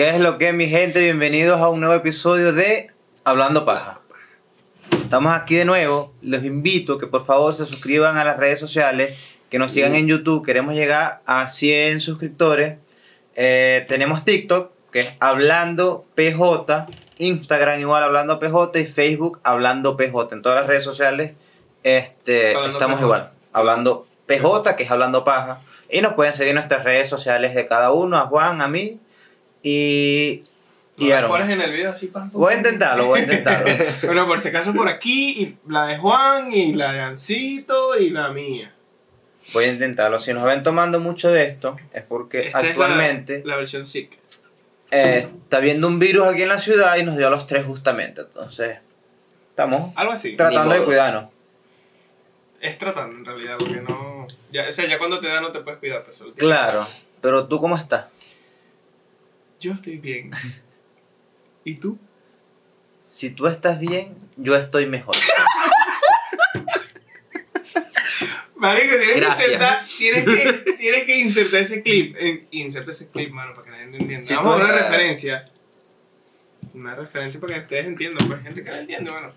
¿Qué 0.00 0.08
es 0.08 0.18
lo 0.18 0.38
que, 0.38 0.54
mi 0.54 0.66
gente? 0.66 0.98
Bienvenidos 0.98 1.60
a 1.60 1.68
un 1.68 1.80
nuevo 1.80 1.94
episodio 1.94 2.54
de 2.54 2.90
Hablando 3.22 3.66
Paja. 3.66 4.00
Estamos 4.92 5.30
aquí 5.34 5.56
de 5.56 5.66
nuevo. 5.66 6.14
Les 6.22 6.42
invito 6.42 6.96
que 6.96 7.06
por 7.06 7.20
favor 7.22 7.52
se 7.52 7.66
suscriban 7.66 8.16
a 8.16 8.24
las 8.24 8.38
redes 8.38 8.58
sociales, 8.58 9.36
que 9.50 9.58
nos 9.58 9.72
sigan 9.72 9.94
en 9.94 10.06
YouTube. 10.06 10.42
Queremos 10.42 10.72
llegar 10.72 11.20
a 11.26 11.46
100 11.46 12.00
suscriptores. 12.00 12.78
Eh, 13.36 13.84
tenemos 13.88 14.24
TikTok, 14.24 14.72
que 14.90 15.00
es 15.00 15.12
Hablando 15.20 16.06
PJ. 16.14 16.86
Instagram 17.18 17.80
igual 17.80 18.02
Hablando 18.02 18.38
PJ 18.38 18.80
y 18.80 18.86
Facebook 18.86 19.38
Hablando 19.42 19.98
PJ. 19.98 20.34
En 20.34 20.40
todas 20.40 20.60
las 20.60 20.66
redes 20.66 20.82
sociales 20.82 21.34
este, 21.82 22.54
Hablando 22.54 22.70
estamos 22.70 22.96
PJ. 22.96 23.04
igual. 23.04 23.30
Hablando 23.52 24.06
PJ, 24.24 24.76
que 24.76 24.84
es 24.84 24.90
Hablando 24.90 25.24
Paja. 25.24 25.60
Y 25.90 26.00
nos 26.00 26.14
pueden 26.14 26.32
seguir 26.32 26.52
en 26.52 26.54
nuestras 26.54 26.84
redes 26.84 27.10
sociales 27.10 27.54
de 27.54 27.66
cada 27.66 27.92
uno, 27.92 28.16
a 28.16 28.28
Juan, 28.28 28.62
a 28.62 28.68
mí 28.68 28.98
y, 29.62 30.42
y 30.96 31.08
¿No 31.08 31.14
Aaron. 31.16 31.30
pones 31.30 31.50
en 31.50 31.60
el 31.60 31.70
video 31.72 31.90
así, 31.92 32.06
pam, 32.08 32.30
Voy 32.32 32.54
a 32.54 32.56
intentarlo, 32.56 33.06
voy 33.06 33.20
a 33.20 33.22
intentarlo. 33.22 33.70
Bueno, 34.04 34.26
por 34.26 34.40
si 34.40 34.48
acaso 34.48 34.72
por 34.74 34.88
aquí, 34.88 35.42
y 35.42 35.56
la 35.70 35.86
de 35.86 35.98
Juan, 35.98 36.52
y 36.52 36.74
la 36.74 36.92
de 36.92 37.00
Ancito, 37.00 37.96
y 37.98 38.10
la 38.10 38.30
mía. 38.30 38.72
Voy 39.52 39.64
a 39.64 39.72
intentarlo. 39.72 40.18
Si 40.18 40.32
nos 40.32 40.44
ven 40.44 40.62
tomando 40.62 41.00
mucho 41.00 41.30
de 41.32 41.44
esto, 41.44 41.76
es 41.92 42.02
porque 42.04 42.46
Esta 42.46 42.58
actualmente 42.58 43.36
es 43.38 43.44
la, 43.44 43.52
la 43.52 43.56
versión 43.58 43.86
SIC. 43.86 44.12
eh, 44.92 45.26
está 45.42 45.56
habiendo 45.56 45.88
un 45.88 45.98
virus 45.98 46.26
aquí 46.28 46.42
en 46.42 46.48
la 46.48 46.58
ciudad 46.58 46.96
y 46.96 47.02
nos 47.02 47.16
dio 47.16 47.26
a 47.26 47.30
los 47.30 47.46
tres 47.46 47.64
justamente. 47.64 48.20
Entonces, 48.20 48.78
estamos 49.50 49.92
Algo 49.96 50.12
así. 50.12 50.36
tratando 50.36 50.74
de 50.74 50.84
cuidarnos. 50.84 51.30
Es 52.60 52.76
tratando, 52.76 53.16
en 53.16 53.24
realidad, 53.24 53.56
porque 53.58 53.80
no... 53.80 54.26
Ya, 54.52 54.68
o 54.68 54.72
sea, 54.72 54.86
ya 54.86 54.98
cuando 54.98 55.18
te 55.18 55.28
da 55.28 55.40
no 55.40 55.50
te 55.50 55.60
puedes 55.60 55.80
cuidar. 55.80 56.04
Pues, 56.04 56.16
solo 56.18 56.32
tienes- 56.32 56.54
Claro, 56.54 56.86
pero 57.22 57.46
tú 57.48 57.58
cómo 57.58 57.74
estás? 57.76 58.06
Yo 59.60 59.72
estoy 59.74 59.98
bien. 59.98 60.30
¿Y 61.64 61.74
tú? 61.74 61.98
Si 63.04 63.30
tú 63.30 63.46
estás 63.46 63.78
bien, 63.78 64.16
yo 64.36 64.56
estoy 64.56 64.86
mejor. 64.86 65.14
Marico, 68.56 68.94
tienes 68.96 69.16
Gracias. 69.16 69.46
que 69.46 69.52
insertar, 69.52 69.86
tienes 69.98 70.24
que, 70.24 70.72
tienes 70.72 71.04
que 71.04 71.18
insertar 71.18 71.60
ese 71.62 71.82
clip. 71.82 72.16
Inserta 72.50 72.90
ese 72.90 73.08
clip, 73.08 73.30
mano, 73.32 73.54
para 73.54 73.64
que 73.64 73.70
la 73.70 73.78
gente 73.78 73.96
entienda. 73.98 74.24
Si 74.24 74.34
Vamos 74.34 74.60
a 74.60 74.64
una 74.64 74.72
referencia. 74.72 75.50
Una 76.74 76.94
referencia 76.94 77.40
para 77.40 77.54
que 77.54 77.60
ustedes 77.60 77.86
entiendan, 77.86 78.28
pues 78.28 78.38
hay 78.38 78.44
gente 78.44 78.62
que 78.62 78.70
la 78.70 78.80
entiende, 78.80 79.10
bueno. 79.10 79.32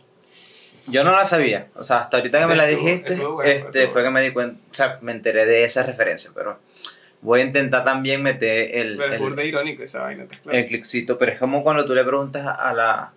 Yo 0.88 1.04
no 1.04 1.12
la 1.12 1.26
sabía. 1.26 1.70
O 1.76 1.84
sea, 1.84 1.98
hasta 2.00 2.18
ahorita 2.18 2.42
que 2.42 2.48
me 2.48 2.56
la 2.56 2.66
dijiste, 2.66 3.14
estuvo 3.14 3.36
bueno, 3.36 3.50
este, 3.50 3.80
estuvo 3.80 3.94
fue 3.94 4.04
que 4.04 4.10
me 4.10 4.22
di 4.22 4.32
cuenta, 4.32 4.60
o 4.70 4.74
sea, 4.74 5.00
me 5.02 5.14
enteré 5.14 5.46
de 5.46 5.64
esa 5.64 5.84
referencia, 5.84 6.32
pero 6.36 6.60
voy 7.24 7.42
a 7.42 7.44
intentar 7.46 7.84
también 7.84 8.22
meter 8.22 8.76
el, 8.76 8.98
Pero 8.98 9.10
es 9.10 9.14
el- 9.16 9.20
burda 9.20 9.44
irónico 9.44 9.82
esa 9.84 10.02
vaina, 10.04 10.26
¿te 10.26 10.38
claro? 10.40 10.58
el 10.58 10.66
cliccito, 10.68 11.18
pero 11.18 11.32
es 11.32 11.40
como 11.40 11.64
cuando 11.64 11.86
tú 11.86 11.96
le 11.96 12.04
preguntas 12.04 12.46
a 12.46 12.72
la, 12.74 13.14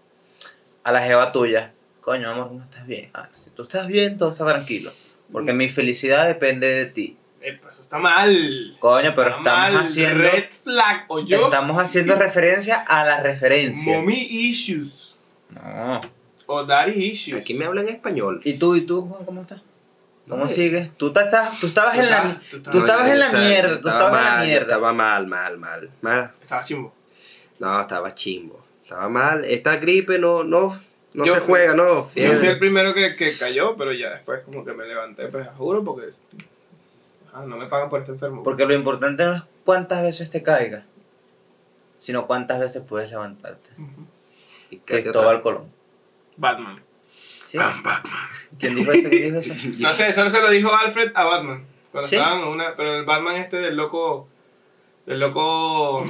a 0.85 0.93
la 0.93 1.01
jeva 1.03 1.31
tuya, 1.33 1.73
coño, 2.01 2.31
amor, 2.31 2.49
¿cómo 2.49 2.63
estás 2.63 2.87
bien? 2.87 3.11
Ah, 3.13 3.29
si 3.35 3.51
tú 3.51 3.63
estás 3.65 3.87
bien, 3.87 4.17
todo 4.17 4.31
está 4.33 4.47
tranquilo, 4.47 4.91
porque 5.31 5.53
mi 5.53 5.69
felicidad 5.69 6.27
depende 6.27 6.69
de 6.69 6.87
ti. 6.87 7.17
Eso 7.41 7.81
está 7.83 7.99
mal. 7.99 8.75
Coño, 8.81 9.13
pero 9.15 9.29
Está 9.31 9.39
estamos 9.41 9.73
mal, 9.75 9.83
haciendo, 9.85 10.23
Red 10.23 10.45
flag. 10.65 11.05
O 11.07 11.21
yo. 11.21 11.45
estamos 11.45 11.79
haciendo 11.79 12.17
referencia 12.17 12.77
a 12.81 13.05
la 13.05 13.21
referencia. 13.21 13.97
Mommy 13.99 14.15
issues. 14.31 15.17
No. 15.51 16.01
O 16.47 16.65
daddy 16.65 16.93
issues. 17.05 17.41
Aquí 17.41 17.55
me 17.55 17.65
hablan 17.67 17.89
español. 17.89 18.41
¿Y 18.43 18.55
tú, 18.55 18.75
y 18.75 18.81
tú, 18.81 19.03
Juan, 19.03 19.25
cómo 19.25 19.43
estás? 19.43 19.61
¿Cómo 20.29 20.45
No, 20.45 20.51
sigues? 20.51 20.91
Tú, 20.97 21.13
te 21.13 21.21
estás, 21.21 21.61
tú 21.61 21.67
estabas 21.69 21.95
Tú 21.97 22.03
en 22.03 22.11
la, 22.11 22.41
tú 22.73 22.79
estabas 22.79 23.11
en 23.11 23.19
la 23.21 23.27
Estaba- 23.27 23.45
mierda, 23.45 23.69
tú 23.81 23.89
estaba 23.89 23.97
estabas 23.99 24.19
en 24.21 24.35
la 24.39 24.43
mierda. 24.45 24.63
Estaba 24.63 24.93
mal, 24.93 25.27
mal, 25.27 25.59
mal, 25.59 25.91
mal. 26.03 26.31
Estaba 26.41 26.63
chimbo. 26.65 26.93
No, 27.61 27.81
estaba 27.81 28.15
chimbo. 28.15 28.65
Estaba 28.83 29.09
mal. 29.09 29.45
Esta 29.45 29.77
gripe 29.77 30.19
no, 30.19 30.43
no, 30.43 30.81
no 31.15 31.25
Yo 31.25 31.35
se 31.35 31.41
fui- 31.41 31.49
juega, 31.51 31.75
no. 31.75 32.11
Yo 32.15 32.33
fui 32.35 32.49
el 32.49 32.59
primero 32.59 32.93
que, 32.93 33.15
que 33.15 33.37
cayó, 33.39 33.77
pero 33.77 33.93
ya 33.93 34.11
después 34.11 34.43
como 34.45 34.65
que 34.65 34.73
me 34.73 34.85
levanté, 34.87 35.29
pues 35.29 35.47
juro, 35.57 35.85
porque 35.85 36.07
ajá, 37.33 37.45
no 37.47 37.57
me 37.57 37.67
pagan 37.67 37.89
por 37.89 38.01
este 38.01 38.13
enfermo. 38.13 38.43
Porque 38.43 38.65
lo 38.67 38.75
importante 38.75 39.25
no 39.25 39.35
es 39.35 39.43
cuántas 39.65 40.03
veces 40.03 40.29
te 40.31 40.43
caigas, 40.43 40.85
sino 41.99 42.27
cuántas 42.27 42.59
veces 42.59 42.83
puedes 42.83 43.11
levantarte. 43.11 43.71
Ujú. 43.79 44.07
Y 44.71 44.79
cállate 44.79 45.03
Cristóbal 45.05 45.41
Colón. 45.43 45.71
Batman. 46.37 46.83
¿Sí? 47.47 47.59
¿Quién 48.59 48.75
dijo 48.75 48.93
eso? 48.93 49.09
¿Quién 49.09 49.23
dijo 49.23 49.39
eso? 49.39 49.55
No 49.79 49.93
sé, 49.93 50.09
eso 50.09 50.29
se 50.29 50.41
lo 50.41 50.51
dijo 50.51 50.75
Alfred 50.75 51.13
a 51.15 51.25
Batman. 51.25 51.65
Cuando 51.93 52.09
¿Sí? 52.09 52.17
estaban 52.17 52.41
en 52.41 52.49
una. 52.49 52.77
Pero 52.77 52.97
el 52.97 53.05
Batman 53.05 53.37
este 53.37 53.59
del 53.59 53.77
loco. 53.77 54.29
Del 55.07 55.21
loco. 55.21 56.05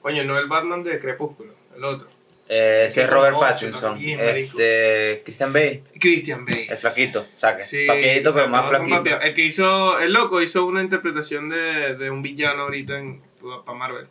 Coño, 0.00 0.24
no 0.24 0.38
el 0.38 0.48
Batman 0.48 0.82
de 0.82 0.98
Crepúsculo, 0.98 1.52
el 1.76 1.84
otro. 1.84 2.08
Eh, 2.48 2.86
ese 2.86 3.02
es 3.02 3.10
Robert 3.10 3.36
con 3.36 3.44
ocho 3.44 3.50
Pattinson. 3.70 3.98
Este, 4.00 5.22
Christian 5.24 5.52
Bale, 5.52 5.84
Christian 6.00 6.44
Bale. 6.44 6.66
el 6.68 6.76
flaquito, 6.78 7.26
saque. 7.36 7.62
Sí, 7.62 7.86
Papiadito, 7.86 8.32
pero 8.32 8.46
exacto, 8.46 8.50
más 8.50 8.62
no, 8.64 8.68
flaquito. 8.88 9.20
El 9.20 9.34
que 9.34 9.42
hizo, 9.42 10.00
el 10.00 10.12
loco 10.12 10.40
hizo 10.42 10.64
una 10.64 10.82
interpretación 10.82 11.48
de, 11.48 11.94
de 11.94 12.10
un 12.10 12.22
villano 12.22 12.62
ahorita 12.62 12.98
en 12.98 13.22
para 13.64 13.78
Marvel. 13.78 14.08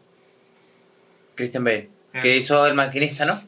Christian 1.36 1.64
Bale. 1.64 1.90
Eh. 2.14 2.20
Que 2.22 2.38
hizo 2.38 2.66
el 2.66 2.76
maquinista, 2.76 3.26
¿no? 3.26 3.44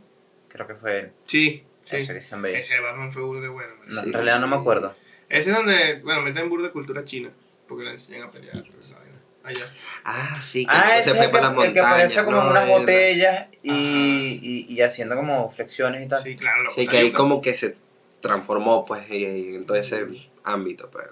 Creo 0.50 0.68
que 0.68 0.76
fue 0.76 1.00
él. 1.00 1.12
Sí, 1.26 1.64
sí. 1.98 2.04
Ese 2.04 2.14
Christian 2.14 2.42
Bale. 2.42 2.60
Ese 2.60 2.80
Batman 2.80 3.12
fue 3.12 3.22
burda 3.24 3.42
de 3.42 3.48
bueno. 3.50 3.74
No, 3.88 4.02
Sí. 4.02 4.08
En 4.08 4.14
realidad 4.14 4.40
no 4.40 4.48
me 4.48 4.56
acuerdo. 4.56 4.96
Ese 5.30 5.50
es 5.52 5.56
donde, 5.56 6.00
bueno, 6.04 6.22
meten 6.22 6.50
burda 6.50 6.68
de 6.68 6.72
cultura 6.74 7.06
china, 7.06 7.30
porque 7.68 7.84
le 7.86 7.92
enseñan 7.92 8.24
a 8.24 8.32
pelear. 8.32 8.64
Allá. 9.44 9.66
Ah, 10.04 10.38
sí, 10.40 10.66
que 10.68 10.72
Ah, 10.72 10.92
se 10.96 11.00
ese 11.00 11.10
es 11.12 11.16
fue 11.16 11.26
el 11.26 11.32
que, 11.32 11.38
para 11.40 11.52
las 11.54 11.66
el 11.66 11.74
que 11.74 11.80
aparece 11.80 12.24
como 12.24 12.38
en 12.38 12.44
¿no? 12.44 12.52
unas 12.52 12.64
El- 12.66 12.70
botellas 12.70 13.48
y, 13.64 14.40
y, 14.42 14.66
y 14.70 14.82
haciendo 14.82 15.16
como 15.16 15.50
flexiones 15.50 16.06
y 16.06 16.08
tal. 16.08 16.22
Sí, 16.22 16.36
claro. 16.36 16.64
la 16.64 16.70
Sí, 16.70 16.82
que 16.82 16.84
montaña. 16.86 17.02
ahí 17.06 17.12
como 17.12 17.42
que 17.42 17.54
se 17.56 17.76
transformó, 18.22 18.86
pues, 18.86 19.10
y- 19.10 19.56
en 19.56 19.66
todo 19.66 19.78
ese 19.78 20.06
ámbito, 20.44 20.92
pues. 20.92 21.06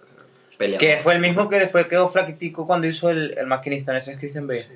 Que 0.78 0.98
fue 0.98 1.14
el 1.16 1.22
mismo 1.22 1.50
que 1.50 1.56
después 1.58 1.88
quedó 1.88 2.08
flaquitico 2.10 2.68
cuando 2.68 2.86
hizo 2.86 3.10
el, 3.10 3.36
el 3.38 3.48
maquinista, 3.48 3.98
ese 3.98 4.12
es 4.12 4.18
Christian 4.18 4.46
Bale. 4.46 4.62
Sí. 4.62 4.74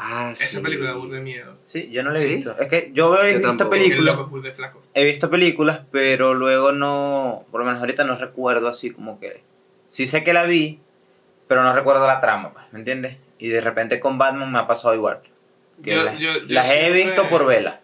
Ah, 0.00 0.32
sí. 0.34 0.44
Esa 0.44 0.60
película 0.62 0.92
de 0.94 1.20
miedo. 1.20 1.56
Sí, 1.64 1.90
yo 1.90 2.02
no 2.02 2.10
la 2.10 2.18
he 2.18 2.22
¿Sí? 2.22 2.36
visto. 2.36 2.56
Es 2.58 2.68
que 2.68 2.90
yo 2.92 3.16
he 3.22 3.32
Yo 3.34 3.38
visto 3.48 3.70
películas, 3.70 4.18
he 4.94 5.04
visto 5.04 5.30
películas, 5.30 5.82
pero 5.90 6.34
luego 6.34 6.72
no, 6.72 7.44
por 7.50 7.60
lo 7.60 7.66
menos 7.66 7.80
ahorita 7.80 8.04
no 8.04 8.16
recuerdo 8.16 8.68
así 8.68 8.90
como 8.90 9.18
que... 9.20 9.42
Sí 9.88 10.06
sé 10.06 10.24
que 10.24 10.32
la 10.32 10.44
vi, 10.44 10.80
pero 11.48 11.62
no 11.62 11.72
recuerdo 11.72 12.06
la 12.06 12.20
trama, 12.20 12.52
pues, 12.52 12.64
¿me 12.72 12.78
entiendes? 12.80 13.16
Y 13.38 13.48
de 13.48 13.60
repente 13.60 14.00
con 14.00 14.18
Batman 14.18 14.50
me 14.52 14.58
ha 14.58 14.66
pasado 14.66 14.94
igual. 14.94 15.20
Que 15.82 15.94
Yo- 15.94 16.02
las, 16.04 16.18
yo- 16.18 16.38
yo 16.38 16.44
las 16.48 16.70
he 16.70 16.90
visto 16.90 17.28
por 17.28 17.46
vela. 17.46 17.80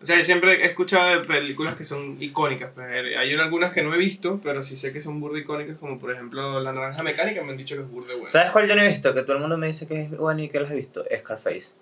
O 0.00 0.06
sea, 0.06 0.16
yo 0.16 0.24
siempre 0.24 0.62
he 0.62 0.66
escuchado 0.66 1.20
de 1.20 1.26
películas 1.26 1.74
que 1.74 1.84
son 1.84 2.16
icónicas. 2.22 2.70
Pues, 2.74 2.86
hay 2.88 3.34
algunas 3.34 3.72
que 3.72 3.82
no 3.82 3.92
he 3.94 3.98
visto, 3.98 4.40
pero 4.44 4.62
sí 4.62 4.76
sé 4.76 4.92
que 4.92 5.00
son 5.00 5.18
burda 5.20 5.38
icónicas, 5.40 5.76
como 5.78 5.96
por 5.96 6.12
ejemplo 6.12 6.60
La 6.60 6.72
Naranja 6.72 7.02
Mecánica, 7.02 7.42
me 7.42 7.50
han 7.50 7.56
dicho 7.56 7.74
que 7.76 7.82
es 7.82 7.90
burda 7.90 8.14
buena. 8.14 8.30
¿Sabes 8.30 8.50
cuál 8.50 8.68
yo 8.68 8.76
no 8.76 8.82
he 8.82 8.88
visto? 8.88 9.12
Que 9.12 9.22
todo 9.22 9.32
el 9.34 9.40
mundo 9.40 9.56
me 9.56 9.66
dice 9.66 9.88
que 9.88 10.02
es 10.02 10.10
bueno 10.16 10.40
y 10.42 10.48
que 10.48 10.60
la 10.60 10.68
has 10.68 10.74
visto. 10.74 11.04
Scarface. 11.18 11.72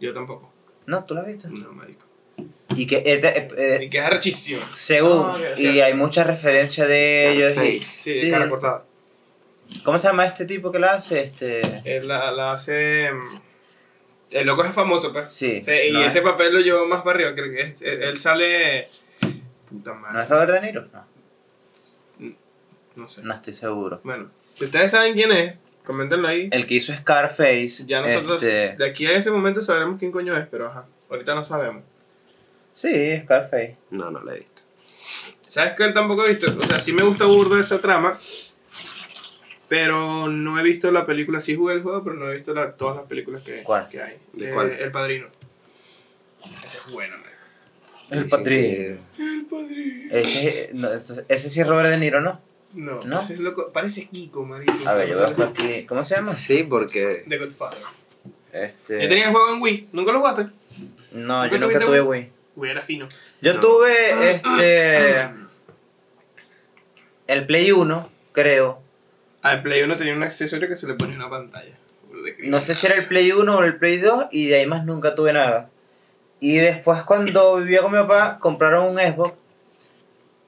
Yo 0.00 0.14
tampoco. 0.14 0.52
No, 0.86 1.04
¿tú 1.04 1.14
la 1.14 1.22
has 1.22 1.26
visto? 1.26 1.48
No, 1.50 1.72
marico. 1.72 2.04
Y 2.76 2.86
que 2.86 2.98
eh, 2.98 3.20
eh, 3.24 3.48
eh, 3.56 3.78
Y 3.82 3.90
que 3.90 3.98
es 3.98 4.04
arrechísimo. 4.04 4.62
según, 4.74 5.22
Ah, 5.26 5.38
y 5.56 5.80
hay 5.80 5.94
muchas 5.94 6.26
referencias 6.28 6.86
de 6.86 7.32
ellos. 7.32 7.64
y- 7.64 7.82
Sí, 7.82 8.14
sí. 8.14 8.30
cara 8.30 8.48
cortada. 8.48 8.84
¿Cómo 9.84 9.98
se 9.98 10.06
llama 10.06 10.24
este 10.26 10.44
tipo 10.46 10.70
que 10.70 10.78
la 10.78 10.92
hace? 10.92 11.20
Este... 11.24 11.60
Él 11.84 12.06
la, 12.06 12.30
la 12.30 12.52
hace. 12.52 13.10
mm, 13.12 13.40
El 14.30 14.46
loco 14.46 14.62
es 14.64 14.72
famoso, 14.72 15.12
pues. 15.12 15.32
Sí. 15.32 15.62
Sí, 15.64 15.72
y 15.88 15.92
no, 15.92 16.02
ese 16.02 16.18
es, 16.18 16.24
papel 16.24 16.52
lo 16.52 16.60
llevó 16.60 16.86
más 16.86 17.02
para 17.02 17.16
arriba. 17.16 17.34
Creo 17.34 17.50
que 17.50 17.60
es- 17.60 17.82
él, 17.82 18.02
él 18.02 18.16
sale. 18.18 18.88
Puta 19.68 19.92
¿No 19.94 20.00
madre. 20.00 20.22
es 20.22 20.28
Robert 20.28 20.50
De 20.52 20.60
Niro? 20.62 20.88
No, 20.92 22.34
No 22.96 23.08
sé. 23.08 23.22
no 23.22 23.32
estoy 23.34 23.52
seguro. 23.54 24.00
Bueno, 24.04 24.30
si 24.54 24.64
ustedes 24.64 24.90
saben 24.90 25.14
quién 25.14 25.30
es, 25.32 25.54
coméntenlo 25.84 26.28
ahí. 26.28 26.48
El 26.52 26.66
que 26.66 26.74
hizo 26.74 26.92
Scarface. 26.92 27.84
Ya 27.86 28.00
nosotros, 28.00 28.42
este, 28.42 28.76
de 28.76 28.90
aquí 28.90 29.06
a 29.06 29.12
ese 29.16 29.30
momento 29.30 29.62
sabremos 29.62 29.98
quién 29.98 30.10
coño 30.12 30.36
es, 30.36 30.46
pero 30.48 30.66
ajá, 30.68 30.86
ahorita 31.10 31.34
no 31.34 31.44
sabemos. 31.44 31.84
Sí, 32.72 33.18
Scarface. 33.24 33.76
No, 33.90 34.10
no 34.10 34.22
la 34.22 34.34
he 34.34 34.38
visto. 34.40 34.62
¿Sabes 35.46 35.72
que 35.74 35.84
él 35.84 35.94
tampoco 35.94 36.26
he 36.26 36.30
visto? 36.34 36.54
O 36.58 36.62
sea, 36.64 36.78
sí 36.78 36.92
me 36.92 37.02
gusta 37.02 37.24
burdo 37.24 37.58
esa 37.58 37.80
trama, 37.80 38.18
pero 39.68 40.28
no 40.28 40.58
he 40.58 40.62
visto 40.62 40.90
la 40.90 41.04
película. 41.06 41.40
Sí 41.40 41.54
jugué 41.56 41.74
el 41.74 41.82
juego, 41.82 42.02
pero 42.04 42.16
no 42.16 42.30
he 42.30 42.36
visto 42.36 42.54
la- 42.54 42.72
todas 42.72 42.96
las 42.96 43.06
películas 43.06 43.42
que, 43.42 43.62
¿Cuál? 43.62 43.88
que 43.88 44.02
hay. 44.02 44.16
¿De 44.32 44.48
Eh, 44.48 44.52
cuál? 44.54 44.70
El 44.72 44.90
Padrino. 44.90 45.26
Ese 46.64 46.78
es 46.78 46.92
bueno, 46.92 47.16
man. 47.18 47.26
El 48.10 48.26
Padrino. 48.26 48.98
El 49.18 49.46
Padrino. 49.50 50.08
Ese, 50.14 50.70
no, 50.72 50.92
entonces, 50.92 51.24
ese 51.28 51.50
sí 51.50 51.60
es 51.60 51.66
Robert 51.66 51.90
De 51.90 51.98
Niro, 51.98 52.20
¿no? 52.20 52.40
No, 52.74 53.00
¿No? 53.02 53.20
ese 53.20 53.34
es 53.34 53.40
loco. 53.40 53.70
Parece 53.72 54.08
Kiko, 54.08 54.44
marico. 54.44 54.72
A 54.86 54.94
ver, 54.94 55.10
yo 55.10 55.18
veo 55.18 55.34
por 55.34 55.46
aquí. 55.48 55.84
¿Cómo 55.86 56.04
se 56.04 56.14
llama? 56.16 56.32
Sí, 56.32 56.62
porque... 56.64 57.24
The 57.28 57.38
Godfather. 57.38 57.78
Este... 58.52 59.02
Yo 59.02 59.08
tenía 59.08 59.26
el 59.26 59.30
juego 59.32 59.52
en 59.54 59.60
Wii. 59.62 59.88
¿Nunca 59.92 60.12
lo 60.12 60.18
jugaste? 60.20 60.46
No, 61.12 61.42
¿Nunca 61.44 61.56
yo 61.58 61.66
nunca 61.66 61.80
tuve 61.80 62.00
Wii? 62.00 62.20
Wii. 62.20 62.32
Wii 62.56 62.70
era 62.70 62.82
fino. 62.82 63.08
Yo 63.42 63.54
No. 63.54 63.60
tuve 63.60 64.30
este. 64.30 65.28
El 67.26 67.46
Play 67.46 67.72
1, 67.72 68.08
creo. 68.32 68.80
Al 69.42 69.62
Play 69.62 69.82
1 69.82 69.96
tenía 69.96 70.14
un 70.14 70.22
accesorio 70.22 70.68
que 70.68 70.76
se 70.76 70.86
le 70.86 70.94
ponía 70.94 71.16
una 71.16 71.30
pantalla. 71.30 71.72
No 72.40 72.60
sé 72.60 72.74
si 72.74 72.86
era 72.86 72.96
el 72.96 73.06
Play 73.06 73.30
1 73.32 73.56
o 73.56 73.62
el 73.62 73.76
Play 73.76 73.98
2 73.98 74.26
y 74.32 74.46
de 74.48 74.56
ahí 74.56 74.66
más 74.66 74.84
nunca 74.84 75.14
tuve 75.14 75.32
nada. 75.32 75.70
Y 76.40 76.56
después 76.56 77.02
cuando 77.02 77.56
vivía 77.58 77.80
con 77.82 77.92
mi 77.92 77.98
papá 77.98 78.38
compraron 78.40 78.86
un 78.86 78.98
Xbox, 78.98 79.34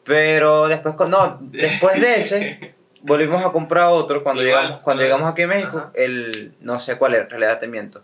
pero 0.04 0.68
después 0.68 0.94
con- 0.94 1.10
no, 1.10 1.38
después 1.40 2.00
de 2.00 2.18
ese 2.18 2.74
volvimos 3.02 3.44
a 3.44 3.52
comprar 3.52 3.88
otro 3.90 4.22
cuando 4.22 4.42
Igual, 4.42 4.62
llegamos 4.64 4.82
cuando 4.82 5.02
llegamos 5.02 5.30
aquí 5.30 5.42
a 5.42 5.46
México, 5.48 5.78
Ajá. 5.78 5.90
el 5.94 6.54
no 6.60 6.78
sé 6.80 6.96
cuál 6.96 7.14
era, 7.14 7.24
en 7.24 7.30
realidad 7.30 7.58
te 7.58 7.66
miento. 7.66 8.02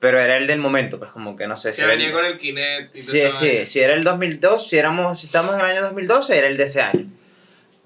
Pero 0.00 0.20
era 0.20 0.36
el 0.36 0.46
del 0.46 0.58
momento, 0.58 0.98
pues 0.98 1.10
como 1.12 1.34
que 1.34 1.46
no 1.46 1.56
sé 1.56 1.72
si 1.72 1.80
Que 1.80 1.86
venía 1.88 2.08
el- 2.08 2.12
con 2.12 2.24
el 2.24 2.38
Kinect 2.38 2.94
y 2.96 3.00
Sí, 3.00 3.22
sí, 3.32 3.66
si 3.66 3.80
era 3.80 3.94
el 3.94 4.04
2002, 4.04 4.68
si 4.68 4.76
éramos 4.76 5.18
si 5.18 5.26
estamos 5.26 5.54
en 5.54 5.60
el 5.60 5.66
año 5.66 5.82
2012 5.82 6.36
era 6.38 6.46
el 6.46 6.56
de 6.56 6.64
ese 6.64 6.82
año. 6.82 7.06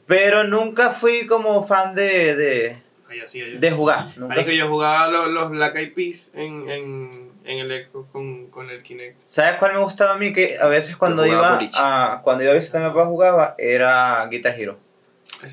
Pero 0.09 0.43
nunca 0.43 0.91
fui 0.91 1.27
como 1.27 1.63
fan 1.65 1.95
de 1.95 2.35
de, 2.35 2.77
Ay, 3.09 3.21
así, 3.21 3.41
ay, 3.41 3.59
de 3.59 3.71
jugar, 3.71 4.07
nunca 4.17 4.35
Marico, 4.35 4.51
yo 4.51 4.67
jugaba 4.69 5.07
los, 5.09 5.29
los 5.29 5.51
Black 5.51 5.77
Eyed 5.77 5.95
Peas 5.95 6.31
en, 6.35 6.69
en, 6.69 7.11
en 7.45 7.59
el 7.59 7.87
Xbox 7.87 8.11
con, 8.11 8.47
con 8.49 8.69
el 8.71 8.83
Kinect. 8.83 9.21
¿Sabes 9.27 9.55
cuál 9.61 9.75
me 9.75 9.79
gustaba 9.81 10.15
a 10.15 10.19
mí? 10.19 10.33
Que 10.33 10.57
a 10.61 10.67
veces 10.67 10.97
cuando 10.97 11.25
iba 11.27 11.59
a, 11.75 12.21
cuando 12.25 12.43
iba 12.43 12.53
a 12.53 12.57
visitar 12.57 12.83
a 12.83 12.89
mi 12.89 12.91
papá 12.95 13.07
jugaba, 13.07 13.55
era 13.59 14.27
Guitar 14.31 14.59
Hero. 14.59 14.79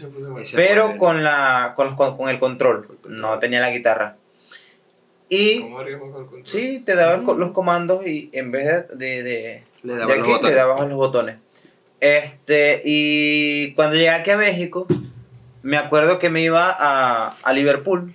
Bueno. 0.09 0.39
Ese- 0.39 0.55
Pero 0.57 0.97
con, 0.97 1.23
la, 1.23 1.73
con, 1.75 1.85
los- 1.87 1.95
con, 1.95 2.17
con 2.17 2.29
el 2.29 2.39
control, 2.39 2.97
no 3.07 3.37
tenía 3.39 3.59
la 3.61 3.69
guitarra. 3.69 4.15
Y 5.29 5.61
¿Cómo 5.61 5.77
verga 5.79 5.97
jugar 5.99 6.11
con 6.13 6.21
el 6.23 6.29
control? 6.29 6.47
sí, 6.47 6.79
te 6.85 6.95
daban 6.95 7.23
co- 7.25 7.33
los 7.35 7.51
comandos 7.51 8.05
y 8.07 8.29
en 8.33 8.51
vez 8.51 8.65
de, 8.89 8.95
de, 8.95 9.23
de, 9.23 9.63
Le 9.83 9.93
de 9.95 10.13
aquí, 10.13 10.31
le 10.43 10.53
dabas 10.53 10.81
a 10.81 10.85
los 10.85 10.95
botones. 10.97 11.37
Este, 12.05 12.81
y 12.85 13.73
cuando 13.73 13.95
llegué 13.95 14.09
aquí 14.11 14.29
a 14.31 14.37
México, 14.37 14.85
me 15.63 15.77
acuerdo 15.77 16.19
que 16.19 16.29
me 16.29 16.41
iba 16.41 16.69
a, 16.77 17.35
a 17.41 17.53
Liverpool 17.53 18.13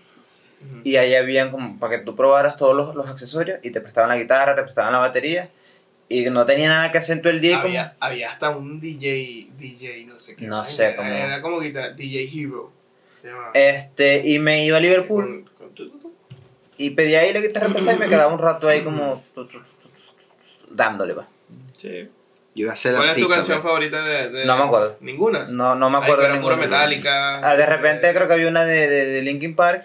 Ujú. 0.62 0.81
y 0.84 0.96
ahí 0.96 1.14
habían 1.16 1.50
como 1.50 1.78
para 1.81 1.98
que 1.98 2.04
tú 2.04 2.14
probaras 2.14 2.56
todos 2.56 2.76
los, 2.76 2.94
los 2.94 3.08
accesorios 3.10 3.58
y 3.64 3.70
te 3.70 3.81
prestaban 3.81 4.10
la 4.10 4.16
guitarra, 4.19 4.54
te 4.54 4.62
prestaban 4.62 4.92
la 4.92 4.98
batería 5.00 5.50
y 6.08 6.25
no 6.31 6.44
tenía 6.46 6.69
nada 6.69 6.92
que 6.92 6.98
hacer 6.98 7.20
todo 7.20 7.32
el 7.32 7.40
día 7.40 7.56
como... 7.56 7.69
había, 7.69 7.96
había 7.98 8.31
hasta 8.31 8.50
un 8.50 8.81
DJ, 8.81 9.48
DJ, 9.58 10.04
no 10.06 10.19
sé 10.19 10.37
qué. 10.37 10.46
No 10.46 10.64
sé 10.64 10.84
era- 10.87 10.96
cómo- 10.96 11.10
Era 11.12 11.42
como 11.42 11.60
guitarra, 11.60 11.90
DJ 11.90 12.28
Hero. 12.32 12.72
Este, 13.54 14.26
y 14.28 14.38
me 14.38 14.64
iba 14.64 14.76
a 14.76 14.81
Liverpool 14.81 15.44
Con- 15.44 15.69
con 15.69 15.75
tu- 15.75 15.90
tu- 15.90 16.12
y 16.76 16.90
pedía 16.90 17.20
ahí 17.20 17.32
la 17.32 17.40
guitarra 17.40 17.69
y 17.69 17.98
me 17.98 18.08
quedaba 18.08 18.32
un 18.32 18.38
rato 18.38 18.69
ahí 18.69 18.82
como 18.82 19.22
tu, 19.34 19.48
dándole, 20.70 21.12
va. 21.14 21.26
Sí. 21.76 22.08
Yo 22.55 22.64
iba 22.64 22.73
a 22.73 22.76
ser 22.76 22.97
¿Cuál 22.97 23.11
es 23.11 23.19
tu 23.19 23.29
canción 23.29 23.58
pues. 23.61 23.69
favorita 23.70 24.02
de, 24.05 24.29
de- 24.31 24.44
No 24.44 24.56
me 24.58 24.64
acuerdo. 24.64 24.97
Ninguna. 25.00 25.44
No, 25.49 25.75
no 25.76 25.88
me 25.91 25.99
acuerdo. 25.99 26.29
ninguna. 26.32 26.56
metálica. 26.56 27.38
Ah, 27.49 27.56
de 27.56 27.64
repente 27.67 28.12
creo 28.12 28.26
que 28.26 28.35
había 28.35 28.49
una 28.49 28.64
de, 28.64 28.88
de, 28.88 29.05
de 29.06 29.23
Linkin 29.23 29.55
Park, 29.55 29.85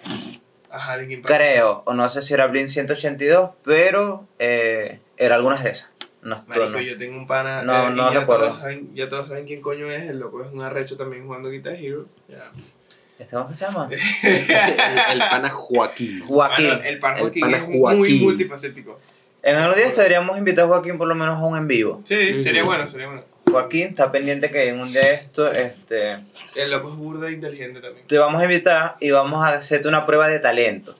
Ajá, 0.70 0.96
Linkin 0.96 1.22
Park. 1.22 1.34
creo, 1.34 1.82
o 1.86 1.94
no 1.94 2.08
sé 2.08 2.22
si 2.22 2.34
era 2.34 2.46
Blink 2.48 2.66
182, 2.66 3.50
pero 3.62 4.26
eh, 4.38 4.98
era 5.16 5.36
algunas 5.36 5.62
de 5.62 5.70
esas. 5.70 5.90
No, 6.22 6.34
estoy- 6.34 6.48
Marico, 6.58 6.70
no. 6.72 6.80
yo 6.80 6.98
tengo 6.98 7.16
un 7.16 7.26
pana. 7.28 7.62
No, 7.62 7.86
eh, 7.86 7.90
no 7.92 8.12
ya 8.12 8.20
recuerdo. 8.20 8.46
Todos 8.46 8.58
saben, 8.60 8.92
ya 8.94 9.08
todos 9.08 9.28
saben 9.28 9.46
quién 9.46 9.60
coño 9.60 9.88
es. 9.90 10.02
El 10.10 10.18
loco 10.18 10.42
es 10.42 10.50
un 10.52 10.60
arrecho 10.62 10.96
también 10.96 11.24
jugando 11.24 11.50
Guitar 11.50 11.74
Hero. 11.74 12.06
Ya. 12.28 12.50
¿Este 13.18 13.36
cómo 13.36 13.46
se 13.54 13.64
llama? 13.64 13.88
El, 14.22 15.12
el 15.12 15.18
pana 15.20 15.48
Joaquín. 15.50 16.20
Joaquín. 16.26 16.80
El 16.84 16.98
pan 16.98 17.14
El 17.16 17.22
Joaquín 17.22 17.40
pana 17.42 17.56
es 17.58 17.68
muy 17.68 17.78
Joaquín. 17.78 18.24
multifacético. 18.24 19.00
En 19.46 19.56
unos 19.58 19.76
días 19.76 19.94
deberíamos 19.96 20.36
invitar 20.36 20.64
a 20.64 20.66
Joaquín 20.66 20.98
por 20.98 21.06
lo 21.06 21.14
menos 21.14 21.38
a 21.38 21.44
un 21.44 21.56
en 21.56 21.68
vivo. 21.68 22.02
Sí, 22.04 22.42
sería 22.42 22.64
bueno, 22.64 22.86
sería 22.88 23.06
bueno. 23.06 23.22
Joaquín 23.48 23.88
está 23.90 24.10
pendiente 24.10 24.50
que 24.50 24.68
en 24.68 24.80
un 24.80 24.90
día 24.92 25.02
de 25.02 25.14
esto 25.14 25.50
este, 25.52 26.18
El 26.56 26.70
loco 26.72 26.90
es 26.90 26.96
burda 26.96 27.28
e 27.28 27.32
inteligente 27.34 27.80
también. 27.80 28.04
te 28.08 28.18
vamos 28.18 28.40
a 28.40 28.44
invitar 28.44 28.96
y 28.98 29.10
vamos 29.12 29.44
a 29.46 29.50
hacerte 29.54 29.86
una 29.86 30.04
prueba 30.04 30.26
de 30.26 30.40
talento. 30.40 30.96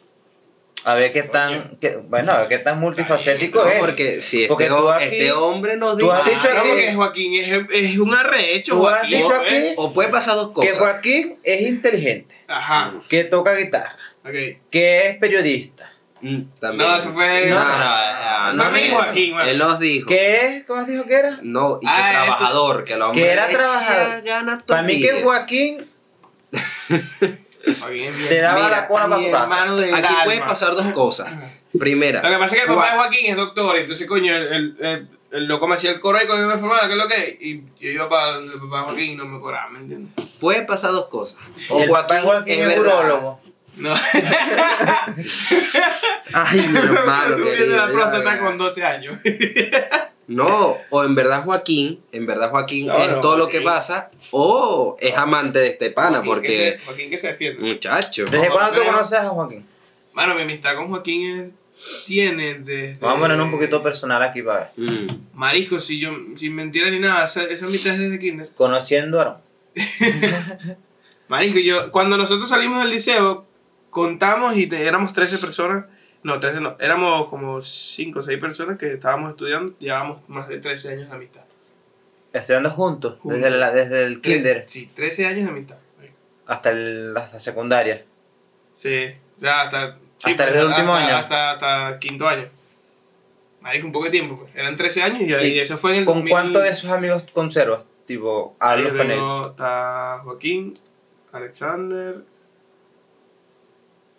A 0.85 0.95
ver 0.95 1.11
qué 1.13 1.25
tan, 1.25 1.77
qué- 1.81 1.97
bueno, 1.97 2.31
a 2.31 2.39
ver 2.39 2.49
qué 2.49 2.59
tan 2.61 2.79
multifacético 2.79 3.65
No, 3.65 3.69
es. 3.69 3.81
porque 3.81 4.21
si 4.21 4.43
este, 4.43 4.49
Porque 4.49 4.67
tú 4.69 4.89
aquí- 4.89 5.05
este 5.07 5.33
hombre 5.33 5.77
nos 5.77 5.99
tú 5.99 6.13
has 6.13 6.25
dice... 6.25 6.37
dicho 6.37 6.49
Ah, 6.49 6.55
no, 6.55 6.61
aquí- 6.61 6.69
porque 6.71 6.95
Joaquín 6.95 7.35
es, 7.35 7.61
es 7.73 7.99
un 7.99 8.15
arrecho. 8.15 8.77
Tú 8.77 8.87
has 8.87 8.99
Joaquín, 9.01 9.19
dicho 9.19 9.35
¿eh? 9.35 9.47
aquí- 9.49 9.75
O 9.79 9.93
puede 9.93 10.09
pasar 10.11 10.37
dos 10.37 10.49
que 10.51 10.55
cosas. 10.55 10.79
Joaquín 10.79 11.41
es 11.43 11.63
inteligente, 11.63 12.37
Ajá. 12.47 12.95
que 13.09 13.25
toca 13.25 13.57
guitarra, 13.57 13.97
Ok. 14.25 14.35
que 14.71 15.09
es 15.09 15.17
periodista, 15.19 15.93
Mm, 16.21 16.43
también. 16.61 16.89
No, 16.89 16.97
eso 16.97 17.13
fue. 17.13 17.47
No, 17.51 17.57
No, 17.59 17.79
no, 17.79 17.85
no, 18.53 18.65
no, 18.65 18.71
no, 18.71 18.71
Joaquín, 18.71 18.91
Joaquín, 18.95 19.33
bueno. 19.35 19.51
Él 19.51 19.59
nos 19.59 19.79
dijo. 19.81 20.09
que 20.09 20.41
es, 20.47 20.65
¿cómo 20.65 20.81
has 20.81 20.87
dicho 20.87 21.05
que 21.07 21.15
era? 21.15 21.39
No, 21.43 21.79
y 21.81 21.87
que 21.87 21.93
Ah, 21.93 22.11
trabajador, 22.13 22.85
que 22.85 22.93
el 22.95 23.03
hombre 23.03 23.23
que 23.23 23.31
era 23.33 23.49
trabajador. 23.49 24.65
Para 24.67 24.83
mí 24.83 25.01
que. 25.01 25.23
Joaquín 25.23 25.87
Joaquín 27.81 28.05
es 28.05 28.29
te 28.29 28.41
daba 28.41 28.65
Mira, 28.65 28.71
la 28.83 28.89
cola 28.89 29.09
para 29.09 29.23
tu 29.23 29.31
casa. 29.31 29.63
Aquí 29.97 30.07
alma. 30.09 30.25
pueden 30.25 30.45
pasar 30.45 30.75
dos 30.75 30.87
cosas. 30.93 31.29
Primera, 31.79 32.23
Lo 32.23 32.31
que 32.31 32.39
pasa 32.39 32.55
es 32.57 32.63
que 32.63 32.69
el 32.69 32.75
papá 32.75 32.91
de 32.93 32.97
Joaquín 32.97 33.27
es 33.27 33.37
doctor, 33.37 33.77
entonces, 33.77 34.07
coño, 34.07 34.35
el, 34.35 34.47
el, 34.53 34.77
el, 34.81 35.09
el 35.33 35.45
loco 35.47 35.67
me 35.67 35.75
hacía 35.75 35.91
el 35.91 36.01
coro 36.01 36.17
ahí 36.19 36.27
cuando 36.27 36.49
yo 36.49 36.55
me 36.55 36.59
formaba, 36.61 36.87
¿qué 36.87 36.93
es 36.93 36.99
lo 36.99 37.09
que 37.09 37.15
es? 37.17 37.37
Y 37.43 37.63
yo 37.81 37.91
iba 37.91 38.09
para 38.09 38.39
el 38.39 38.51
papá 38.53 38.79
de 38.79 38.85
Joaquín 38.85 39.11
y 39.13 39.17
no 39.17 39.27
me 39.27 39.41
cobraba, 39.41 39.69
¿me 39.71 39.81
entiendes? 39.81 40.27
pueden 40.41 40.65
pasar 40.67 40.93
dos 40.93 41.07
cosas. 41.09 41.39
Y 41.71 41.83
el 41.83 41.91
papá 41.91 42.15
de 42.15 42.21
Joaquín 42.23 42.61
es 42.61 42.67
verdad. 42.69 42.99
urólogo. 43.01 43.41
No. 43.77 43.95
Ay, 46.33 46.61
mi 46.69 46.79
hermano 46.79 47.37
Tuve 47.37 47.51
querido. 47.57 47.77
la 47.77 47.87
ya, 47.87 47.93
próstata 47.93 48.35
ya. 48.37 48.41
con 48.41 48.59
12 48.59 48.85
años. 48.85 49.19
No, 50.29 50.79
o 50.91 51.05
en 51.05 51.15
verdad 51.15 51.45
Joaquín, 51.45 52.01
en 52.11 52.27
verdad 52.27 52.51
Joaquín 52.51 52.89
No, 52.89 52.97
es 52.99 53.13
no, 53.13 53.21
todo 53.21 53.37
lo 53.39 53.49
que 53.49 53.61
pasa, 53.61 54.11
o 54.33 54.97
es 55.01 55.17
amante 55.17 55.61
de 55.61 55.69
este 55.69 55.91
pana, 55.91 56.23
Joaquín 56.25 56.25
que 56.25 56.35
porque, 56.35 56.57
se- 56.57 56.85
Joaquín 56.85 57.11
que 57.11 57.19
se 57.19 57.29
defiende. 57.29 57.63
muchacho. 57.63 58.25
¿Desde 58.25 58.49
cuándo 58.51 58.81
tú 58.81 58.87
conoces 58.87 59.19
a 59.21 59.29
Joaquín? 59.29 59.65
Mano, 60.15 60.35
mi 60.35 60.43
amistad 60.43 60.75
con 60.75 60.89
Joaquín 60.89 61.53
es, 61.79 62.05
tiene 62.07 62.55
desde... 62.55 62.97
Vamos 63.01 63.19
a 63.19 63.21
poner 63.21 63.41
un 63.41 63.51
poquito 63.53 63.83
personal 63.83 64.23
aquí 64.23 64.43
para 64.43 64.73
ver. 64.77 64.91
Mm. 64.91 65.07
Marisco, 65.35 65.79
si 65.79 66.01
yo, 66.01 66.11
sin 66.37 66.55
mentira 66.57 66.91
ni 66.91 66.99
nada, 66.99 67.25
esa, 67.27 67.45
esa 67.45 67.67
amistad 67.67 67.93
es 67.95 68.01
desde 68.01 68.19
kinder. 68.19 68.51
Conociendo 68.55 69.19
a 69.21 69.23
Aaron. 69.23 69.37
Marisco, 71.29 71.59
yo, 71.61 71.91
cuando 71.93 72.17
nosotros 72.17 72.49
salimos 72.49 72.81
del 72.83 72.91
liceo, 72.91 73.46
contamos 73.97 74.55
y 74.59 74.67
te- 74.67 74.87
éramos 74.87 75.15
13 75.15 75.39
personas. 75.39 75.87
No, 76.23 76.39
13 76.39 76.61
no, 76.61 76.77
éramos 76.79 77.29
como 77.31 77.63
5 77.63 78.19
o 78.19 78.23
6 78.23 78.39
personas 78.39 78.77
que 78.79 78.93
estábamos 78.93 79.31
estudiando, 79.31 79.75
llevábamos 79.79 80.21
más 80.29 80.49
de 80.49 80.59
13 80.59 80.91
años 80.93 81.09
de 81.09 81.15
amistad. 81.17 81.41
Estudiando 82.35 82.69
juntos, 82.71 83.19
Juntos. 83.21 83.41
desde, 83.41 83.57
la- 83.57 83.71
desde 83.73 84.05
el 84.05 84.21
kinder 84.21 84.65
Sí, 84.67 84.87
13 84.95 85.25
años 85.27 85.45
de 85.47 85.51
amistad. 85.51 85.79
hasta, 86.47 86.71
el, 86.71 87.17
hasta 87.17 87.41
secundaria. 87.41 88.05
Sí, 88.75 89.15
ya 89.39 89.63
hasta... 89.63 89.97
sí, 90.19 90.31
Hasta 90.33 90.45
el 90.49 90.53
pues, 90.53 90.65
último 90.67 90.93
hasta- 90.95 91.07
año. 91.07 91.17
Hasta, 91.17 91.51
hasta 91.53 91.99
quinto 91.99 92.29
año. 92.29 92.49
Marico, 93.63 93.87
un 93.87 93.93
poco 93.93 94.05
de 94.05 94.11
tiempo, 94.11 94.37
pues. 94.39 94.55
Eran 94.55 94.77
13 94.77 95.03
años 95.03 95.23
y, 95.23 95.33
¿Y 95.47 95.59
eso 95.59 95.79
fue 95.79 95.93
en 95.93 95.99
el 96.01 96.05
¿Con 96.05 96.17
2000. 96.17 96.31
cuántos 96.31 96.63
de 96.63 96.69
esos 96.69 96.91
amigos 96.91 97.25
conservas? 97.33 97.85
Tipo, 98.05 98.55
hablas 98.61 98.93
con 98.93 99.09
tengo- 99.09 99.51
Está 99.51 100.21
Joaquín, 100.23 100.79
Alexander 101.33 102.17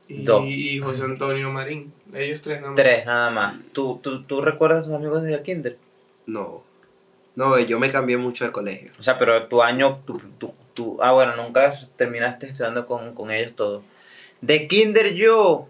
y, 0.09 0.23
Dos. 0.23 0.43
y 0.45 0.79
José 0.79 1.03
Antonio 1.03 1.51
Marín. 1.51 1.91
Ellos 2.13 2.41
tres 2.41 2.59
nada 2.61 2.71
más. 2.71 2.75
Tres, 2.83 3.05
nada 3.05 3.29
más. 3.29 3.55
¿Tú, 3.73 3.99
tú, 4.01 4.23
tú 4.23 4.41
recuerdas 4.41 4.81
a 4.83 4.87
tus 4.87 4.93
amigos 4.95 5.23
desde 5.23 5.35
el 5.37 5.43
kinder? 5.43 5.77
No. 6.25 6.63
No, 7.35 7.59
yo 7.59 7.77
me 7.79 7.89
cambié 7.91 8.17
mucho 8.17 8.45
de 8.45 8.51
colegio. 8.51 8.91
O 8.99 9.03
sea, 9.03 9.17
pero 9.17 9.47
tu 9.47 9.61
año, 9.61 9.99
tu, 10.05 10.17
tu, 10.39 10.53
tu- 10.73 10.97
ah, 11.01 11.11
bueno, 11.13 11.35
nunca 11.35 11.73
terminaste 11.95 12.47
estudiando 12.47 12.85
con, 12.87 13.13
con 13.13 13.29
ellos 13.31 13.55
todos. 13.55 13.83
De 14.41 14.67
kinder 14.67 15.13
yo... 15.13 15.67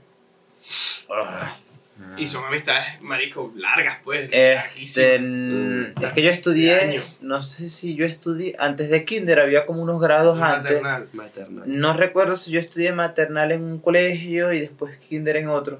Ah, 1.99 2.15
Y 2.17 2.27
son 2.27 2.43
amistades, 2.45 3.01
marico, 3.01 3.51
largas, 3.55 3.97
pues. 4.03 4.29
Este, 4.31 5.17
Mm. 5.19 5.93
es 6.01 6.11
que 6.13 6.21
yo 6.21 6.29
estudié, 6.29 7.01
no 7.21 7.41
sé 7.41 7.69
si 7.69 7.95
yo 7.95 8.05
estudié, 8.05 8.55
antes 8.59 8.89
de 8.89 9.03
kinder 9.05 9.39
había 9.39 9.65
como 9.65 9.81
unos 9.81 9.99
grados 9.99 10.39
antes. 10.41 10.73
Maternal. 10.81 11.09
Maternal. 11.13 11.63
No 11.65 11.93
recuerdo 11.95 12.35
si 12.35 12.51
yo 12.51 12.59
estudié 12.59 12.91
maternal 12.91 13.51
en 13.51 13.63
un 13.63 13.79
colegio 13.79 14.53
y 14.53 14.59
después 14.59 14.97
kinder 14.97 15.37
en 15.37 15.47
otro. 15.49 15.79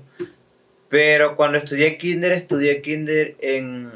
Pero 0.89 1.35
cuando 1.35 1.57
estudié 1.57 1.97
kinder, 1.97 2.31
estudié 2.31 2.81
kinder 2.81 3.35
en 3.39 3.91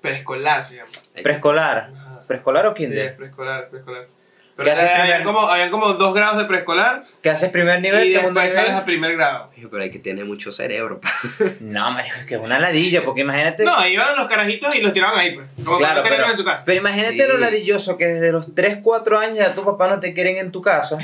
Preescolar 0.00 0.62
se 0.62 0.76
llama. 0.76 0.90
preescolar. 1.22 1.90
¿Preescolar 2.26 2.66
o 2.66 2.70
Sí, 2.70 2.76
kinder? 2.84 3.16
preescolar, 3.16 3.68
preescolar. 3.68 4.06
¿Qué 4.56 4.62
Pero 4.62 4.72
haces 4.72 4.88
habían, 4.88 5.06
primer- 5.06 5.22
como, 5.22 5.40
habían 5.50 5.70
como 5.70 5.92
dos 5.92 6.14
grados 6.14 6.38
de 6.38 6.46
preescolar 6.46 7.04
¿Qué 7.22 7.28
haces 7.28 7.50
primer 7.50 7.82
nivel, 7.82 8.06
y 8.06 8.10
segundo 8.10 8.40
después 8.40 8.54
sales 8.54 8.70
nivel? 8.70 8.82
a 8.82 8.84
primer 8.86 9.12
grado. 9.14 9.50
Dije, 9.54 9.68
Pero 9.70 9.82
hay 9.82 9.90
que 9.90 9.98
tener 9.98 10.24
mucho 10.24 10.50
cerebro. 10.50 10.98
pa. 10.98 11.12
No, 11.60 11.90
marico, 11.90 12.16
es 12.16 12.24
que 12.24 12.36
es 12.36 12.40
una 12.40 12.58
ladilla, 12.58 13.04
porque 13.04 13.20
imagínate... 13.20 13.64
No, 13.64 13.86
iban 13.86 14.16
los 14.16 14.26
carajitos 14.28 14.74
y 14.74 14.80
los 14.80 14.94
tiraban 14.94 15.18
ahí, 15.18 15.34
pues. 15.34 15.46
Como 15.62 15.76
Claro, 15.76 16.02
que 16.02 16.08
no 16.08 16.16
pero, 16.16 16.30
en 16.30 16.36
su 16.38 16.44
casa. 16.44 16.62
pero 16.64 16.80
imagínate 16.80 17.12
Sí. 17.22 17.28
lo 17.28 17.36
ladilloso 17.36 17.98
que 17.98 18.06
desde 18.06 18.32
los 18.32 18.54
3, 18.54 18.78
4 18.82 19.18
años 19.18 19.36
ya 19.36 19.54
tu 19.54 19.62
papá 19.62 19.88
no 19.88 20.00
te 20.00 20.14
quieren 20.14 20.38
en 20.38 20.50
tu 20.50 20.62
casa 20.62 20.96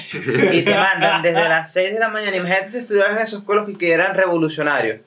y 0.53 0.63
te 0.63 0.75
mandan 0.75 1.21
desde 1.21 1.47
las 1.47 1.71
6 1.75 1.93
de 1.93 2.01
la 2.01 2.09
mañana. 2.09 2.35
Imagínate 2.35 2.71
si 2.71 2.79
estudiabas 2.79 3.17
en 3.19 3.23
esos 3.23 3.43
colegios 3.43 3.77
que 3.77 3.93
eran 3.93 4.15
revolucionarios, 4.15 5.01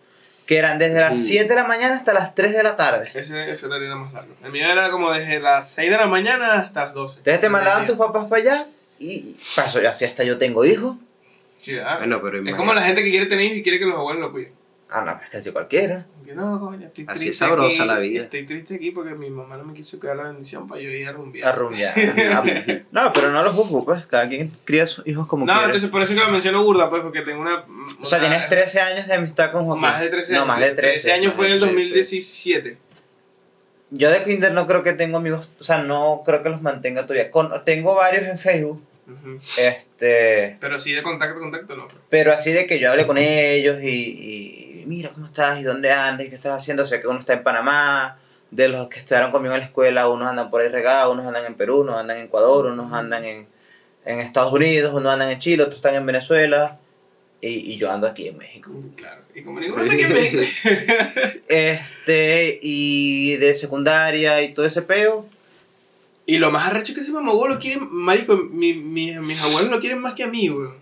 que 0.46 0.58
eran 0.58 0.78
desde 0.80 1.00
las 1.00 1.14
Mm. 1.14 1.18
7 1.22 1.48
de 1.50 1.56
la 1.56 1.64
mañana 1.66 1.96
hasta 1.96 2.14
las 2.14 2.36
3 2.36 2.54
de 2.56 2.64
la 2.64 2.76
tarde. 2.76 3.10
Ese, 3.14 3.50
ese 3.52 3.66
horario 3.66 3.88
era 3.88 3.96
más 3.96 4.14
largo. 4.14 4.34
El 4.44 4.52
mío 4.52 4.68
era 4.72 4.90
como 4.92 5.12
desde 5.12 5.40
las 5.40 5.70
6 5.72 5.90
de 5.90 5.98
la 5.98 6.08
mañana 6.08 6.54
hasta 6.60 6.86
las 6.86 6.94
12. 6.94 7.18
Entonces 7.20 7.40
te 7.42 7.50
mandaban 7.50 7.86
tus 7.86 7.96
papás 7.98 8.26
para 8.28 8.42
allá 8.42 8.68
y 9.00 9.36
paso, 9.56 9.80
así 9.88 10.06
hasta 10.06 10.24
yo 10.24 10.38
tengo 10.38 10.64
hijos. 10.66 10.96
Sí, 11.62 11.74
¿verdad? 11.76 11.98
Bueno, 11.98 12.22
pero 12.22 12.48
es 12.48 12.56
como 12.56 12.74
la 12.74 12.82
gente 12.84 13.04
que 13.04 13.10
quiere 13.10 13.26
tener 13.26 13.46
hijos 13.46 13.58
y 13.58 13.64
quiere 13.64 13.80
que 13.80 13.86
los 13.86 13.96
abuelos 13.96 14.22
lo 14.22 14.32
cuiden. 14.32 14.54
Ah, 14.98 15.02
no, 15.06 15.18
pues 15.18 15.30
casi 15.30 15.52
cualquiera. 15.52 16.06
Que 16.24 16.34
no, 16.34 16.58
coño, 16.60 16.88
estoy 16.88 17.04
Así 17.08 17.20
triste 17.20 17.30
es 17.32 17.38
sabrosa 17.38 17.84
aquí, 17.84 17.88
la 17.88 18.00
vida. 18.00 18.22
Estoy 18.24 18.46
triste 18.46 18.76
aquí 18.76 18.92
porque 18.92 19.14
mi 19.14 19.30
mamá 19.30 19.58
no 19.58 19.66
me 19.66 19.74
quiso 19.74 20.00
quedar 20.00 20.16
la 20.16 20.24
bendición 20.24 20.68
para 20.70 20.80
yo 20.80 20.90
ir 20.90 21.06
a 21.06 21.10
A 21.10 21.14
rumbear. 21.14 21.58
rumbear. 21.58 21.94
No, 22.92 23.12
pero 23.14 23.30
no 23.32 23.44
lo 23.44 23.52
juzgo, 23.52 23.84
pues. 23.84 24.06
Cada 24.08 24.30
quien 24.30 24.50
cría 24.64 24.84
a 24.84 24.88
sus 24.88 25.06
hijos 25.06 25.28
como 25.28 25.46
No, 25.46 25.52
quiere. 25.52 25.66
entonces 25.66 25.90
por 25.90 26.02
eso 26.02 26.14
que 26.14 26.20
lo 26.22 26.30
menciono 26.30 26.64
burda, 26.64 26.90
pues, 26.90 27.02
porque 27.02 27.22
tengo 27.22 27.42
una... 27.42 27.66
O 28.00 28.06
sea, 28.06 28.20
tienes 28.22 28.48
13 28.48 28.80
años 28.80 29.08
de 29.08 29.14
amistad 29.16 29.52
con 29.52 29.66
Joaquín. 29.66 29.82
Más 29.82 30.00
de 30.00 30.08
13 30.10 30.34
años. 30.34 30.48
No, 30.48 30.54
más 30.54 30.60
de 30.62 30.70
13. 30.72 31.12
años 31.12 31.28
más 31.28 31.36
fue 31.36 31.48
en 31.48 31.52
el 31.54 31.60
de 31.60 31.66
13. 31.68 31.78
2017. 31.78 32.78
Yo 33.92 34.10
de 34.10 34.24
Kinder 34.24 34.52
no 34.54 34.66
creo 34.66 34.82
que 34.82 34.94
tengo 34.94 35.18
amigos, 35.18 35.50
o 35.60 35.64
sea, 35.64 35.78
no 35.80 36.24
creo 36.26 36.42
que 36.42 36.50
los 36.50 36.62
mantenga 36.62 37.06
todavía. 37.06 37.30
Con- 37.32 37.52
tengo 37.66 37.94
varios 37.96 38.26
en 38.28 38.40
Facebook, 38.40 38.82
este, 39.58 40.58
Pero 40.60 40.80
sí 40.80 40.94
de 40.94 41.04
contacto, 41.04 41.40
contacto 41.40 41.76
no. 41.76 41.88
pero 42.10 42.34
así 42.34 42.52
de 42.52 42.66
que 42.66 42.80
yo 42.80 42.92
hable 42.92 43.06
con 43.06 43.18
ellos 43.18 43.78
y, 43.82 43.88
y 43.88 44.65
mira 44.86 45.10
cómo 45.10 45.26
estás 45.26 45.60
y 45.60 45.64
dónde 45.64 45.92
andas 45.92 46.28
y 46.28 46.30
qué 46.30 46.36
estás 46.36 46.62
haciendo. 46.62 46.86
Sé 46.86 47.02
que 47.02 47.08
uno 47.08 47.20
está 47.20 47.34
en 47.34 47.44
Panamá, 47.44 48.18
de 48.52 48.68
los 48.70 48.88
que 48.88 49.00
estudiaron 49.00 49.32
conmigo 49.32 49.54
en 49.54 49.60
la 49.62 49.66
escuela, 49.66 50.08
unos 50.08 50.28
andan 50.30 50.50
por 50.50 50.62
ahí 50.62 50.70
regados, 50.70 51.14
unos 51.14 51.26
andan 51.28 51.46
en 51.46 51.56
Perú, 51.56 51.82
unos 51.82 51.98
andan 51.98 52.18
en 52.18 52.24
Ecuador, 52.26 52.68
unos 52.68 52.94
andan 52.94 53.26
en, 53.26 53.48
en 54.06 54.20
Estados 54.20 54.54
Unidos, 54.54 54.94
unos 54.94 55.12
andan 55.12 55.32
en 55.32 55.40
Chile, 55.40 55.64
otros 55.64 55.78
están 55.78 55.96
en 55.96 56.06
Venezuela 56.06 56.78
y, 57.42 57.74
y 57.74 57.78
yo 57.78 57.92
ando 57.92 58.08
aquí 58.08 58.28
en 58.28 58.38
México. 58.38 58.72
Claro. 58.96 59.22
Y 59.34 59.42
como 59.44 59.60
ninguno 59.60 59.84
está 59.84 59.96
aquí 59.96 60.04
en 60.06 60.14
México. 60.14 60.44
Este, 61.48 62.60
y 62.62 63.36
de 63.38 63.54
secundaria 63.54 64.42
y 64.42 64.54
todo 64.54 64.66
ese 64.66 64.82
peo. 64.82 65.26
Y 66.26 66.38
lo 66.40 66.50
más 66.50 66.68
arrecho 66.68 66.94
que 66.96 67.02
ese 67.02 67.12
mamagüey 67.12 67.54
lo 67.54 67.60
quieren, 67.60 67.88
marico, 67.92 68.36
mi, 68.36 68.74
mi- 68.74 69.14
mis 69.20 69.42
abuelos 69.44 69.70
lo 69.70 69.80
quieren 69.80 70.00
más 70.00 70.16
que 70.16 70.24
a 70.24 70.28
mí, 70.28 70.50
weón. 70.50 70.74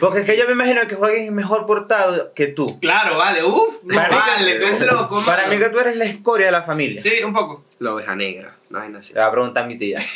Porque 0.00 0.20
es 0.20 0.24
que 0.26 0.36
yo 0.36 0.46
me 0.46 0.52
imagino 0.52 0.86
que 0.86 0.94
juegues 0.94 1.30
mejor 1.32 1.66
portado 1.66 2.32
que 2.34 2.46
tú. 2.48 2.66
Claro, 2.80 3.16
vale, 3.16 3.42
uff, 3.44 3.82
no 3.84 3.94
Para 3.94 4.08
mí 4.08 4.14
que- 4.14 4.30
vale, 4.30 4.54
tú 4.60 4.66
eres 4.66 4.80
loco. 4.80 5.22
Para 5.26 5.46
mí 5.48 5.58
que 5.58 5.68
tú 5.70 5.78
eres 5.80 5.96
la 5.96 6.04
escoria 6.04 6.46
de 6.46 6.52
la 6.52 6.62
familia. 6.62 7.02
Sí, 7.02 7.12
un 7.24 7.32
poco. 7.32 7.64
La 7.78 7.94
oveja 7.94 8.14
negra. 8.14 8.56
No 8.70 8.80
hay 8.80 8.88
nada 8.88 9.00
así. 9.00 9.12
Le 9.14 9.20
va 9.20 9.26
a 9.26 9.32
preguntar 9.32 9.64
a 9.64 9.66
mi 9.66 9.76
tía. 9.78 9.98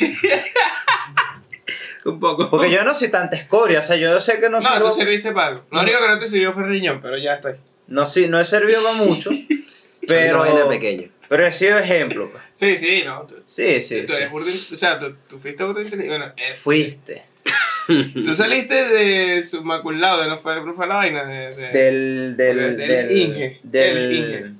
Un 2.05 2.19
poco. 2.19 2.49
Porque 2.49 2.71
yo 2.71 2.83
no 2.85 2.93
soy 2.93 3.09
tanta 3.09 3.35
escoria, 3.35 3.79
o 3.79 3.83
sea, 3.83 3.97
yo 3.97 4.19
sé 4.21 4.39
que 4.39 4.49
no, 4.49 4.59
No, 4.61 4.69
sirvo- 4.69 4.89
tú 4.89 4.95
serviste 4.95 5.31
para 5.33 5.47
algo. 5.47 5.63
Lo 5.71 5.81
único 5.81 5.99
que 5.99 6.07
no 6.07 6.19
te 6.19 6.27
sirvió 6.29 6.53
fue 6.53 6.63
el 6.63 6.69
riñón, 6.69 7.01
pero 7.01 7.17
ya 7.17 7.33
está 7.35 7.49
ahí. 7.49 7.55
no, 7.87 8.05
sí, 8.05 8.27
no 8.27 8.39
he 8.39 8.45
servido 8.45 8.81
para 8.81 8.95
mucho, 8.95 9.29
Pero. 10.07 10.39
vaina 10.39 10.69
pequeña. 10.69 11.09
pero 11.27 11.45
he 11.45 11.51
sido 11.51 11.77
ejemplo. 11.77 12.29
pues. 12.31 12.41
Sí, 12.55 12.77
sí, 12.77 13.03
no. 13.05 13.23
Tú, 13.23 13.35
Sí, 13.45 13.81
sí, 13.81 14.03
tú 14.05 14.13
sí. 14.13 14.21
eres 14.23 14.71
O 14.71 14.77
sea, 14.77 14.97
tú, 14.99 15.13
tú 15.27 15.37
fuiste 15.37 15.63
burda 15.65 15.81
inteligente. 15.81 16.17
Bueno, 16.17 16.33
eh, 16.37 16.53
Fuiste. 16.55 17.25
Tú 18.23 18.35
saliste 18.35 18.75
de 18.75 19.43
submaculado, 19.43 20.27
no 20.27 20.37
fue, 20.37 20.63
no 20.65 20.73
fue 20.73 20.87
la 20.87 20.95
vaina 20.95 21.23
de. 21.25 21.47
de- 21.49 21.67
Del, 21.71 22.37
del, 22.37 22.57
Del 22.57 22.77
del, 22.77 23.17
Inge, 23.17 23.59
del, 23.63 23.95
del 23.95 24.15
Inge. 24.15 24.51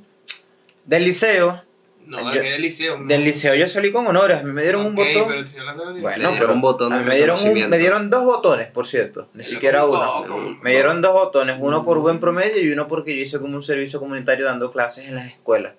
del 0.85 1.03
liceo. 1.03 1.63
no, 2.05 2.33
yo- 2.33 2.41
que 2.41 2.51
del 2.51 2.61
liceo. 2.61 2.97
no. 2.97 3.05
Del 3.07 3.23
liceo 3.23 3.53
yo 3.55 3.67
salí 3.67 3.91
con 3.91 4.07
honores, 4.07 4.39
a 4.39 4.43
mí 4.43 4.51
me 4.51 4.61
dieron 4.61 4.85
un 4.85 4.95
botón. 4.95 5.25
pero 5.27 5.41
te 5.41 5.47
estoy 5.47 5.59
hablando 5.59 5.85
de 5.87 5.93
la 5.95 6.01
Bueno, 6.01 6.31
dieron 6.31 6.51
un 6.51 6.61
botón 6.61 6.93
de 6.97 7.03
me 7.03 7.15
dieron, 7.17 7.37
un- 7.43 7.69
me 7.69 7.77
dieron 7.77 8.09
dos 8.09 8.23
botones, 8.23 8.67
por 8.69 8.87
cierto, 8.87 9.27
ni 9.33 9.41
Pero 9.43 9.43
siquiera 9.43 9.85
uno. 9.85 10.23
poco. 10.25 10.57
Me 10.63 10.71
dieron 10.71 11.01
dos 11.01 11.11
botones, 11.13 11.57
uno 11.59 11.83
por 11.83 11.99
buen 11.99 12.19
promedio 12.19 12.61
y 12.63 12.71
uno 12.71 12.87
porque 12.87 13.15
yo 13.15 13.21
hice 13.21 13.39
como 13.39 13.55
un 13.55 13.63
servicio 13.63 13.99
comunitario 13.99 14.45
dando 14.45 14.71
clases 14.71 15.07
en 15.09 15.15
las 15.15 15.27
escuelas. 15.27 15.73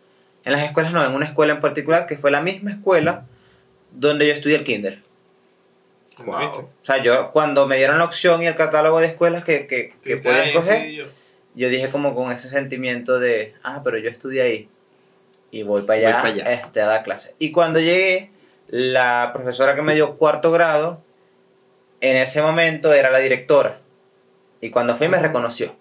En 0.44 0.52
las 0.52 0.62
escuelas 0.62 0.92
no, 0.92 1.04
en 1.04 1.12
una 1.12 1.24
escuela 1.26 1.54
en 1.54 1.60
particular 1.60 2.06
que 2.06 2.16
fue 2.18 2.30
la 2.30 2.40
misma 2.42 2.70
escuela 2.72 3.24
donde 3.92 4.26
yo 4.26 4.32
estudié 4.34 4.56
el 4.56 4.64
kinder. 4.64 5.02
¿No 6.26 6.38
viste? 6.38 6.58
O 6.58 6.70
sea, 6.82 7.02
yo 7.02 7.30
cuando 7.32 7.66
me 7.66 7.76
dieron 7.76 7.98
la 7.98 8.04
opción 8.04 8.42
y 8.42 8.46
el 8.46 8.54
catálogo 8.56 9.00
de 9.00 9.06
escuelas 9.06 9.44
que, 9.44 9.66
que, 9.66 9.94
que 10.02 10.16
Sí, 10.16 10.20
podía 10.22 10.42
ahí, 10.42 10.48
escoger, 10.50 10.82
sí, 10.82 10.94
yo. 10.96 11.04
yo 11.54 11.68
dije 11.68 11.90
como 11.90 12.14
con 12.14 12.32
ese 12.32 12.48
sentimiento 12.48 13.18
de, 13.18 13.54
ah, 13.62 13.80
pero 13.84 13.98
yo 13.98 14.10
estudié 14.10 14.42
ahí 14.42 14.68
y 15.50 15.62
voy 15.62 15.82
para 15.82 15.98
allá, 15.98 16.12
Voy 16.14 16.22
pa' 16.22 16.28
allá. 16.28 16.52
Este, 16.52 16.80
a 16.80 16.86
dar 16.86 17.02
clases. 17.02 17.34
Y 17.38 17.52
cuando 17.52 17.80
llegué, 17.80 18.30
la 18.68 19.30
profesora 19.32 19.74
que 19.74 19.82
me 19.82 19.94
dio 19.94 20.16
cuarto 20.16 20.50
grado, 20.52 21.02
en 22.00 22.16
ese 22.16 22.42
momento 22.42 22.92
era 22.92 23.10
la 23.10 23.18
directora. 23.18 23.80
Y 24.60 24.70
cuando 24.70 24.94
fui 24.96 25.08
me 25.08 25.18
reconoció. 25.20 25.74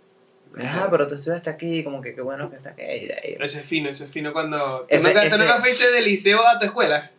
Me 0.53 0.63
dijo, 0.63 0.75
ah, 0.83 0.87
pero 0.89 1.05
tú 1.07 1.15
estudiaste 1.15 1.49
aquí, 1.49 1.83
como 1.83 2.01
que 2.01 2.15
qué 2.15 2.21
bueno 2.21 2.49
que 2.49 2.55
estás 2.55 2.73
aquí. 2.73 2.81
Y 2.83 3.05
de 3.07 3.13
ahí, 3.13 3.37
Ese 3.39 3.59
es 3.59 3.65
fino, 3.65 3.89
ese 3.89 4.05
es 4.05 4.11
fino 4.11 4.31
cuando. 4.33 4.81
¿Tú, 4.89 4.95
Ese- 4.95 5.13
nunca, 5.13 5.29
tú 5.29 5.37
nunca 5.37 5.59
fuiste 5.59 5.91
del 5.91 6.05
liceo 6.05 6.47
a 6.47 6.57
tu 6.57 6.65
escuela? 6.65 7.11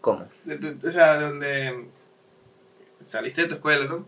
¿Cómo? 0.00 0.26
De 0.44 0.56
tu- 0.58 0.86
o 0.86 0.90
sea, 0.90 1.16
donde 1.16 1.86
saliste 3.06 3.42
de 3.42 3.48
tu 3.48 3.54
escuela, 3.54 3.86
¿no? 3.86 4.06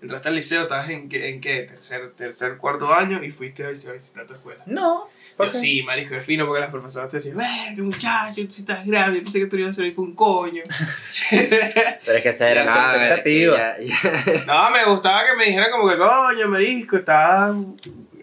Entraste 0.00 0.28
al 0.28 0.34
liceo, 0.36 0.62
estabas 0.62 0.88
en 0.90 1.08
qué, 1.08 1.28
en 1.28 1.40
qué? 1.40 1.62
Tercer, 1.62 2.12
tercer, 2.12 2.56
cuarto 2.56 2.94
año 2.94 3.22
y 3.22 3.32
fuiste 3.32 3.64
a 3.64 3.68
visitar, 3.70 3.90
a 3.90 3.94
visitar 3.94 4.26
tu 4.26 4.32
escuela. 4.34 4.62
No. 4.66 5.08
¿por 5.36 5.46
Yo 5.46 5.52
sí, 5.52 5.82
marico, 5.82 6.14
es 6.16 6.24
fino 6.24 6.46
porque 6.46 6.60
las 6.60 6.70
profesoras 6.70 7.10
te 7.10 7.16
decían, 7.18 7.40
¡eh, 7.40 7.72
qué 7.76 7.82
muchacho, 7.82 8.42
tú 8.46 8.54
estás 8.56 8.84
grande! 8.86 9.18
Yo 9.18 9.24
pensé 9.24 9.38
que 9.40 9.46
tú 9.46 9.56
ibas 9.56 9.70
a 9.70 9.72
servir 9.74 9.94
por 9.94 10.04
un 10.04 10.14
coño. 10.14 10.62
Pero 11.30 12.16
es 12.16 12.22
que 12.22 12.28
esa 12.30 12.48
era 12.50 12.64
la 12.64 12.72
expectativa. 12.96 13.56
ya- 13.56 13.76
ya- 13.80 14.44
no, 14.46 14.70
me 14.70 14.84
gustaba 14.86 15.24
que 15.26 15.36
me 15.36 15.46
dijeran 15.46 15.70
como 15.70 15.88
que, 15.88 15.96
coño, 15.96 16.48
marisco, 16.48 16.96
estás 16.96 17.56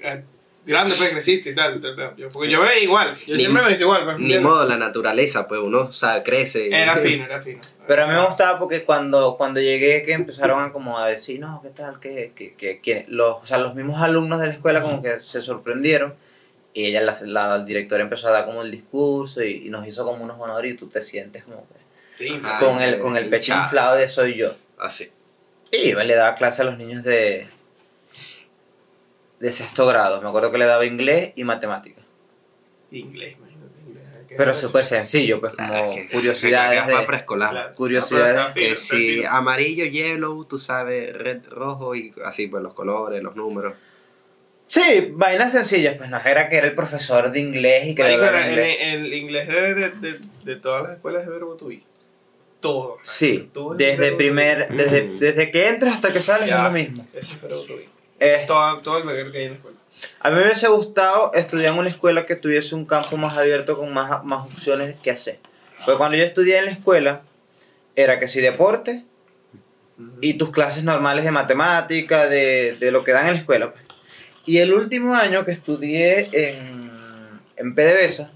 eh, 0.02 0.24
grande, 0.66 0.96
pues 0.98 1.10
creciste 1.12 1.52
y 1.52 1.56
tal. 1.56 1.80
tal, 1.80 1.96
tal. 1.96 2.16
Yo- 2.16 2.30
porque 2.30 2.50
yo 2.50 2.62
veía 2.62 2.80
igual, 2.84 3.16
yo 3.26 3.34
Ni- 3.36 3.42
siempre 3.42 3.64
me 3.64 3.74
igual. 3.74 4.04
Pues, 4.06 4.20
Ni 4.20 4.38
modo, 4.40 4.68
la 4.68 4.78
naturaleza, 4.78 5.48
pues 5.48 5.62
uno, 5.62 5.82
o 5.82 5.94
sea, 5.94 6.24
crece. 6.24 6.68
Era 6.68 6.96
fino, 6.98 7.26
era 7.26 7.40
fino. 7.42 7.62
Pero 7.88 8.04
a 8.04 8.08
mí 8.08 8.14
me 8.14 8.26
gustaba 8.26 8.58
porque 8.60 8.84
cuando, 8.84 9.36
cuando 9.38 9.60
llegué 9.62 10.04
que 10.04 10.14
empezaron 10.14 10.64
a 10.64 10.72
como 10.72 10.98
a 10.98 11.08
decir, 11.08 11.40
no, 11.40 11.62
¿qué 11.62 11.70
tal? 11.70 12.00
¿Qué, 12.00 12.32
qué, 12.36 12.54
qué, 12.58 12.80
quién?". 12.82 13.06
Los, 13.10 13.44
o 13.44 13.46
sea, 13.46 13.58
los 13.60 13.76
mismos 13.76 14.02
alumnos 14.02 14.40
de 14.40 14.48
la 14.48 14.54
escuela 14.54 14.82
como 14.82 15.02
que 15.02 15.20
se 15.20 15.42
sorprendieron 15.42 16.16
y 16.74 16.86
ella, 16.88 17.02
la, 17.02 17.16
la 17.28 17.60
directora 17.60 18.04
empezó 18.04 18.28
a 18.28 18.32
dar 18.32 18.46
como 18.46 18.62
el 18.62 18.70
discurso 18.72 19.44
y, 19.44 19.68
y 19.68 19.70
nos 19.70 19.88
hizo 19.88 20.04
como 20.04 20.24
unos 20.24 20.38
honores 20.40 20.74
y 20.74 20.76
tú 20.76 20.88
te 20.90 21.00
sientes 21.00 21.44
como 21.44 21.66
que 21.70 21.86
Sí, 22.18 22.40
Ay, 22.44 22.66
con 22.66 22.82
el, 22.82 22.96
qué 22.96 23.00
con 23.02 23.18
el 23.18 23.30
pecho 23.30 23.54
inflado 23.54 23.96
de 23.98 24.08
soy 24.08 24.36
yo. 24.36 24.54
Así. 24.80 25.10
Y 25.72 25.90
iba 25.90 26.04
y 26.04 26.08
le 26.08 26.16
daba 26.16 26.36
clase 26.36 26.62
a 26.62 26.66
los 26.66 26.78
niños 26.78 27.04
de, 27.04 27.48
de 29.40 29.52
sexto 29.52 29.86
grado. 29.86 30.22
Me 30.22 30.28
acuerdo 30.30 30.52
que 30.52 30.58
le 30.58 30.66
daba 30.66 30.86
inglés 30.86 31.34
y 31.36 31.44
matemáticas. 31.44 32.04
Inglés, 32.92 33.36
imagínate, 33.38 33.80
inglés. 33.88 34.04
Pero 34.38 34.54
súper 34.54 34.86
sencillo, 34.86 35.40
pues 35.40 35.54
como 35.54 35.74
Ah, 35.74 35.90
es 35.90 35.96
que- 35.96 36.08
curiosidades 36.10 36.82
que 36.84 36.88
para 36.92 37.02
de... 37.02 37.08
preescolar. 37.08 37.50
Claro. 37.52 37.76
curiosidades 37.76 38.36
No, 38.36 38.54
Que 38.54 38.76
si 38.76 39.24
amarillo, 39.26 39.86
yellow, 39.86 40.46
tú 40.46 40.58
sabes, 40.58 41.14
red, 41.18 41.42
rojo 41.50 41.96
y 41.96 42.14
así, 42.24 42.48
pues 42.48 42.64
los 42.64 42.74
colores, 42.74 43.22
los 43.22 43.36
números. 43.36 43.74
Sí, 44.68 45.10
vainas 45.12 45.52
sencillas, 45.52 45.96
pues 45.96 46.10
no 46.10 46.18
era 46.20 46.50
que 46.50 46.56
era 46.58 46.66
el 46.68 46.74
profesor 46.74 47.32
de 47.32 47.40
inglés 47.40 47.88
y 47.88 47.96
que 47.96 48.02
Marico, 48.04 48.24
era- 48.24 48.48
inglés. 48.50 48.78
el, 48.82 49.06
el 49.06 49.14
inglés 49.14 49.48
de, 49.48 49.74
de, 49.76 49.90
de, 49.92 50.20
de 50.44 50.56
todas 50.56 50.84
las 50.84 50.94
escuelas 50.94 51.26
de 51.26 51.32
verbo 51.32 51.56
to 51.56 51.68
be. 51.68 51.82
Todo. 52.62 52.98
Sí, 53.04 53.50
Todo 53.54 53.76
desde 53.76 54.14
primer, 54.14 54.70
desde, 54.70 55.04
Mm. 55.04 55.20
desde 55.20 55.52
que 55.52 55.68
entras 55.68 55.94
hasta 55.96 56.12
que 56.12 56.22
sales 56.22 56.50
Ya. 56.50 56.58
es 56.58 56.64
lo 56.64 56.72
mismo. 56.72 57.08
Eso 57.14 57.34
es 57.36 57.42
verbo 57.44 57.62
to 57.66 57.76
be. 57.78 57.86
Es- 58.20 58.48
Todo, 58.48 58.80
todo 58.82 58.98
el 59.00 59.04
verbo 59.06 59.32
que 59.32 59.38
hay 59.40 59.44
en 59.46 59.52
la 59.52 59.58
escuela. 59.58 59.78
a 60.20 60.30
mí 60.30 60.36
me 60.38 60.44
hubiese 60.44 60.68
gustado 60.68 61.32
estudiar 61.34 61.74
en 61.74 61.80
una 61.80 61.90
escuela 61.90 62.26
que 62.26 62.36
tuviese 62.36 62.76
un 62.76 62.86
campo 62.86 63.18
más 63.18 63.38
abierto 63.38 63.78
con 63.78 63.94
más, 63.94 64.24
más 64.24 64.46
opciones 64.46 64.96
que 65.02 65.12
hacer. 65.12 65.40
Porque 65.86 65.98
cuando 65.98 66.18
yo 66.18 66.24
estudié 66.24 66.58
en 66.58 66.66
la 66.66 66.72
escuela, 66.72 67.22
era 67.96 68.20
que 68.20 68.28
si 68.28 68.42
deporte 68.42 69.06
y 70.22 70.34
tus 70.34 70.50
clases 70.52 70.84
normales 70.84 71.24
de 71.24 71.32
matemática, 71.32 72.28
de, 72.28 72.76
de 72.80 72.92
lo 72.92 73.04
que 73.04 73.12
dan 73.14 73.28
en 73.28 73.34
la 73.34 73.40
escuela. 73.40 73.72
pues. 73.72 73.84
Y 74.46 74.58
el 74.60 74.74
último 74.74 75.16
año 75.16 75.46
que 75.46 75.52
estudié 75.52 76.30
en, 76.34 76.92
en 77.58 77.74
PDVSA, 77.76 78.32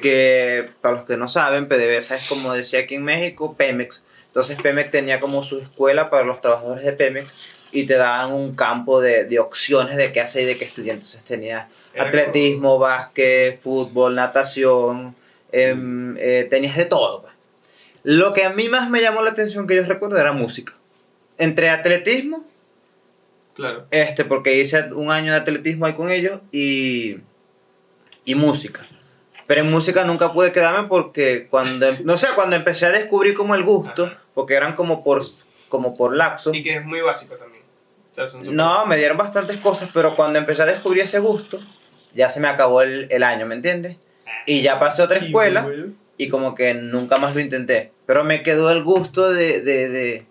que 0.00 0.70
para 0.80 0.94
los 0.96 1.04
que 1.04 1.16
no 1.16 1.26
saben, 1.28 1.66
PDVSA 1.66 2.16
es 2.16 2.28
como 2.28 2.52
decía 2.52 2.80
aquí 2.80 2.94
en 2.94 3.02
México, 3.04 3.54
Pemex. 3.56 4.04
Entonces 4.26 4.56
Pemex 4.62 4.90
tenía 4.90 5.20
como 5.20 5.42
su 5.42 5.58
escuela 5.58 6.10
para 6.10 6.24
los 6.24 6.40
trabajadores 6.40 6.84
de 6.84 6.92
Pemex 6.92 7.32
y 7.74 7.84
te 7.84 7.94
daban 7.94 8.32
un 8.32 8.54
campo 8.54 9.00
de, 9.00 9.24
de 9.24 9.38
opciones 9.38 9.96
de 9.96 10.12
qué 10.12 10.20
hacer 10.22 10.44
y 10.44 10.46
de 10.46 10.56
qué 10.56 10.64
estudiar. 10.64 10.94
Entonces 10.94 11.24
tenía 11.24 11.68
Era 11.92 12.04
atletismo, 12.04 12.78
básquet, 12.78 13.60
fútbol, 13.60 14.14
natación, 14.14 15.14
em, 15.52 16.16
eh, 16.18 16.46
tenías 16.48 16.76
de 16.76 16.86
todo. 16.86 17.22
pues. 17.22 17.34
Lo 18.04 18.32
que 18.32 18.44
a 18.44 18.50
mí 18.50 18.68
más 18.68 18.88
me 18.90 19.00
llamó 19.02 19.22
la 19.22 19.30
atención 19.30 19.66
que 19.66 19.76
yo 19.76 19.82
recuerdo 19.84 20.16
era 20.18 20.32
música. 20.32 20.72
Entre 21.36 21.68
atletismo, 21.68 22.44
Claro. 23.54 23.86
este, 23.90 24.24
porque 24.24 24.58
hice 24.58 24.92
un 24.92 25.10
año 25.10 25.32
de 25.32 25.38
atletismo 25.38 25.86
ahí 25.86 25.94
con 25.94 26.10
ellos 26.10 26.40
y, 26.52 27.18
y 28.24 28.34
música. 28.34 28.86
Pero 29.46 29.60
en 29.60 29.70
música 29.70 30.04
nunca 30.04 30.32
pude 30.32 30.52
quedarme 30.52 30.88
porque 30.88 31.46
cuando, 31.50 31.88
em- 31.88 31.98
no 32.04 32.16
sé, 32.16 32.28
cuando 32.34 32.56
empecé 32.56 32.86
a 32.86 32.90
descubrir 32.90 33.34
como 33.34 33.54
el 33.54 33.62
gusto, 33.62 34.06
Ajá. 34.06 34.18
porque 34.34 34.54
eran 34.54 34.74
como 34.74 35.04
por, 35.04 35.22
como 35.68 35.94
por 35.94 36.14
lapso. 36.16 36.52
Y 36.54 36.62
que 36.62 36.76
es 36.76 36.84
muy 36.84 37.00
básico 37.00 37.34
también. 37.36 37.53
Sea, 38.14 38.26
son 38.26 38.54
No, 38.54 38.86
me 38.86 38.96
dieron 38.96 39.16
bastantes 39.16 39.56
cosas, 39.58 39.90
pero 39.92 40.14
cuando 40.14 40.38
empecé 40.38 40.62
a 40.62 40.66
descubrir 40.66 41.02
ese 41.02 41.18
gusto, 41.18 41.58
ya 42.14 42.30
se 42.30 42.40
me 42.40 42.48
acabó 42.48 42.82
el, 42.82 43.08
el 43.10 43.22
año, 43.22 43.44
¿me 43.46 43.54
entiendes? 43.56 43.98
Y 44.46 44.62
ya 44.62 44.78
pasé 44.78 45.02
a 45.02 45.06
otra 45.06 45.18
escuela 45.18 45.68
y 46.16 46.28
como 46.28 46.54
que 46.54 46.74
nunca 46.74 47.16
más 47.16 47.34
lo 47.34 47.40
intenté. 47.40 47.92
Pero 48.06 48.24
me 48.24 48.42
quedó 48.42 48.70
el 48.70 48.84
gusto 48.84 49.32
de, 49.32 49.62
de, 49.62 49.88
de, 49.88 50.26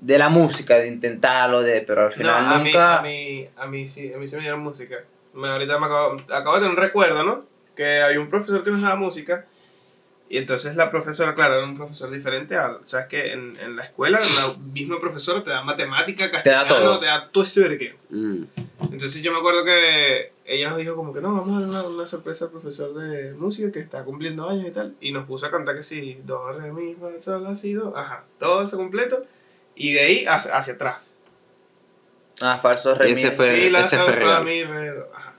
de 0.00 0.18
la 0.18 0.28
música, 0.28 0.78
de 0.78 0.88
intentarlo, 0.88 1.62
de, 1.62 1.82
pero 1.82 2.06
al 2.06 2.12
final 2.12 2.48
no, 2.48 2.54
a 2.54 2.58
mí, 2.58 2.64
nunca... 2.64 2.98
a 2.98 3.02
mí, 3.02 3.48
a 3.56 3.66
mí 3.66 3.86
sí, 3.86 4.12
a 4.12 4.16
mí 4.16 4.26
sí 4.26 4.36
me 4.36 4.42
dieron 4.42 4.60
música. 4.60 4.96
Me, 5.34 5.48
ahorita 5.48 5.78
me 5.78 5.86
acabo, 5.86 6.16
acabo 6.30 6.54
de 6.54 6.62
tener 6.62 6.70
un 6.70 6.76
recuerdo, 6.82 7.22
¿no? 7.22 7.44
Que 7.76 8.00
había 8.00 8.18
un 8.18 8.28
profesor 8.28 8.64
que 8.64 8.70
nos 8.70 8.82
daba 8.82 8.96
música. 8.96 9.44
Y 10.32 10.38
entonces 10.38 10.76
la 10.76 10.92
profesora, 10.92 11.34
claro, 11.34 11.56
era 11.56 11.64
un 11.66 11.76
profesor 11.76 12.08
diferente. 12.08 12.54
A, 12.56 12.78
Sabes 12.84 13.06
que 13.06 13.32
en, 13.32 13.56
en 13.60 13.74
la 13.74 13.82
escuela, 13.82 14.20
la 14.20 14.54
misma 14.72 15.00
profesora 15.00 15.42
te 15.42 15.50
da 15.50 15.62
matemática, 15.64 16.30
castellano, 16.30 16.68
todo. 16.68 17.00
te 17.00 17.06
da 17.06 17.28
todo 17.30 17.42
ese 17.42 17.60
verguero. 17.60 17.96
Mm. 18.10 18.44
Entonces 18.92 19.22
yo 19.22 19.32
me 19.32 19.38
acuerdo 19.38 19.64
que 19.64 20.32
ella 20.44 20.68
nos 20.70 20.78
dijo 20.78 20.94
como 20.94 21.12
que 21.12 21.20
no, 21.20 21.34
vamos 21.34 21.48
a 21.56 21.60
dar 21.60 21.68
una, 21.68 21.82
una 21.82 22.06
sorpresa 22.06 22.44
al 22.44 22.52
profesor 22.52 22.94
de 22.94 23.32
música 23.32 23.72
que 23.72 23.80
está 23.80 24.04
cumpliendo 24.04 24.48
años 24.48 24.68
y 24.68 24.70
tal. 24.70 24.94
Y 25.00 25.10
nos 25.10 25.26
puso 25.26 25.46
a 25.46 25.50
cantar 25.50 25.74
que 25.76 25.82
sí, 25.82 26.20
do, 26.24 26.52
re, 26.52 26.72
mi, 26.72 26.94
fa, 26.94 27.08
sol, 27.20 27.42
la, 27.42 27.56
si, 27.56 27.72
do, 27.72 27.96
ajá, 27.96 28.22
todo 28.38 28.62
eso 28.62 28.76
completo. 28.76 29.24
Y 29.74 29.94
de 29.94 30.00
ahí 30.00 30.24
hacia, 30.26 30.56
hacia 30.56 30.74
atrás. 30.74 30.98
Ah, 32.40 32.56
falso 32.56 32.90
Y 33.04 33.10
ese 33.10 33.30
remix. 33.30 33.36
fue- 33.36 33.54
Sí, 33.62 33.70
la, 33.70 33.80
ese 33.80 33.98
fue 33.98 34.12
real. 34.12 34.44
mi, 34.44 34.62
re, 34.62 34.90
do, 34.94 35.08
ajá. 35.12 35.34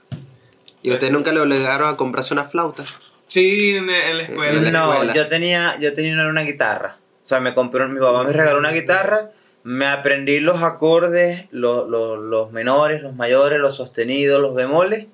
¿Y 0.82 0.90
ustedes 0.92 1.12
nunca 1.14 1.32
le 1.32 1.40
obligaron 1.40 1.88
a 1.88 1.96
comprarse 1.96 2.34
una 2.34 2.44
flauta? 2.44 2.84
Sí, 3.32 3.76
en, 3.76 3.88
en 3.88 4.16
la 4.18 4.22
escuela. 4.24 4.52
En 4.58 4.64
la 4.64 4.70
No, 4.70 4.92
escuela. 4.92 5.14
yo 5.14 5.28
tenía, 5.28 5.76
yo 5.80 5.94
tenía 5.94 6.12
una, 6.12 6.28
una 6.28 6.42
guitarra. 6.42 6.96
O 7.24 7.28
sea, 7.28 7.40
me 7.40 7.54
compró, 7.54 7.88
mi 7.88 7.98
papá 7.98 8.24
me 8.24 8.32
regaló 8.32 8.58
una 8.58 8.72
guitarra, 8.72 9.30
me 9.64 9.86
aprendí 9.86 10.38
los 10.40 10.62
acordes, 10.62 11.46
los, 11.50 11.88
los, 11.88 12.18
los 12.18 12.52
menores, 12.52 13.00
los 13.00 13.14
mayores, 13.14 13.58
los 13.58 13.74
sostenidos, 13.76 14.40
los 14.42 14.54
bemoles. 14.54 15.06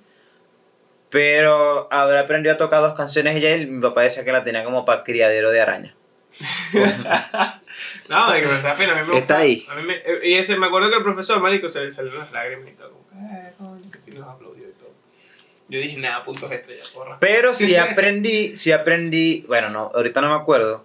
Pero 1.10 1.86
habré 1.92 2.18
aprendido 2.18 2.54
a 2.54 2.58
tocar 2.58 2.80
dos 2.82 2.94
canciones 2.94 3.40
ya 3.40 3.56
y 3.56 3.66
mi 3.66 3.80
papá 3.80 4.02
decía 4.02 4.24
que 4.24 4.32
la 4.32 4.42
tenía 4.44 4.64
como 4.64 4.84
para 4.84 5.04
criadero 5.04 5.50
de 5.50 5.60
araña. 5.60 5.94
No, 8.08 8.32
que 8.32 8.46
me 8.46 8.54
está 8.54 8.74
fino, 8.74 8.92
a 8.92 8.96
mí 8.96 9.08
me 9.08 9.18
Está 9.18 9.34
gusta. 9.34 9.38
ahí. 9.38 9.66
A 9.70 9.74
mí 9.76 9.82
me- 9.82 10.02
y 10.26 10.34
ese, 10.34 10.56
me 10.58 10.66
acuerdo 10.66 10.90
que 10.90 10.96
el 10.96 11.02
profesor, 11.02 11.40
marico, 11.40 11.68
se 11.68 11.82
le 11.82 11.92
salieron 11.92 12.20
las 12.20 12.32
lágrimas 12.32 12.68
y 12.68 12.72
todo. 12.72 12.90
Como, 12.90 13.26
eh, 13.36 13.52
coño, 13.58 13.90
que 14.04 14.12
los 14.12 14.38
todo. 14.38 14.54
Yo 15.68 15.80
dije, 15.80 15.98
nada, 15.98 16.24
puntos 16.24 16.50
estrellas, 16.50 16.88
porra. 16.88 17.18
Pero 17.20 17.54
sí 17.54 17.76
aprendí, 17.76 18.56
sí 18.56 18.72
aprendí, 18.72 19.44
bueno, 19.48 19.68
no, 19.70 19.90
ahorita 19.94 20.20
no 20.20 20.28
me 20.30 20.36
acuerdo, 20.36 20.84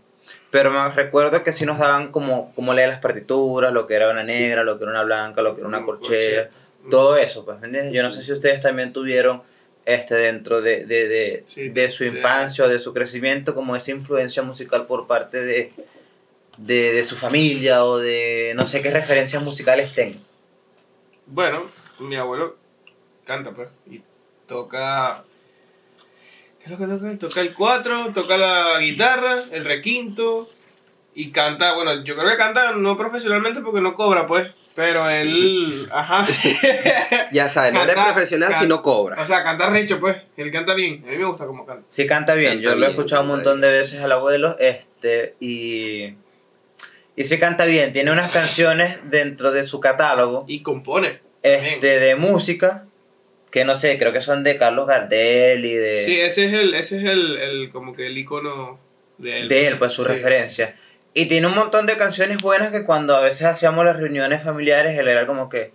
pero 0.51 0.71
me 0.71 0.89
recuerdo 0.91 1.43
que 1.43 1.53
sí 1.53 1.65
nos 1.65 1.79
daban 1.79 2.11
como, 2.11 2.53
como 2.53 2.73
leer 2.73 2.89
las 2.89 2.99
partituras, 2.99 3.71
lo 3.71 3.87
que 3.87 3.95
era 3.95 4.09
una 4.09 4.23
negra, 4.23 4.63
lo 4.63 4.77
que 4.77 4.83
era 4.83 4.91
una 4.91 5.03
blanca, 5.03 5.41
lo 5.41 5.55
que 5.55 5.61
era 5.61 5.67
una 5.67 5.79
Mm, 5.79 5.85
corchea, 5.85 6.49
todo 6.89 7.15
eso, 7.17 7.45
pues, 7.45 7.59
¿me 7.61 7.67
entiendes? 7.67 7.93
Yo 7.93 8.03
no 8.03 8.11
sé 8.11 8.21
si 8.23 8.31
ustedes 8.33 8.59
también 8.59 8.91
tuvieron 8.91 9.41
este 9.85 10.15
dentro 10.15 10.61
de, 10.61 10.85
de, 10.85 11.07
de, 11.07 11.43
Sí, 11.47 11.69
de 11.69 11.89
su 11.89 12.03
infancia 12.05 12.65
o 12.65 12.69
de 12.69 12.79
su 12.79 12.93
crecimiento 12.93 13.53
como 13.55 13.75
esa 13.75 13.91
influencia 13.91 14.43
musical 14.43 14.85
por 14.85 15.07
parte 15.07 15.41
de, 15.43 15.71
de, 16.57 16.93
de 16.93 17.03
su 17.03 17.15
familia 17.15 17.85
o 17.85 17.97
de 17.99 18.53
no 18.55 18.65
sé 18.65 18.81
qué 18.81 18.91
referencias 18.91 19.41
musicales 19.41 19.93
tengan. 19.95 20.21
Bueno, 21.25 21.69
mi 21.99 22.15
abuelo 22.17 22.57
canta, 23.25 23.51
pues, 23.51 23.69
y 23.89 24.01
toca. 24.47 25.23
¿Qué 26.59 26.65
es 26.65 26.71
lo 26.71 26.77
que 26.77 26.85
toca? 26.93 27.11
Él 27.11 27.19
Toca 27.19 27.41
el 27.41 27.53
4, 27.53 28.11
toca 28.13 28.37
la 28.37 28.79
guitarra, 28.79 29.43
el 29.51 29.65
requinto, 29.65 30.49
y 31.13 31.31
canta, 31.31 31.73
bueno, 31.75 32.03
yo 32.03 32.15
creo 32.15 32.29
que 32.29 32.37
canta 32.37 32.71
no 32.71 32.97
profesionalmente 32.97 33.61
porque 33.61 33.81
no 33.81 33.93
cobra, 33.95 34.25
pues, 34.27 34.49
pero 34.75 35.07
él, 35.09 35.87
ajá. 35.91 36.25
Ya 37.31 37.49
sabes, 37.49 37.73
no 37.73 37.83
eres 37.83 37.95
profesional 37.95 38.55
si 38.55 38.65
no 38.65 38.81
cobras. 38.81 39.19
O 39.19 39.25
sea, 39.25 39.43
canta 39.43 39.69
recho, 39.69 39.99
pues, 39.99 40.17
él 40.37 40.51
canta 40.51 40.73
bien, 40.73 41.03
a 41.05 41.11
mí 41.11 41.17
me 41.17 41.25
gusta 41.25 41.45
cómo 41.45 41.65
canta. 41.65 41.83
Sí 41.89 42.07
canta 42.07 42.33
bien, 42.33 42.53
Canta 42.53 42.63
yo 42.69 42.75
lo 42.75 42.85
he 42.85 42.89
escuchado 42.89 43.21
un 43.23 43.27
montón 43.27 43.61
de 43.61 43.69
veces 43.69 44.01
al 44.01 44.11
abuelo, 44.13 44.55
este, 44.59 45.35
y, 45.39 46.15
y 47.15 47.23
sí 47.25 47.37
canta 47.37 47.65
bien, 47.65 47.93
tiene 47.93 48.11
unas 48.11 48.31
canciones 48.31 49.09
dentro 49.11 49.51
de 49.51 49.63
su 49.65 49.79
catálogo, 49.79 50.45
Y 50.47 50.61
compone. 50.63 51.19
este, 51.43 51.99
de 51.99 52.15
música, 52.15 52.85
que 53.53 53.65
no 53.65 53.75
sé, 53.79 53.99
creo 53.99 54.11
que 54.11 54.19
son 54.21 54.43
de 54.43 54.57
Carlos 54.57 54.87
Gardel 54.87 55.63
y 55.63 55.75
de, 55.75 56.01
Sí, 56.03 56.19
ese 56.19 56.45
es 56.45 56.53
el, 56.53 56.73
ese 56.73 56.97
es 56.97 57.03
el, 57.05 57.37
el 57.37 57.69
como 57.71 57.95
que 57.95 58.07
el 58.07 58.17
icono 58.17 58.79
de 59.19 59.41
él. 59.41 59.47
de 59.47 59.67
él, 59.67 59.77
pues 59.77 59.91
su 59.91 60.01
Sí. 60.03 60.07
referencia. 60.09 60.75
Y 61.13 61.27
tiene 61.27 61.45
un 61.45 61.53
montón 61.53 61.85
de 61.85 61.95
canciones 61.95 62.39
buenas 62.39 62.71
que 62.71 62.83
cuando 62.83 63.15
a 63.15 63.21
veces 63.21 63.43
hacíamos 63.45 63.85
las 63.85 63.97
reuniones 63.97 64.41
familiares, 64.41 64.97
él 64.97 65.07
era 65.07 65.27
como 65.27 65.49
que, 65.49 65.71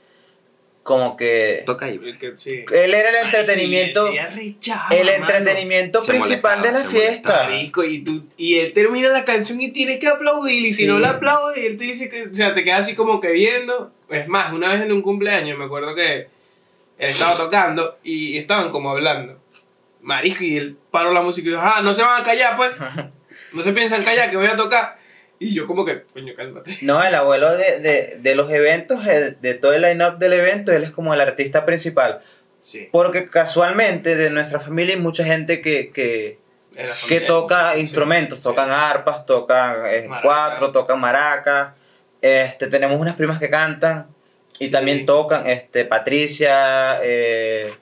como 0.83 1.17
que, 1.17 1.63
Toca 1.67 1.87
ahí. 1.87 2.01
Que- 2.19 2.33
sí. 2.37 2.65
él 2.73 2.95
era 2.95 3.11
el 3.11 3.17
Ay, 3.17 3.25
entretenimiento, 3.27 4.09
sí, 4.09 4.15
se 4.15 4.21
arrechaba, 4.21 4.89
el 4.91 5.09
entretenimiento 5.11 6.03
principal 6.03 6.61
de 6.63 6.73
la 6.73 6.79
fiesta. 6.81 7.45
Marico, 7.45 7.85
y, 7.85 8.01
tú, 8.03 8.27
y 8.37 8.57
él 8.59 8.73
termina 8.73 9.09
la 9.11 9.25
canción 9.25 9.61
y 9.61 9.71
tiene 9.71 10.01
que 10.01 10.09
aplaudir. 10.09 10.65
Y 10.65 10.73
si 10.73 10.83
Sí. 10.85 10.87
no 10.89 10.99
la 10.99 11.11
aplaude, 11.11 11.65
él 11.67 11.77
te 11.77 11.85
dice 11.85 12.09
que. 12.09 12.25
O 12.25 12.35
sea, 12.35 12.55
te 12.55 12.65
quedas 12.65 12.81
así 12.81 12.97
como 12.97 13.21
que 13.21 13.31
viendo. 13.31 13.93
Es 14.11 14.27
más, 14.27 14.53
una 14.53 14.73
vez 14.73 14.83
en 14.83 14.91
un 14.91 15.03
cumpleaños 15.03 15.57
me 15.57 15.67
acuerdo 15.67 15.95
que 15.95 16.27
él 16.99 17.11
estaba 17.11 17.37
tocando 17.37 17.99
y 18.03 18.37
estaban 18.39 18.71
como 18.71 18.91
hablando. 18.91 19.39
Marisco, 20.01 20.45
y 20.45 20.57
él 20.57 20.77
paró 20.91 21.13
la 21.13 21.23
música 21.23 21.49
y 21.49 21.51
dijo: 21.53 21.63
Ah, 21.65 21.81
no 21.83 21.93
se 21.95 22.03
van 22.03 22.21
a 22.21 22.25
callar, 22.25 22.57
pues. 22.57 22.73
No 23.53 23.63
se 23.63 23.73
piensan 23.73 24.03
callar, 24.03 24.31
que 24.31 24.37
voy 24.37 24.47
a 24.47 24.57
tocar. 24.57 24.99
Y 25.39 25.55
yo, 25.55 25.67
como 25.67 25.85
que, 25.85 26.03
coño, 26.13 26.35
cálmate. 26.37 26.77
No, 26.83 27.03
el 27.03 27.15
abuelo 27.15 27.57
de, 27.57 27.79
de, 27.81 28.17
de 28.21 28.35
los 28.35 28.51
eventos, 28.51 29.07
el- 29.07 29.41
de 29.41 29.55
todo 29.55 29.73
el 29.73 29.83
line-up 29.83 30.19
del 30.19 30.33
evento, 30.35 30.73
él 30.73 30.83
es 30.83 30.91
como 30.91 31.15
el 31.15 31.21
artista 31.21 31.65
principal. 31.65 32.21
Sí. 32.61 32.89
Porque 32.91 33.31
casualmente 33.31 34.17
de 34.17 34.31
nuestra 34.31 34.59
familia 34.59 34.97
hay 34.97 35.01
mucha 35.01 35.25
gente 35.25 35.61
que, 35.63 35.91
que, 35.93 36.39
que 37.09 37.21
toca 37.21 37.75
Sí, 37.75 37.81
instrumentos, 37.81 38.39
sí. 38.39 38.45
tocan 38.45 38.71
arpas, 38.71 39.25
tocan 39.25 39.77
eh, 39.87 40.07
Maraca. 40.09 40.23
cuatro, 40.27 40.73
tocan 40.73 41.01
maracas. 41.01 41.75
Este, 42.21 42.67
tenemos 42.67 43.01
unas 43.01 43.15
primas 43.15 43.39
que 43.39 43.49
cantan 43.49 44.09
y 44.59 44.67
Sí. 44.67 44.71
también 44.71 45.07
tocan, 45.07 45.47
este, 45.47 45.85
Patricia, 45.85 46.99
eh, 47.03 47.73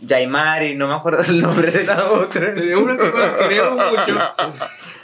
Yaimari, 0.00 0.74
no 0.74 0.86
me 0.88 0.94
acuerdo 0.94 1.22
el 1.24 1.40
nombre 1.40 1.70
de 1.70 1.84
la 1.84 2.04
otra. 2.10 2.54
Tenemos 2.54 2.84
unas 2.84 2.98
que 2.98 3.18
las 3.18 3.36
queremos 3.36 3.74
mucho. 3.92 4.34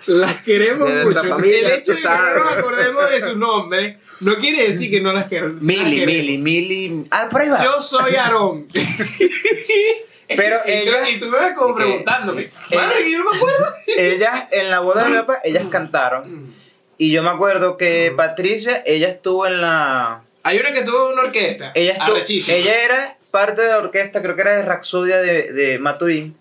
Las 0.07 0.41
queremos 0.43 0.89
De 0.89 1.05
mucho. 1.05 1.25
familia, 1.25 1.59
el 1.69 1.73
hecho 1.81 1.93
de 1.95 1.99
que 2.03 2.09
no 2.09 2.35
nos 2.45 2.53
acordemos 2.53 3.11
de 3.11 3.21
su 3.23 3.37
nombre 3.37 3.99
no 4.21 4.37
quiere 4.37 4.69
decir 4.69 4.91
que 4.91 5.01
no 5.01 5.13
las 5.13 5.27
queremos. 5.27 5.63
Mili. 5.65 6.05
Mili, 6.05 6.39
Mili. 6.39 7.07
Ah, 7.11 7.27
por 7.31 7.41
ahí 7.41 7.49
va. 7.49 7.65
Yo 7.65 7.81
soy 7.81 8.15
Aarón. 8.17 8.69
Pero 10.29 10.57
y, 10.67 10.71
ella- 10.71 11.03
tú, 11.03 11.09
y 11.11 11.19
tú 11.19 11.27
me 11.29 11.39
ves 11.39 11.53
como 11.57 11.75
preguntándome. 11.75 12.51
Madre, 12.75 13.05
que 13.05 13.11
yo 13.13 13.19
no 13.19 13.31
me 13.31 13.37
acuerdo. 13.37 13.67
ellas, 13.97 14.47
en 14.51 14.71
la 14.71 14.81
boda 14.81 15.05
de 15.05 15.11
mi 15.11 15.17
papá, 15.17 15.39
ellas 15.45 15.65
cantaron. 15.71 16.53
Y 16.99 17.11
yo 17.11 17.23
me 17.23 17.31
acuerdo 17.31 17.77
que 17.77 18.13
Patricia, 18.17 18.83
ella 18.87 19.09
estuvo 19.09 19.47
en 19.47 19.61
la. 19.61 20.23
Hay 20.45 20.59
una 20.59 20.73
que 20.73 20.83
tuvo 20.83 21.11
una 21.11 21.23
orquesta. 21.23 21.73
Ella, 21.75 21.93
estuvo, 21.93 22.15
Arrechísima. 22.17 22.57
ella 22.57 22.85
era 22.85 23.19
parte 23.33 23.63
de 23.63 23.69
la 23.69 23.79
orquesta, 23.79 24.23
creo 24.23 24.37
que 24.37 24.43
era 24.43 24.57
de 24.57 24.63
Raxodia 24.63 25.19
de, 25.19 25.53
de 25.53 25.79
Maturín. 25.79 26.37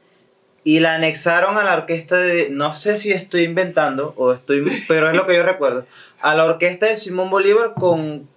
Y 0.65 0.79
la 0.79 0.93
anexaron 0.95 1.57
a 1.57 1.63
la 1.63 1.73
orquesta 1.75 2.17
de. 2.17 2.49
No 2.49 2.73
sé 2.73 2.97
si 2.97 3.11
estoy 3.11 3.43
inventando, 3.43 4.13
o 4.15 4.31
estoy. 4.33 4.63
Pero 4.87 5.09
es 5.09 5.15
lo 5.15 5.25
que 5.25 5.35
yo 5.35 5.43
recuerdo. 5.43 5.85
A 6.21 6.35
la 6.35 6.45
orquesta 6.45 6.85
de 6.85 6.95
Simón 6.97 7.29
Bolívar 7.29 7.73
con. 7.77 8.29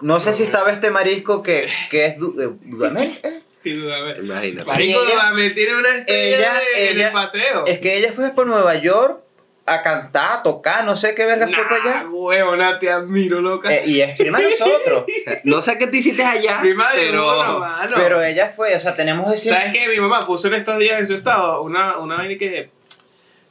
No 0.00 0.20
sé 0.20 0.32
si 0.32 0.44
estaba 0.44 0.70
este 0.72 0.90
marisco 0.90 1.42
que, 1.42 1.66
que 1.90 2.06
es 2.06 2.12
eh, 2.14 2.18
Dudamel. 2.62 3.18
¿eh? 3.22 3.40
Sin 3.62 3.78
duda, 3.78 3.96
a 3.96 4.02
ver. 4.02 4.20
Imagínate. 4.24 4.82
Ella- 4.82 5.32
me 5.34 5.50
tiene 5.50 5.76
una 5.76 5.94
estrella 5.96 6.38
ella- 6.38 6.54
de- 6.76 6.90
en 6.92 7.00
el 7.02 7.12
paseo. 7.12 7.64
Es 7.66 7.78
que 7.80 7.98
ella 7.98 8.10
fue 8.14 8.30
por 8.30 8.46
Nueva 8.46 8.76
York 8.76 9.20
a 9.66 9.82
cantar, 9.82 10.38
a 10.38 10.42
tocar, 10.42 10.84
no 10.84 10.96
sé 10.96 11.14
qué 11.14 11.24
verga 11.26 11.46
fue 11.46 11.62
para 11.68 11.84
Nah, 11.84 11.90
allá. 12.00 12.08
huevona, 12.08 12.78
te 12.78 12.90
admiro, 12.90 13.40
loca. 13.40 13.72
Eh, 13.72 13.82
y 13.86 14.00
es 14.00 14.16
prima 14.18 14.38
de 14.38 14.50
nosotros. 14.58 15.04
No 15.44 15.62
sé 15.62 15.78
qué 15.78 15.86
tú 15.86 15.96
hiciste 15.96 16.24
allá, 16.24 16.60
Prima 16.60 16.92
de 16.92 17.06
pero... 17.06 17.58
mano. 17.60 17.96
Pero 17.96 18.22
ella 18.22 18.48
fue, 18.48 18.74
o 18.74 18.80
sea, 18.80 18.94
tenemos 18.94 19.32
ese. 19.32 19.50
¿Sabes 19.50 19.72
qué? 19.72 19.86
Mi 19.88 19.98
mamá 20.00 20.26
puso 20.26 20.48
en 20.48 20.54
estos 20.54 20.78
días 20.78 20.98
en 21.00 21.06
su 21.06 21.14
estado 21.14 21.62
una, 21.62 21.98
una 21.98 22.16
vaina 22.16 22.36
que. 22.38 22.70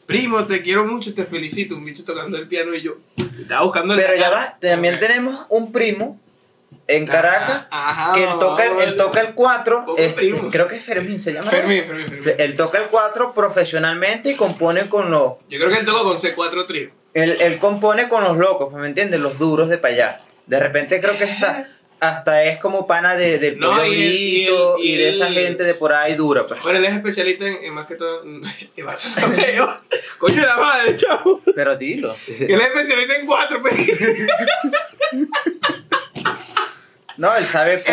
Primo, 0.06 0.45
te 0.48 0.62
quiero 0.63 0.86
mucho, 0.86 1.13
te 1.13 1.24
felicito. 1.24 1.76
Un 1.76 1.86
bicho 1.86 2.04
tocando 2.04 2.36
el 2.38 2.48
piano 2.48 2.74
y 2.74 2.82
yo. 2.82 2.98
Estaba 3.39 3.62
buscando 3.63 3.95
Pero 3.95 4.13
la- 4.15 4.19
ya 4.19 4.30
va, 4.32 4.58
también 4.60 5.00
tenemos 5.00 5.45
un 5.50 5.72
primo 5.72 6.19
en 6.88 7.05
Caracas 7.05 7.65
Ajá, 7.69 8.13
que 8.13 8.23
él 8.23 8.29
toca, 8.39 8.65
el- 8.65 8.82
él 8.89 8.95
toca 8.97 9.21
el 9.21 9.34
4, 9.34 9.86
Poco 9.86 9.97
este, 9.99 10.13
primo. 10.15 10.49
creo 10.51 10.67
que 10.67 10.75
es 10.77 10.84
Fermín, 10.84 11.19
se 11.19 11.34
llama. 11.34 11.51
Fermín, 11.51 11.86
Fermín, 11.86 12.08
Fermín. 12.08 12.36
Él 12.38 12.55
toca 12.55 12.79
el 12.79 12.88
4 12.89 13.34
profesionalmente 13.34 14.32
y 14.32 14.36
compone 14.36 14.89
con 14.89 15.12
los. 15.12 15.34
Yo 15.49 15.60
creo 15.60 15.69
que 15.69 15.79
él 15.79 15.86
tocó 15.86 16.03
con 16.03 16.17
C4 16.17 16.65
trío. 16.67 16.89
Él, 17.13 17.38
él 17.41 17.60
compone 17.60 18.08
con 18.10 18.23
los 18.23 18.38
locos, 18.38 18.73
¿me 18.73 18.88
entiendes? 18.88 19.19
Los 19.19 19.38
duros 19.39 19.69
de 19.69 19.77
para 19.77 19.93
allá. 19.93 20.21
De 20.47 20.60
repente 20.60 20.99
creo 21.01 21.17
que 21.17 21.25
está. 21.25 21.67
Hasta 22.01 22.45
es 22.45 22.58
como 22.60 22.88
pana 22.88 23.13
de, 23.15 23.39
del 23.39 23.60
No, 23.60 23.86
y 23.86 23.93
él- 23.93 23.99
y 23.99 24.45
él- 24.47 24.53
y, 24.79 24.93
y 24.93 24.97
de 24.97 25.10
esa 25.10 25.27
él- 25.27 25.34
gente 25.34 25.63
de 25.65 25.73
por 25.73 25.91
ahí 25.91 26.15
dura, 26.15 26.47
pues. 26.47 26.62
Bueno, 26.63 26.79
él 26.79 26.86
es 26.86 26.93
especialista 26.93 27.45
en, 27.45 27.55
en 27.62 27.73
más 27.73 27.88
que 27.88 27.95
todo. 27.95 28.23
En 28.23 28.41
va 28.88 28.93
a. 28.93 28.95
Coño 30.17 30.36
de 30.41 30.47
la 30.47 30.55
madre, 30.55 30.95
chavo. 30.95 31.41
Pero 31.53 31.75
dilo. 31.75 32.15
Él 32.39 32.51
es 32.51 32.62
especialista 32.67 33.15
en 33.17 33.25
cuatro, 33.25 33.62
pues. 33.62 33.73
No, 37.19 37.36
él 37.36 37.45
sabe 37.45 37.84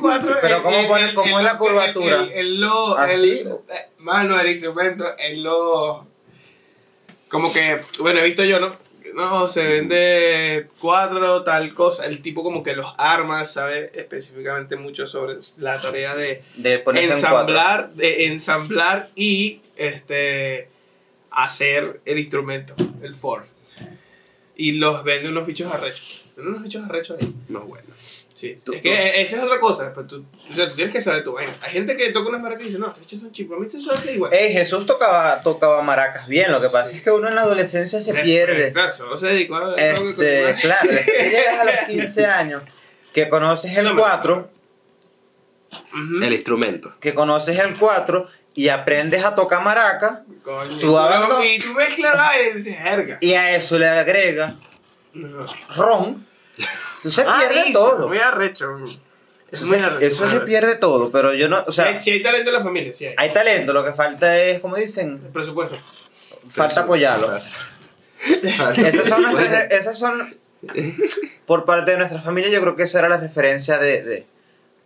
cuatro. 0.00 0.36
Pero 0.40 0.62
¿cómo, 0.62 0.86
pone, 0.86 1.14
cómo 1.14 1.38
es 1.38 1.44
la 1.44 1.58
curvatura? 1.58 2.28
Él, 2.32 2.60
lo. 2.60 2.96
¿Así? 2.96 3.44
eh, 3.68 3.88
mano, 3.98 4.38
el 4.40 4.50
instrumento, 4.50 5.04
él 5.18 5.42
lo. 5.42 6.06
Como 7.28 7.52
que, 7.52 7.80
bueno, 7.98 8.20
he 8.20 8.24
visto 8.24 8.44
yo, 8.44 8.58
¿no? 8.58 8.76
no, 9.14 9.48
se 9.48 9.66
vende 9.66 10.68
cuatro, 10.78 11.42
tal 11.42 11.74
cosa. 11.74 12.06
El 12.06 12.22
tipo 12.22 12.42
como 12.42 12.62
que 12.62 12.74
los 12.74 12.94
arma, 12.98 13.44
sabe 13.46 13.90
específicamente 13.94 14.76
mucho 14.76 15.06
sobre 15.06 15.38
la 15.58 15.80
tarea 15.80 16.14
de 16.14 16.42
De 16.56 16.78
ponerse 16.78 17.12
en 17.12 17.20
cuatro. 17.20 17.54
ensamblar, 17.54 17.92
de 17.94 18.26
ensamblar 18.26 19.10
y 19.14 19.60
este 19.76 20.68
hacer 21.30 22.00
el 22.04 22.18
instrumento, 22.18 22.74
el 23.02 23.14
Ford. 23.14 23.44
Y 24.56 24.72
los 24.72 25.04
vende 25.04 25.30
unos 25.30 25.46
bichos 25.46 25.72
arrechos. 25.72 26.24
Vende 26.36 26.50
unos 26.50 26.62
bichos 26.62 26.84
arrechos 26.84 27.18
ahí. 27.20 27.34
No, 27.48 27.62
bueno. 27.62 27.89
Sí. 28.40 28.58
Tú- 28.64 28.72
es 28.72 28.80
que 28.80 28.90
e- 28.94 29.20
esa 29.20 29.36
es 29.36 29.42
otra 29.42 29.60
cosa. 29.60 29.92
Pues 29.92 30.06
tú, 30.06 30.24
o 30.50 30.54
sea, 30.54 30.68
tú 30.70 30.74
tienes 30.76 30.94
que 30.94 31.00
saber 31.02 31.22
tu 31.22 31.34
vaina. 31.34 31.52
Hay 31.60 31.72
gente 31.72 31.94
que 31.94 32.10
toca 32.10 32.30
unas 32.30 32.40
maracas 32.40 32.62
y 32.62 32.66
dice, 32.68 32.78
no, 32.78 32.86
estos 32.86 33.00
bichos 33.00 33.20
son 33.20 33.32
chicos. 33.32 33.58
A 33.58 33.60
mí 33.60 33.82
sabes 33.82 34.00
que 34.00 34.12
igual. 34.14 34.32
Ey, 34.32 34.52
Jesús 34.54 34.86
tocaba, 34.86 35.42
tocaba 35.42 35.82
maracas 35.82 36.26
bien, 36.26 36.50
lo 36.50 36.58
que 36.58 36.68
pasa 36.68 36.86
Sí. 36.86 36.96
es 36.98 37.02
que 37.02 37.10
uno 37.10 37.28
en 37.28 37.34
la 37.34 37.42
adolescencia 37.42 38.00
se 38.00 38.12
Eh, 38.18 38.22
pierde. 38.22 38.72
Claro, 38.72 38.90
solo 38.92 39.16
se 39.18 39.26
dedicó 39.26 39.56
a... 39.56 39.74
Este, 39.76 40.54
claro, 40.62 40.88
llegas 41.20 41.58
a 41.58 41.64
los 41.64 41.74
15 41.86 42.24
años, 42.26 42.62
que 43.12 43.28
conoces 43.28 43.76
el 43.76 43.84
No 43.84 43.94
me 43.94 44.00
4, 44.00 44.50
Ujú. 45.92 46.24
El 46.24 46.32
instrumento. 46.32 46.94
que 47.00 47.12
conoces 47.14 47.58
el 47.58 47.76
4 47.78 48.26
y 48.54 48.68
aprendes 48.68 49.22
a 49.24 49.34
tocar 49.34 49.62
maraca 49.62 50.24
Coño. 50.42 50.78
Tú 50.78 50.96
hablas- 50.98 51.44
y 51.44 51.58
tú 51.58 51.72
mezclas 51.74 52.16
y 52.50 52.56
dices, 52.56 52.76
jerga. 52.78 53.18
y 53.20 53.34
a 53.34 53.54
eso 53.54 53.78
le 53.78 53.86
agrega 53.86 54.56
No. 55.12 55.46
ron, 55.76 56.26
eso 57.00 57.10
se 57.10 57.22
Ah, 57.26 57.36
pierde 57.38 57.64
listo, 57.64 57.78
todo. 57.80 58.08
Muy 58.08 58.18
arrecho. 58.18 58.76
Eso, 59.50 59.66
muy 59.66 59.76
se, 59.78 59.82
arrecho, 59.82 60.06
eso 60.06 60.22
muy 60.24 60.30
se 60.32 60.40
pierde 60.40 60.76
todo, 60.76 61.10
pero 61.10 61.34
yo 61.34 61.48
no, 61.48 61.64
o 61.66 61.72
Si 61.72 61.80
hay, 61.80 61.92
sea, 61.94 62.00
si 62.00 62.10
hay 62.12 62.22
talento 62.22 62.50
en 62.50 62.54
la 62.56 62.62
familia, 62.62 62.92
sí 62.92 63.06
hay. 63.06 63.14
hay 63.16 63.32
talento, 63.32 63.72
lo 63.72 63.84
que 63.84 63.92
falta 63.92 64.38
es, 64.40 64.60
como 64.60 64.76
dicen, 64.76 65.20
El 65.24 65.32
presupuesto. 65.32 65.76
falta 66.48 66.82
apoyarlo. 66.82 67.36
Esas 67.36 69.08
son, 69.08 69.22
nuestras, 69.22 69.70
esas 69.72 69.98
son, 69.98 70.36
por 71.46 71.64
parte 71.64 71.92
de 71.92 71.96
nuestra 71.96 72.20
familia, 72.20 72.50
yo 72.50 72.60
creo 72.60 72.76
que 72.76 72.82
esa 72.84 72.98
era 73.00 73.08
la 73.08 73.16
referencia 73.16 73.78
de, 73.78 74.02
de 74.04 74.26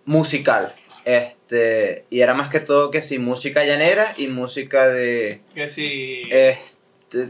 musical. 0.05 0.75
Este, 1.05 2.07
y 2.09 2.21
era 2.21 2.33
más 2.33 2.49
que 2.49 2.61
todo 2.61 2.91
que 2.91 3.03
sí, 3.03 3.19
música 3.19 3.65
llanera 3.65 4.15
y 4.17 4.29
música 4.29 4.89
de, 4.89 5.43
Que 5.55 5.69
si... 5.69 6.23
este, 6.31 6.79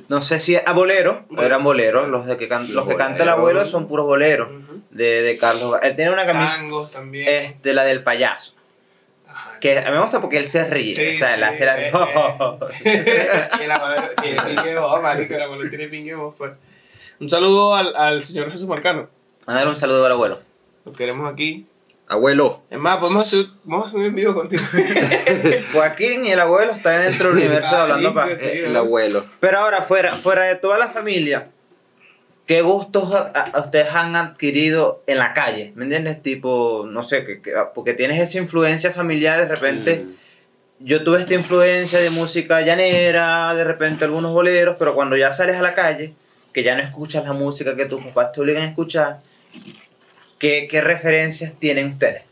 no 0.09 0.21
sé 0.21 0.39
si 0.39 0.57
a 0.57 0.73
bolero, 0.73 1.25
Bolero. 1.29 1.47
eran 1.47 1.65
boleros, 1.65 2.09
los, 2.09 2.27
de 2.27 2.37
que 2.37 2.49
can- 2.49 2.73
los 2.75 2.87
que 2.87 2.97
canta 2.97 3.23
el 3.25 3.29
abuelo 3.29 3.65
son 3.65 3.87
puros 3.87 4.07
boleros, 4.07 4.49
de, 4.91 5.23
de 5.23 5.37
Carlos. 5.39 5.77
Él 5.83 5.97
tiene 5.97 6.11
una 6.13 6.27
camisa, 6.27 6.63
también. 6.93 7.27
este, 7.29 7.73
la 7.75 7.85
del 7.85 8.03
payaso, 8.03 8.55
Ajá. 9.29 9.59
que 9.61 9.79
a 9.79 9.85
mí 9.87 9.91
me 9.93 10.01
gusta 10.01 10.21
porque 10.21 10.39
él 10.39 10.47
se 10.47 10.65
ríe, 10.69 10.95
Sí, 10.95 11.17
o 11.17 11.19
sea, 11.19 11.37
sí, 11.37 11.43
hace 11.43 11.65
la... 11.67 11.81
eh, 11.81 11.93
Y 13.61 13.63
el 13.65 13.71
abuelo 13.71 14.03
tiene 14.23 14.43
pingue 14.43 14.79
voz, 14.79 15.03
marico, 15.03 15.35
el 15.35 15.43
abuelo 15.43 15.69
tiene 15.69 15.89
pingue 15.89 16.15
voz, 16.15 16.35
pues. 16.37 16.53
Un 17.21 17.31
saludo 17.31 17.75
al, 17.75 17.95
al 17.97 18.23
señor 18.25 18.51
Jesús 18.51 18.67
Marcano. 18.67 19.09
Mandar 19.47 19.69
un 19.69 19.77
saludo 19.77 20.05
al 20.07 20.13
abuelo. 20.13 20.41
Lo 20.85 20.93
queremos 20.93 21.33
aquí. 21.33 21.67
Abuelo. 22.07 22.63
Es 22.71 22.79
más, 22.79 22.99
podemos 22.99 23.25
hacer, 23.27 23.47
vamos 23.65 23.87
a 23.87 23.89
hacer 23.89 24.01
un 24.01 24.07
en 24.07 24.15
vivo 24.15 24.35
contigo. 24.35 24.63
Joaquín 25.73 26.25
y 26.27 26.31
el 26.33 26.41
abuelo 26.41 26.73
están 26.73 27.03
dentro 27.03 27.29
del 27.31 27.39
universo 27.39 27.75
hablando 27.77 28.13
Marico, 28.13 28.37
pa. 28.37 28.43
sí. 28.43 28.47
eh, 28.59 28.67
el 28.67 28.77
abuelo. 28.77 29.25
Pero 29.41 29.59
ahora, 29.59 29.81
fuera, 29.83 30.13
fuera 30.15 30.45
de 30.45 30.57
toda 30.57 30.77
la 30.79 30.89
familia, 30.89 31.49
¿qué 32.47 32.61
gustos 32.63 33.15
a, 33.15 33.29
a 33.55 33.61
ustedes 33.61 33.95
han 33.95 34.17
adquirido 34.17 35.03
en 35.07 35.19
la 35.19 35.33
calle? 35.33 35.73
¿Me 35.77 35.85
entiendes? 35.85 36.23
Tipo, 36.23 36.85
no 36.87 37.03
sé, 37.03 37.25
que, 37.25 37.41
que- 37.41 37.53
porque 37.75 37.95
tienes 37.95 38.21
esa 38.21 38.39
influencia 38.39 38.91
familiar, 38.91 39.39
de 39.39 39.47
repente, 39.55 40.05
Mm. 40.05 40.15
yo 40.87 41.05
tuve 41.05 41.21
esta 41.21 41.35
influencia 41.35 41.99
de 42.01 42.11
música 42.11 42.61
llanera, 42.61 43.55
de 43.55 43.65
repente 43.65 44.05
algunos 44.05 44.33
boleros, 44.33 44.77
pero 44.79 44.95
cuando 44.95 45.17
ya 45.17 45.33
sales 45.33 45.57
a 45.57 45.63
la 45.63 45.75
calle, 45.75 46.13
que 46.53 46.63
ya 46.63 46.77
no 46.77 46.83
escuchas 46.83 47.25
la 47.25 47.33
música 47.33 47.75
que 47.75 47.87
tus 47.87 48.05
papás 48.05 48.31
te 48.33 48.41
obligan 48.43 48.63
a 48.63 48.67
escuchar, 48.67 49.21
¿qué, 50.45 50.69
qué 50.69 50.81
referencias 50.81 51.59
tienen 51.59 51.87
ustedes? 51.89 52.23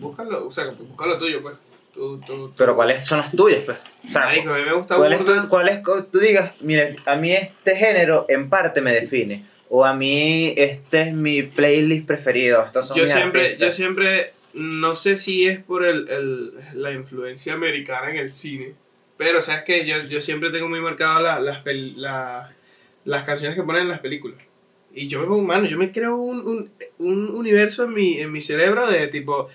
Búscalo, 0.00 0.46
o 0.46 0.52
sea, 0.52 0.64
busca 0.70 1.06
lo 1.06 1.18
tuyo, 1.18 1.42
pues. 1.42 1.54
Tú, 1.92 2.18
tú, 2.26 2.54
Pero 2.56 2.74
¿cuáles 2.74 3.04
son 3.04 3.18
las 3.18 3.30
tuyas? 3.30 3.60
Pues? 3.66 3.76
O 4.08 4.10
sea, 4.10 4.22
Marico, 4.24 4.48
a 4.50 4.56
mí 4.56 4.62
me 4.64 4.72
gusta 4.72 4.96
¿Cuál 4.96 5.12
es, 5.12 5.22
tu, 5.22 5.48
cuál 5.50 5.68
es 5.68 5.82
tú 5.82 6.18
digas, 6.18 6.54
mire, 6.60 6.96
a 7.04 7.16
mí 7.16 7.32
este 7.32 7.76
género 7.76 8.24
en 8.30 8.48
parte 8.48 8.80
me 8.80 8.92
define? 8.94 9.44
O 9.68 9.84
a 9.84 9.92
mí 9.92 10.54
este 10.56 11.02
es 11.02 11.12
mi 11.12 11.42
playlist 11.42 12.06
preferido. 12.06 12.64
Estos 12.64 12.88
son 12.88 12.96
yo 12.96 13.02
mis 13.04 13.12
siempre, 13.12 13.40
artistas. 13.42 13.68
yo 13.68 13.72
siempre, 13.74 14.32
no 14.54 14.94
sé 14.94 15.18
si 15.18 15.46
es 15.46 15.58
por 15.58 15.84
el, 15.84 16.08
el- 16.08 16.52
la 16.74 16.92
influencia 16.92 17.52
americana 17.52 18.10
en 18.10 18.16
el 18.16 18.32
cine, 18.32 18.72
pero 19.18 19.42
sabes 19.42 19.62
que 19.64 19.84
yo, 19.86 20.02
yo 20.04 20.22
siempre 20.22 20.48
tengo 20.50 20.70
muy 20.70 20.80
marcado 20.80 21.20
la- 21.22 21.40
las, 21.40 21.62
pel- 21.62 21.94
la- 21.96 22.54
las 23.04 23.24
canciones 23.24 23.54
que 23.54 23.62
ponen 23.64 23.82
en 23.82 23.88
las 23.88 24.00
películas. 24.00 24.38
Y 24.94 25.08
yo 25.08 25.20
me 25.20 25.26
pongo, 25.26 25.42
mano, 25.42 25.66
yo 25.66 25.78
me 25.78 25.90
creo 25.90 26.16
un, 26.16 26.38
un, 26.46 26.70
un 26.98 27.34
universo 27.34 27.84
en 27.84 27.94
mi, 27.94 28.18
en 28.20 28.30
mi 28.30 28.40
cerebro 28.42 28.86
de 28.86 29.08
tipo, 29.08 29.48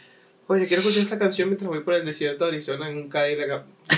oye, 0.48 0.66
quiero 0.66 0.82
escuchar 0.82 1.04
esta 1.04 1.20
canción 1.20 1.50
mientras 1.50 1.68
voy 1.70 1.82
por 1.82 1.94
el 1.94 2.06
desierto 2.06 2.46
de 2.46 2.52
Arizona 2.52 2.90
en 2.90 2.98
un 2.98 3.10
Cadillac 3.10 3.48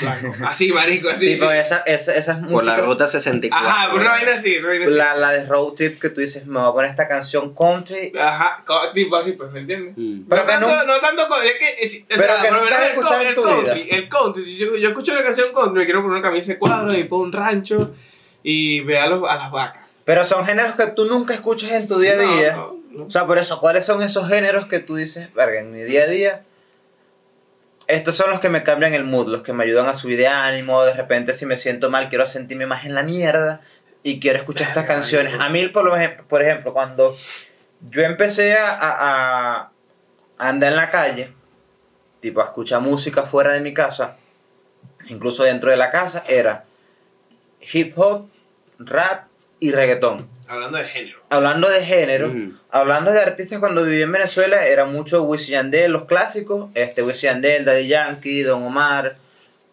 blanco. 0.01 0.33
Así, 0.47 0.71
marico, 0.71 1.09
así. 1.09 1.33
Tipo, 1.33 1.49
sí. 1.49 1.57
esa, 1.57 1.77
esa, 1.79 2.13
esas 2.13 2.37
Por 2.39 2.45
la 2.47 2.51
músicas, 2.51 2.85
ruta 2.85 3.07
64. 3.07 3.67
Ajá, 3.69 3.87
pero 3.89 4.01
una 4.01 4.11
vaina 4.11 4.33
así, 4.33 4.57
una 4.57 4.67
vaina 4.67 4.85
así. 4.85 4.95
la, 4.95 5.15
la 5.15 5.31
de 5.31 5.45
road 5.45 5.73
trip 5.73 5.99
que 5.99 6.09
tú 6.09 6.21
dices, 6.21 6.45
me 6.45 6.59
voy 6.59 6.69
a 6.69 6.73
poner 6.73 6.89
esta 6.91 7.07
canción 7.07 7.55
country. 7.55 8.11
Ajá, 8.19 8.63
tipo 8.93 9.15
así, 9.15 9.31
pues, 9.33 9.51
¿me 9.51 9.61
entiendes? 9.61 9.93
Mm. 9.97 10.23
Pero 10.29 10.41
no, 10.41 10.45
que 10.47 10.51
tanto, 10.53 10.67
no- 10.67 10.85
no 10.85 10.99
tanto 10.99 11.27
co- 11.27 11.41
es 11.41 11.53
que, 11.53 11.83
es- 11.83 12.03
o 12.03 12.05
Pero 12.09 12.21
sea, 12.23 12.41
que 12.41 12.51
nunca 12.51 12.63
menos 12.65 12.79
has 12.79 12.85
el 12.85 13.21
en 13.21 13.27
el 13.29 13.35
tu 13.35 13.43
country, 13.43 13.83
vida. 13.83 13.95
El 13.97 14.09
country, 14.09 14.45
si 14.45 14.57
yo, 14.57 14.75
yo 14.75 14.89
escucho 14.89 15.11
una 15.13 15.23
canción 15.23 15.47
country, 15.53 15.79
me 15.79 15.85
quiero 15.85 16.01
poner 16.01 16.17
una 16.17 16.21
camisa 16.27 16.51
de 16.53 16.59
cuadro 16.59 16.95
y 16.97 17.03
pongo 17.05 17.23
un 17.23 17.31
rancho 17.31 17.93
y 18.43 18.81
ve 18.81 18.99
a, 18.99 19.07
los, 19.07 19.27
a 19.29 19.35
las 19.37 19.51
vacas. 19.51 19.78
Pero 20.09 20.25
son 20.25 20.43
géneros 20.43 20.73
que 20.73 20.87
tú 20.87 21.05
nunca 21.05 21.35
escuchas 21.35 21.71
en 21.73 21.87
tu 21.87 21.99
día 21.99 22.13
a 22.13 22.17
día. 22.17 22.55
no, 22.55 22.75
no. 22.89 23.03
O 23.05 23.11
sea, 23.11 23.27
por 23.27 23.37
eso, 23.37 23.59
¿cuáles 23.59 23.85
son 23.85 24.01
esos 24.01 24.27
géneros 24.27 24.65
que 24.65 24.79
tú 24.79 24.95
dices, 24.95 25.31
verga, 25.35 25.59
en 25.59 25.69
mi 25.71 25.83
día 25.83 26.05
a 26.05 26.07
día? 26.07 26.43
Estos 27.85 28.15
son 28.15 28.31
los 28.31 28.39
que 28.39 28.49
me 28.49 28.63
cambian 28.63 28.95
el 28.95 29.03
mood, 29.03 29.27
los 29.27 29.43
que 29.43 29.53
me 29.53 29.65
ayudan 29.65 29.85
a 29.85 29.93
subir 29.93 30.17
de 30.17 30.25
ánimo. 30.27 30.81
De 30.83 30.93
repente, 30.93 31.31
si 31.31 31.45
me 31.45 31.57
siento 31.57 31.91
mal, 31.91 32.09
quiero 32.09 32.25
sentirme 32.25 32.65
más 32.65 32.85
en 32.85 32.95
la 32.95 33.03
mierda 33.03 33.61
y 34.01 34.19
quiero 34.19 34.39
escuchar 34.39 34.69
estas 34.69 34.85
canciones. 34.85 35.35
A 35.39 35.49
mí, 35.49 35.67
por, 35.67 35.85
lo 35.85 35.93
por 36.27 36.41
ejemplo, 36.41 36.73
cuando 36.73 37.15
yo 37.81 38.01
empecé 38.01 38.57
a, 38.57 38.73
a- 38.79 39.59
a 40.39 40.49
andar 40.49 40.71
en 40.71 40.75
la 40.77 40.89
calle, 40.89 41.33
tipo 42.19 42.41
a 42.41 42.45
escuchar 42.45 42.81
música 42.81 43.21
fuera 43.21 43.51
de 43.53 43.61
mi 43.61 43.75
casa, 43.75 44.17
incluso 45.07 45.43
dentro 45.43 45.69
de 45.69 45.77
la 45.77 45.91
casa, 45.91 46.23
era 46.27 46.65
hip 47.61 47.93
hop, 47.95 48.27
rap 48.79 49.28
y 49.59 49.71
reggaetón. 49.71 50.27
Hablando 50.47 50.77
de 50.79 50.83
género. 50.85 51.19
Hablando 51.29 51.69
de 51.69 51.85
género, 51.85 52.27
Mm. 52.29 52.59
hablando 52.71 53.11
de 53.11 53.19
artistas 53.19 53.59
cuando 53.59 53.83
viví 53.83 54.01
en 54.01 54.11
Venezuela, 54.11 54.65
era 54.65 54.85
mucho 54.85 55.23
Wisin 55.23 55.53
Yandel, 55.53 55.91
los 55.91 56.05
clásicos, 56.05 56.69
este 56.73 57.03
Wisin 57.03 57.29
Yandel, 57.29 57.65
Daddy 57.65 57.87
Yankee, 57.87 58.41
Don 58.41 58.63
Omar, 58.63 59.17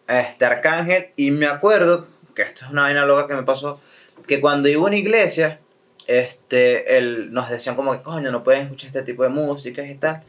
este 0.07 0.45
Arcángel, 0.45 1.07
y 1.15 1.31
me 1.31 1.47
acuerdo, 1.47 2.07
que 2.35 2.43
esto 2.43 2.65
es 2.65 2.71
una 2.71 2.83
vaina 2.83 3.05
loca 3.05 3.27
que 3.27 3.33
me 3.33 3.43
pasó, 3.43 3.81
que 4.27 4.39
cuando 4.39 4.67
iba 4.69 4.81
a 4.83 4.85
una 4.85 4.95
iglesia, 4.97 5.59
este, 6.05 6.97
el, 6.97 7.33
nos 7.33 7.49
decían 7.49 7.75
como 7.75 7.91
que, 7.93 8.03
coño, 8.03 8.31
no 8.31 8.43
pueden 8.43 8.61
escuchar 8.61 8.87
este 8.87 9.01
tipo 9.01 9.23
de 9.23 9.29
música 9.29 9.83
y 9.83 9.95
tal, 9.95 10.21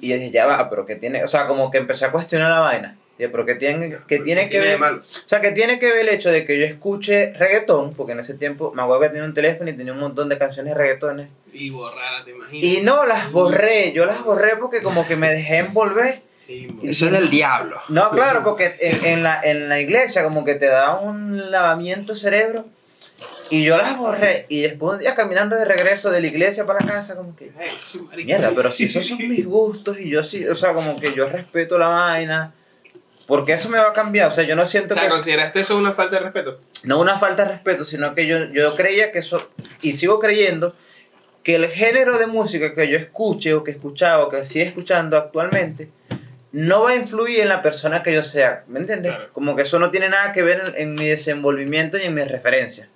y 0.00 0.08
yo 0.10 0.16
dije, 0.16 0.30
ya 0.30 0.44
va, 0.46 0.68
pero 0.68 0.84
que 0.84 0.96
tiene, 0.96 1.24
o 1.24 1.28
sea, 1.28 1.46
como 1.46 1.70
que 1.70 1.78
empecé 1.78 2.04
a 2.04 2.12
cuestionar 2.12 2.50
la 2.50 2.60
vaina, 2.60 2.96
pero 3.18 3.46
que 3.46 3.54
tiene, 3.54 3.96
que 4.06 4.18
tiene 4.18 4.48
que 4.48 4.60
ver... 4.60 4.80
O 4.82 5.00
sea, 5.24 5.40
que 5.40 5.52
tiene 5.52 5.78
que 5.78 5.86
ver 5.88 5.98
el 6.00 6.08
hecho 6.10 6.30
de 6.30 6.44
que 6.44 6.58
yo 6.58 6.66
escuche 6.66 7.32
reggaetón, 7.32 7.94
porque 7.94 8.12
en 8.12 8.20
ese 8.20 8.34
tiempo 8.34 8.72
me 8.74 8.82
acuerdo 8.82 9.02
que 9.02 9.08
tenía 9.08 9.24
un 9.24 9.34
teléfono 9.34 9.70
y 9.70 9.72
tenía 9.76 9.92
un 9.92 10.00
montón 10.00 10.28
de 10.28 10.36
canciones 10.38 10.74
de 10.74 10.78
reggaetones. 10.80 11.28
Y 11.52 11.70
borrada, 11.70 12.24
te 12.24 12.32
imaginas. 12.32 12.64
Y 12.64 12.82
no 12.82 13.06
las 13.06 13.32
borré, 13.32 13.92
yo 13.92 14.04
las 14.04 14.22
borré 14.22 14.56
porque 14.56 14.82
como 14.82 15.06
que 15.06 15.16
me 15.16 15.30
dejé 15.30 15.58
envolver. 15.58 16.22
Sí, 16.46 16.68
mo- 16.70 16.80
Eso 16.82 17.06
es 17.06 17.12
del 17.12 17.30
diablo. 17.30 17.80
No, 17.88 18.10
claro, 18.10 18.44
porque 18.44 18.76
en, 18.80 19.04
en 19.04 19.22
la, 19.22 19.40
en 19.42 19.68
la 19.68 19.80
iglesia 19.80 20.22
como 20.22 20.44
que 20.44 20.54
te 20.54 20.66
da 20.66 20.98
un 21.00 21.50
lavamiento 21.50 22.14
cerebro. 22.14 22.66
Y 23.48 23.62
yo 23.64 23.76
las 23.78 23.96
borré. 23.96 24.44
Y 24.48 24.62
después 24.62 24.94
un 24.94 25.00
día 25.00 25.14
caminando 25.14 25.56
de 25.56 25.64
regreso 25.64 26.10
de 26.10 26.20
la 26.20 26.26
iglesia 26.26 26.66
para 26.66 26.80
la 26.84 26.92
casa, 26.92 27.16
como 27.16 27.34
que... 27.36 27.50
Mierda, 28.24 28.52
pero 28.54 28.70
si 28.70 28.84
esos 28.84 29.06
son 29.06 29.18
mis 29.28 29.46
gustos 29.46 29.98
y 30.00 30.08
yo 30.10 30.22
sí, 30.24 30.46
o 30.46 30.54
sea, 30.54 30.72
como 30.72 30.98
que 31.00 31.14
yo 31.14 31.28
respeto 31.28 31.78
la 31.78 31.88
vaina. 31.88 32.52
Porque 33.26 33.52
eso 33.54 33.68
me 33.68 33.78
va 33.78 33.88
a 33.88 33.92
cambiar, 33.92 34.28
o 34.28 34.30
sea, 34.30 34.44
yo 34.44 34.54
no 34.54 34.62
O 34.62 34.66
siento 34.66 34.94
sea, 34.94 35.04
que... 35.04 35.08
¿consideraste 35.08 35.60
eso 35.60 35.76
una 35.76 35.92
falta 35.92 36.16
de 36.16 36.22
respeto? 36.22 36.60
no 36.84 37.00
una 37.00 37.18
falta 37.18 37.44
de 37.44 37.52
respeto, 37.52 37.84
sino 37.84 38.14
que 38.14 38.26
yo, 38.26 38.44
yo 38.52 38.76
creía 38.76 39.10
que 39.10 39.18
eso, 39.18 39.50
y 39.82 39.94
sigo 39.94 40.20
creyendo, 40.20 40.76
que 41.42 41.56
el 41.56 41.66
género 41.68 42.18
de 42.18 42.26
música 42.26 42.74
que 42.74 42.88
yo 42.88 42.96
escuche 42.96 43.54
o 43.54 43.64
que 43.64 43.72
escuchaba 43.72 44.24
o 44.24 44.28
que 44.28 44.44
sigue 44.44 44.64
escuchando 44.64 45.16
actualmente, 45.16 45.90
no 46.52 46.82
va 46.84 46.90
a 46.90 46.94
influir 46.94 47.40
en 47.40 47.48
la 47.48 47.62
persona 47.62 48.02
que 48.02 48.12
yo 48.12 48.22
sea, 48.22 48.64
¿me 48.68 48.78
entiendes? 48.78 49.12
Claro. 49.12 49.32
Como 49.32 49.56
que 49.56 49.62
eso 49.62 49.78
no 49.78 49.90
tiene 49.90 50.08
nada 50.08 50.32
que 50.32 50.42
ver 50.42 50.74
en, 50.74 50.82
en 50.82 50.94
mi 50.94 51.06
desenvolvimiento 51.06 51.98
y 51.98 52.02
en 52.02 52.14
mis 52.14 52.28
referencias. 52.28 52.88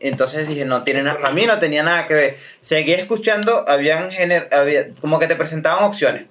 Entonces 0.00 0.48
dije, 0.48 0.64
no 0.64 0.82
tiene 0.82 1.02
nada, 1.02 1.20
para 1.20 1.32
mí 1.32 1.46
no 1.46 1.58
tenía 1.58 1.82
nada 1.82 2.08
que 2.08 2.14
ver. 2.14 2.36
Seguí 2.60 2.92
escuchando, 2.92 3.64
habían 3.68 4.10
género, 4.10 4.46
había, 4.50 4.88
como 5.00 5.20
que 5.20 5.28
te 5.28 5.36
presentaban 5.36 5.84
opciones. 5.84 6.24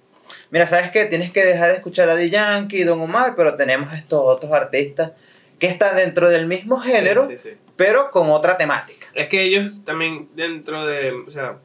Mira, 0.51 0.65
¿sabes 0.67 0.91
qué? 0.91 1.05
Tienes 1.05 1.31
que 1.31 1.43
dejar 1.45 1.69
de 1.69 1.75
escuchar 1.75 2.07
a 2.09 2.13
Daddy 2.13 2.29
Yankee 2.29 2.77
y 2.81 2.83
Don 2.83 2.99
Omar, 3.01 3.33
pero 3.35 3.55
tenemos 3.55 3.93
estos 3.93 4.21
otros 4.23 4.51
artistas 4.53 5.11
que 5.59 5.67
están 5.67 5.95
dentro 5.95 6.29
del 6.29 6.45
mismo 6.45 6.79
género, 6.79 7.27
Sí, 7.27 7.37
sí, 7.37 7.49
sí. 7.51 7.57
pero 7.75 8.11
con 8.11 8.29
otra 8.29 8.57
temática. 8.57 9.07
Es 9.13 9.27
que 9.29 9.41
ellos 9.43 9.83
también 9.85 10.29
dentro 10.35 10.85
de, 10.85 11.11
o 11.11 11.31
sea, 11.31 11.57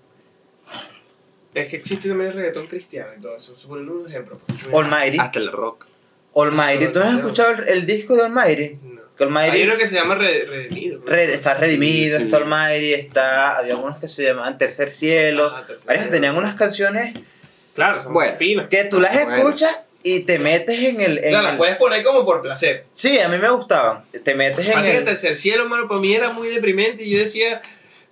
es 1.55 1.69
que 1.69 1.77
existe 1.77 2.09
también 2.09 2.31
el 2.31 2.37
reggaetón 2.37 2.67
cristiano 2.67 3.11
y 3.19 3.21
todo 3.21 3.37
eso. 3.37 3.57
Suponiendo 3.57 3.95
un 3.95 4.07
ejemplo. 4.09 4.39
pues. 4.47 4.75
Almighty. 4.75 5.19
Hasta 5.19 5.39
el 5.39 5.51
rock. 5.51 5.87
Almighty. 6.35 6.89
¿Tú 6.89 6.99
no 6.99 7.07
has 7.07 7.15
escuchado 7.15 7.53
el, 7.55 7.69
el 7.69 7.87
disco 7.87 8.15
de 8.15 8.25
Almighty? 8.25 8.79
No. 8.83 9.01
Que 9.17 9.25
Almighty 9.25 9.57
Hay 9.57 9.63
uno 9.67 9.79
que 9.79 9.89
se 9.89 9.95
llama 9.95 10.15
Re- 10.17 10.45
Redimido. 10.45 11.01
Red- 11.07 11.31
está 11.31 11.55
redimido, 11.55 12.19
Sí. 12.19 12.25
está 12.25 12.37
Almighty, 12.37 12.93
está. 12.93 13.57
Había 13.57 13.73
algunos 13.73 13.97
que 13.99 14.07
se 14.09 14.23
llamaban 14.25 14.59
Tercer 14.59 14.91
Cielo. 14.91 15.51
Ah, 15.51 15.65
Tercer 15.67 15.87
Varios 15.87 16.05
que 16.05 16.11
Cielo. 16.11 16.15
tenían 16.27 16.37
unas 16.37 16.55
canciones 16.57 17.15
Claro, 17.77 18.01
son 18.01 18.13
Bueno. 18.13 18.33
finas. 18.33 18.67
que 18.69 18.85
tú 18.85 18.99
las 19.01 19.15
Bueno. 19.15 19.37
escuchas 19.37 19.81
y 20.03 20.21
te 20.21 20.39
metes 20.41 20.83
en 20.83 21.01
el. 21.01 21.19
O 21.19 21.23
en 21.23 21.31
sea, 21.31 21.43
las 21.43 21.53
el- 21.53 21.59
puedes 21.59 21.77
poner 21.77 22.03
como 22.03 22.25
por 22.25 22.43
placer. 22.43 22.87
Sí, 22.93 23.19
a 23.21 23.29
mí 23.29 23.39
me 23.39 23.49
gustaban. 23.51 24.05
Te 24.25 24.35
metes 24.35 24.67
en 24.67 24.73
Pasa 24.75 24.91
que 24.91 24.97
el. 24.99 25.05
Tercer 25.05 25.37
Cielo, 25.37 25.69
mano, 25.69 25.87
para 25.87 26.01
mí 26.01 26.13
era 26.15 26.33
muy 26.33 26.49
deprimente 26.49 27.05
y 27.05 27.11
yo 27.11 27.19
decía, 27.19 27.63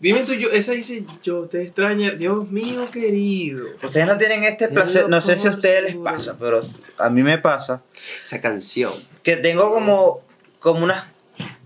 dime 0.01 0.23
tú, 0.25 0.35
yo, 0.35 0.51
esa 0.51 0.73
dice, 0.73 1.05
yo 1.23 1.47
te 1.47 1.63
extraño, 1.63 2.13
Dios 2.13 2.51
mío 2.51 2.91
querido. 2.91 3.65
Ustedes 3.83 4.07
no 4.07 4.19
tienen 4.19 4.45
este 4.45 4.69
placer, 4.69 5.09
no 5.09 5.21
sé 5.21 5.37
si 5.39 5.47
a 5.49 5.51
ustedes 5.51 5.83
les 5.83 5.95
pasa, 5.97 6.37
pero 6.39 6.61
a 6.99 7.09
mí 7.11 7.23
me 7.23 7.39
pasa 7.39 7.83
Esa 8.25 8.41
canción. 8.41 8.93
que 9.23 9.37
tengo 9.37 9.71
como, 9.73 10.21
como 10.59 10.85
unas, 10.85 11.07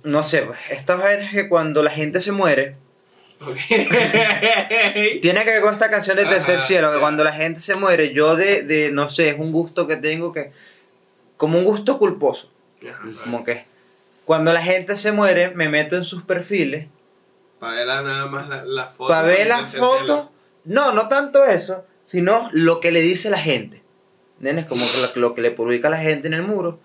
no 0.04 0.22
sé, 0.22 0.46
estas 0.70 0.98
vainas 1.02 1.32
que 1.32 1.48
cuando 1.48 1.82
la 1.82 1.90
gente 1.90 2.20
se 2.20 2.30
muere, 2.32 2.76
Tiene 5.22 5.44
que 5.44 5.51
ver 5.51 5.62
con 5.62 5.72
esta 5.72 5.90
canción 5.90 6.16
de 6.16 6.27
Tercer 6.27 6.57
Ajá, 6.57 6.66
Cielo, 6.66 6.92
que 6.92 6.98
cuando 6.98 7.22
la 7.22 7.33
gente 7.33 7.61
se 7.61 7.77
muere, 7.77 8.12
yo 8.12 8.35
de, 8.37 8.62
de, 8.62 8.90
no 8.90 9.09
sé, 9.09 9.31
es 9.31 9.38
un 9.38 9.53
gusto 9.53 9.87
que 9.87 9.96
tengo 9.96 10.33
que, 10.33 10.53
como 11.37 11.59
un 11.59 11.64
gusto 11.64 11.98
culposo, 11.98 12.51
como 13.22 13.44
que 13.44 13.64
cuando 14.24 14.53
la 14.53 14.61
gente 14.61 14.96
se 14.96 15.12
muere, 15.12 15.51
me 15.51 15.68
meto 15.68 15.96
en 15.96 16.05
sus 16.05 16.22
perfiles 16.22 16.87
Para 17.59 17.74
ver 17.74 17.87
nada 17.87 18.27
más 18.27 18.48
la, 18.48 18.64
la 18.64 18.87
foto. 18.88 19.09
para 19.09 19.27
ver 19.27 19.46
las 19.46 19.74
fotos, 19.74 20.29
no, 20.64 20.92
no 20.92 21.09
tanto 21.09 21.44
eso, 21.44 21.85
sino 22.05 22.48
lo 22.53 22.81
que 22.81 22.90
le 22.90 23.01
dice 23.01 23.31
la 23.31 23.38
gente. 23.38 23.83
¿Entiendes? 24.38 24.66
Como 24.66 24.85
que 24.85 25.01
lo, 25.01 25.29
lo 25.29 25.35
que 25.35 25.42
le 25.42 25.51
publica 25.51 25.88
la 25.88 25.96
gente 25.96 26.29
en 26.29 26.35
el 26.35 26.42
muro. 26.42 26.79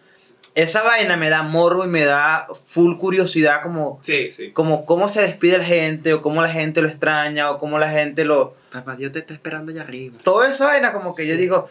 Esa 0.56 0.84
vaina 0.84 1.18
me 1.18 1.30
da 1.30 1.42
morbo 1.42 1.84
y 1.84 1.88
me 1.88 2.06
da 2.06 2.48
full 2.68 2.98
curiosidad 2.98 3.63
como, 3.63 4.00
Cielo. 4.04 4.32
Sí, 4.32 4.46
sí. 4.46 4.52
como 4.52 4.86
cómo 4.86 5.10
se 5.10 5.22
despide 5.22 5.58
la 5.58 5.63
gente, 5.63 6.13
o 6.13 6.22
cómo 6.22 6.42
la 6.44 6.50
gente 6.50 6.82
lo 6.82 6.88
extraña, 6.88 7.50
o 7.50 7.58
cómo 7.60 7.80
la 7.80 7.89
gente 7.89 8.24
lo... 8.24 8.56
Papá 8.72 8.96
Dios 8.96 9.12
te 9.12 9.20
está 9.20 9.34
esperando 9.34 9.72
allá 9.72 9.82
arriba. 9.82 10.18
Toda 10.24 10.50
esa 10.50 10.66
vaina 10.66 10.94
como 10.94 11.16
que 11.16 11.26
yo 11.28 11.36
digo, 11.38 11.68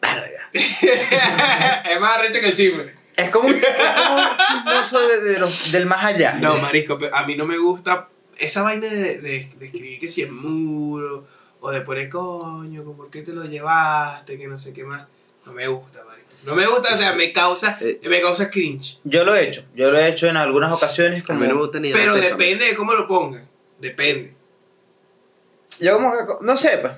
"Verga". 0.00 0.50
es 0.52 2.00
más 2.00 2.18
arrecho 2.18 2.40
que 2.40 2.48
el 2.48 2.54
chisme. 2.54 2.84
es 3.16 3.30
como 3.30 3.48
un, 3.48 3.54
es 3.54 3.66
como 3.66 4.16
un 4.16 4.22
chismoso 4.46 5.08
de- 5.08 5.20
de 5.20 5.38
los- 5.40 5.72
del 5.72 5.86
más 5.86 6.04
allá. 6.04 6.34
No, 6.34 6.58
marisco, 6.58 6.98
pero 6.98 7.14
a 7.14 7.26
mí 7.26 7.34
no 7.36 7.44
me 7.46 7.58
gusta 7.58 8.08
esa 8.38 8.62
vaina 8.62 8.86
de, 8.88 9.20
de, 9.20 9.50
de 9.58 9.64
escribir 9.66 9.98
que 9.98 10.08
si 10.08 10.22
es 10.22 10.30
muro, 10.30 11.26
o 11.60 11.70
de 11.70 11.80
poner 11.80 12.08
coño, 12.10 12.82
¿por 12.92 13.10
qué 13.10 13.22
te 13.22 13.32
lo 13.32 13.44
llevaste? 13.46 14.36
Que 14.38 14.46
no 14.46 14.58
sé 14.58 14.72
qué 14.72 14.84
más. 14.84 15.06
No 15.44 15.52
me 15.52 15.66
gusta, 15.68 16.00
marisco. 16.04 16.15
No 16.44 16.54
me 16.54 16.66
gusta, 16.66 16.94
o 16.94 16.96
sea, 16.96 17.12
me 17.14 17.32
causa, 17.32 17.76
Eh. 17.80 18.00
me 18.04 18.20
causa 18.20 18.50
cringe. 18.50 18.98
Yo 19.04 19.24
lo 19.24 19.34
he 19.34 19.46
hecho, 19.48 19.64
yo 19.74 19.90
lo 19.90 19.98
he 19.98 20.08
hecho 20.08 20.28
en 20.28 20.36
algunas 20.36 20.70
ocasiones 20.72 21.22
A 21.22 21.26
como... 21.26 21.40
mí 21.40 21.48
no 21.48 21.54
me 21.54 21.60
gusta 21.62 21.80
ni 21.80 21.92
Pero 21.92 22.14
pésame. 22.14 22.30
depende 22.44 22.64
de 22.66 22.74
cómo 22.76 22.94
lo 22.94 23.08
pongan. 23.08 23.44
Depende. 23.80 24.32
Yo 25.78 25.94
como 25.96 26.10
que, 26.12 26.18
no 26.40 26.56
sé, 26.56 26.78
pues, 26.78 26.92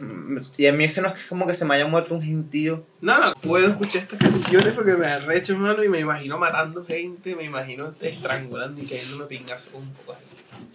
y 0.56 0.66
a 0.68 0.72
mí 0.72 0.84
es 0.84 0.94
que 0.94 1.00
no 1.00 1.08
es 1.08 1.14
que 1.14 1.26
como 1.28 1.46
que 1.48 1.54
se 1.54 1.64
me 1.64 1.74
haya 1.74 1.86
muerto 1.88 2.14
un 2.14 2.22
gentío. 2.22 2.84
No, 3.00 3.18
no 3.18 3.34
puedo 3.34 3.66
escuchar 3.66 4.02
estas 4.02 4.20
canciones 4.20 4.72
porque 4.72 4.92
me 4.92 5.06
arrecho, 5.06 5.54
hermano, 5.54 5.82
y 5.82 5.88
me 5.88 5.98
imagino 5.98 6.38
matando 6.38 6.84
gente, 6.86 7.34
me 7.34 7.42
imagino 7.44 7.92
estrangulando 8.00 8.80
y 8.80 8.86
cayéndome 8.86 9.24
pingazo 9.24 9.72
con 9.72 9.82
un 9.82 9.92
poco 9.94 10.12
de 10.12 10.18
gente. 10.18 10.68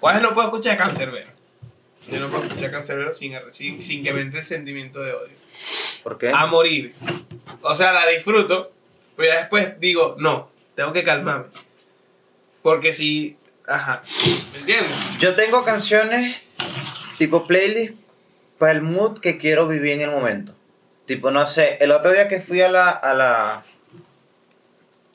¿Cuáles 0.00 0.22
no 0.22 0.32
puedo 0.32 0.48
escuchar 0.48 0.78
Cancerbero? 0.78 1.30
Yo 2.10 2.20
no 2.20 2.30
puedo 2.30 2.44
escuchar 2.44 2.70
Cancerbero 2.70 3.12
sin, 3.12 3.32
arre- 3.34 3.52
sin, 3.52 3.82
sin 3.82 4.02
que 4.02 4.14
me 4.14 4.22
entre 4.22 4.40
el 4.40 4.46
sentimiento 4.46 5.02
de 5.02 5.12
odio. 5.12 5.34
¿Por 6.02 6.16
qué? 6.16 6.30
A 6.34 6.46
morir. 6.46 6.94
O 7.62 7.74
sea, 7.74 7.92
la 7.92 8.06
disfruto, 8.06 8.72
pero 9.16 9.28
ya 9.28 9.40
después 9.40 9.78
digo, 9.80 10.16
no, 10.18 10.50
tengo 10.74 10.92
que 10.92 11.04
calmarme. 11.04 11.46
Porque 12.62 12.92
si... 12.92 13.36
Ajá. 13.66 14.02
¿Me 14.52 14.58
entiendes? 14.58 14.92
Yo 15.18 15.34
tengo 15.34 15.64
canciones 15.64 16.44
tipo 17.18 17.46
playlist 17.46 17.94
para 18.58 18.72
el 18.72 18.82
mood 18.82 19.18
que 19.18 19.38
quiero 19.38 19.68
vivir 19.68 19.92
en 19.92 20.00
el 20.02 20.10
momento. 20.10 20.54
Tipo, 21.06 21.30
no 21.30 21.46
sé, 21.46 21.78
el 21.80 21.90
otro 21.90 22.12
día 22.12 22.28
que 22.28 22.40
fui 22.40 22.60
a 22.62 22.68
la, 22.68 22.90
a 22.90 23.14
la, 23.14 23.64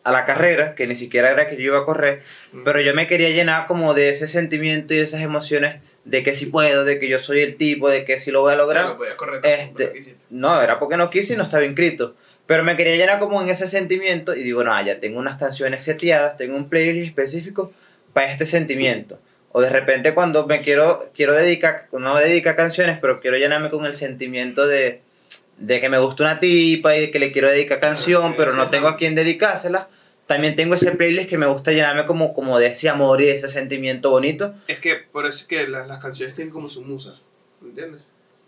a 0.04 0.12
la 0.12 0.26
carrera, 0.26 0.76
que 0.76 0.88
ni 0.88 0.96
siquiera 0.96 1.32
era 1.32 1.50
que 1.50 1.56
yo 1.56 1.64
iba 1.64 1.80
a 1.80 1.86
correr, 1.86 2.24
pero 2.64 2.82
yo 2.82 2.94
me 2.94 3.08
quería 3.08 3.30
llenar 3.30 3.68
como 3.68 3.94
de 3.94 4.10
ese 4.10 4.28
sentimiento 4.28 4.94
y 4.94 5.00
esas 5.00 5.22
emociones 5.22 5.82
de 6.06 6.24
que 6.24 6.36
sí 6.36 6.46
puedo, 6.46 6.86
de 6.86 7.00
que 7.00 7.10
yo 7.10 7.20
soy 7.20 7.40
el 7.42 7.58
tipo, 7.58 7.90
de 7.90 8.06
que 8.06 8.20
sí 8.20 8.32
lo 8.32 8.42
voy 8.42 8.54
a 8.54 8.56
lograr. 8.56 8.98
Claro, 8.98 9.18
correr, 9.18 9.42
Este, 9.44 10.16
no, 10.30 10.62
era 10.62 10.80
porque 10.80 10.98
no 10.98 11.10
quise 11.10 11.34
y 11.34 11.38
no 11.38 11.44
estaba 11.44 11.66
inscrito. 11.66 12.16
Pero 12.48 12.64
me 12.64 12.76
quería 12.78 12.96
llenar 12.96 13.20
como 13.20 13.42
en 13.42 13.50
ese 13.50 13.68
sentimiento 13.68 14.34
y 14.34 14.44
digo, 14.44 14.64
no, 14.64 14.82
ya 14.86 15.00
tengo 15.00 15.20
unas 15.20 15.36
canciones 15.38 15.84
seteadas, 15.84 16.38
tengo 16.38 16.56
un 16.56 16.70
playlist 16.70 17.08
específico 17.08 17.72
para 18.14 18.26
este 18.28 18.46
sentimiento. 18.46 19.20
O 19.52 19.62
de 19.62 19.70
repente 19.70 20.14
cuando 20.14 20.46
me 20.48 20.62
quiero, 20.62 21.00
quiero 21.16 21.34
dedicar, 21.34 21.88
no 21.92 22.16
dedicar 22.18 22.56
canciones, 22.56 22.98
pero 23.02 23.20
quiero 23.20 23.38
llenarme 23.38 23.70
con 23.70 23.86
el 23.86 23.96
sentimiento 23.96 24.66
de, 24.66 25.02
de 25.58 25.82
que 25.82 25.90
me 25.90 25.98
gusta 25.98 26.24
una 26.24 26.40
tipa 26.40 26.96
y 26.96 27.02
de 27.02 27.12
que 27.12 27.20
le 27.20 27.32
quiero 27.32 27.50
dedicar 27.50 27.80
canción, 27.80 28.36
pero 28.38 28.54
no 28.54 28.70
tengo 28.70 28.88
a 28.88 28.98
quién 28.98 29.14
dedicársela. 29.16 29.90
También 30.26 30.56
tengo 30.56 30.76
ese 30.76 30.92
playlist 30.92 31.30
que 31.30 31.38
me 31.38 31.48
gusta 31.48 31.72
llenarme 31.72 32.06
como, 32.06 32.34
como 32.34 32.60
de 32.60 32.68
ese 32.68 32.90
amor 32.90 33.22
y 33.22 33.26
de 33.26 33.32
ese 33.34 33.48
sentimiento 33.50 34.10
bonito. 34.10 34.54
Es 34.68 34.80
que 34.80 34.96
por 34.96 35.26
eso 35.26 35.40
es 35.40 35.46
que 35.46 35.68
la- 35.68 35.86
las 35.88 36.00
canciones 36.00 36.36
tienen 36.36 36.52
como 36.54 36.70
su 36.70 36.82
musa, 36.82 37.16
¿me 37.62 37.70
entiendes? 37.70 38.02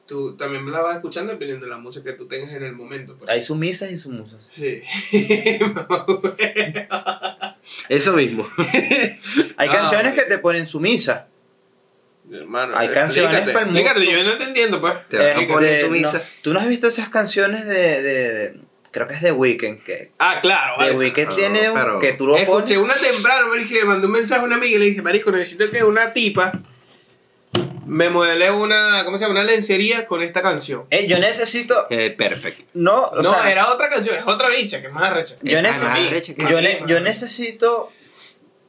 Tú 0.10 0.36
también 0.36 0.70
la 0.72 0.82
vas 0.82 0.96
escuchando 0.96 1.32
dependiendo 1.32 1.68
de 1.68 1.70
la 1.70 1.78
música 1.78 2.04
que 2.12 2.18
tú 2.18 2.28
tengas 2.28 2.52
en 2.52 2.64
el 2.64 2.74
momento. 2.74 3.16
pues. 3.16 3.30
Hay 3.30 3.42
sus 3.44 3.56
misas 3.56 3.92
y 3.92 3.98
sus 3.98 4.12
musas. 4.12 4.50
Sí. 4.52 4.82
Eso 7.90 8.14
mismo. 8.14 8.48
Hay 9.58 9.70
canciones 9.70 10.14
que 10.14 10.24
te 10.24 10.40
ponen 10.40 10.68
su 10.68 10.80
misa. 10.80 11.28
Hermano, 12.32 12.78
Hay 12.78 12.90
canciones 12.92 13.46
para 13.48 13.62
el 13.62 13.72
mundo. 13.72 14.02
yo 14.02 14.24
no 14.24 14.38
te 14.38 14.44
entiendo, 14.44 14.80
pues. 14.82 14.94
Te 15.10 15.18
vas 15.18 15.26
a 15.26 15.32
Este, 15.34 15.46
poner 15.54 15.80
su 15.82 15.86
no, 15.88 15.92
misa. 15.94 16.22
¿Tú 16.44 16.54
no 16.54 16.60
has 16.60 16.68
visto 16.68 16.88
esas 16.88 17.10
canciones 17.10 17.66
de, 17.66 17.74
de- 17.74 18.02
de- 18.04 18.60
creo 18.92 19.08
que 19.08 19.14
es 19.14 19.22
de 19.22 19.32
Weekend, 19.32 19.84
que 19.84 20.10
Ah, 20.20 20.40
claro, 20.42 20.74
de 20.80 20.86
vale. 20.92 20.98
Weekend 20.98 21.30
no, 21.30 21.36
tiene 21.36 21.70
un, 21.70 21.76
pero- 21.76 22.00
que 22.00 22.14
tú 22.14 22.28
lo 22.28 22.36
Escuché 22.36 22.76
pones. 22.76 22.96
una 22.96 22.96
temprano, 22.96 23.48
marisco, 23.48 23.70
que 23.74 23.80
le 23.80 23.86
mandó 23.86 24.08
un 24.08 24.14
mensaje 24.14 24.42
a 24.42 24.46
una 24.46 24.56
amiga 24.56 24.76
y 24.76 24.80
le 24.80 24.86
dije, 24.86 25.02
marisco, 25.02 25.32
necesito 25.32 25.70
que 25.72 25.84
una 25.84 26.14
tipa 26.14 26.52
me 27.86 28.10
modele 28.10 28.52
una, 28.52 29.04
¿cómo 29.04 29.18
se 29.18 29.24
llama? 29.26 29.42
Una 29.42 29.44
lencería 29.52 30.06
con 30.06 30.22
esta 30.22 30.42
canción. 30.42 30.86
Eh, 30.92 31.08
yo 31.08 31.18
necesito, 31.20 31.88
Eh, 31.90 32.12
perfecto. 32.12 32.64
no, 32.76 33.04
o 33.06 33.16
no, 33.16 33.24
sea, 33.24 33.52
era 33.52 33.72
otra 33.74 33.90
canción, 33.90 34.16
es 34.18 34.28
otra 34.28 34.50
bicha, 34.50 34.80
que 34.82 34.88
es 34.88 34.94
más 34.94 35.04
arrecha. 35.04 35.36
yo, 35.42 35.58
es 35.58 35.64
nece- 35.64 35.88
más 35.90 36.00
arrecha 36.08 36.36
que- 36.36 36.46
yo, 36.48 36.62
ne- 36.62 36.84
yo 36.88 37.00
necesito, 37.00 37.92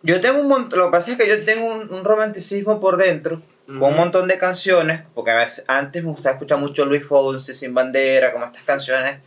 yo 0.02 0.20
tengo 0.22 0.40
un 0.40 0.48
montón, 0.48 0.78
lo 0.78 0.86
que 0.86 0.92
pasa 0.92 1.10
es 1.12 1.18
que 1.18 1.28
yo 1.28 1.44
tengo 1.44 1.66
un, 1.66 1.92
un 1.92 2.04
romanticismo 2.04 2.80
por 2.80 2.96
dentro, 2.96 3.42
con 3.66 3.82
un 3.90 3.96
montón 3.96 4.26
de 4.26 4.36
canciones, 4.36 5.02
porque 5.14 5.30
a 5.30 5.36
veces, 5.36 5.64
antes 5.68 6.02
me 6.02 6.10
gustaba 6.10 6.32
escuchar 6.32 6.58
mucho 6.58 6.84
Luis 6.86 7.06
Fonsi, 7.06 7.54
Sin 7.54 7.72
Bandera, 7.72 8.32
como 8.32 8.44
estas 8.46 8.64
canciones 8.64 9.18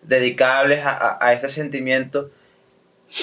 dedicables 0.00 0.86
a, 0.86 0.92
a- 0.92 1.18
a 1.20 1.32
ese 1.34 1.48
sentimiento, 1.50 2.30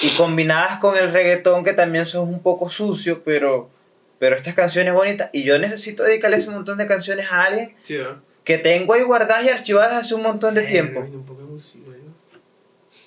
y 0.02 0.10
combinadas 0.10 0.76
con 0.78 0.96
el 0.96 1.10
reggaetón, 1.12 1.64
que 1.64 1.72
también 1.72 2.04
son 2.06 2.28
un 2.28 2.42
poco 2.42 2.68
sucio, 2.68 3.22
pero, 3.24 3.70
pero 4.18 4.34
estas 4.36 4.54
canciones 4.54 4.94
bonitas, 4.94 5.30
y 5.32 5.42
yo 5.44 5.58
necesito 5.58 6.02
dedicarle 6.02 6.36
ese 6.38 6.50
montón 6.50 6.78
de 6.78 6.86
canciones 6.86 7.30
a 7.30 7.44
alguien 7.44 7.74
Sí, 7.82 7.96
¿no? 7.98 8.20
que 8.44 8.58
tengo 8.58 8.94
ahí 8.94 9.02
guardadas 9.02 9.44
y 9.44 9.48
archivadas 9.50 9.92
hace 9.92 10.14
un 10.14 10.22
montón 10.22 10.54
de 10.54 10.62
Eh, 10.62 10.66
tiempo. 10.66 11.00
un 11.00 11.24
poco 11.26 11.42
de 11.42 11.46
música, 11.48 11.84
¿no? 11.90 12.08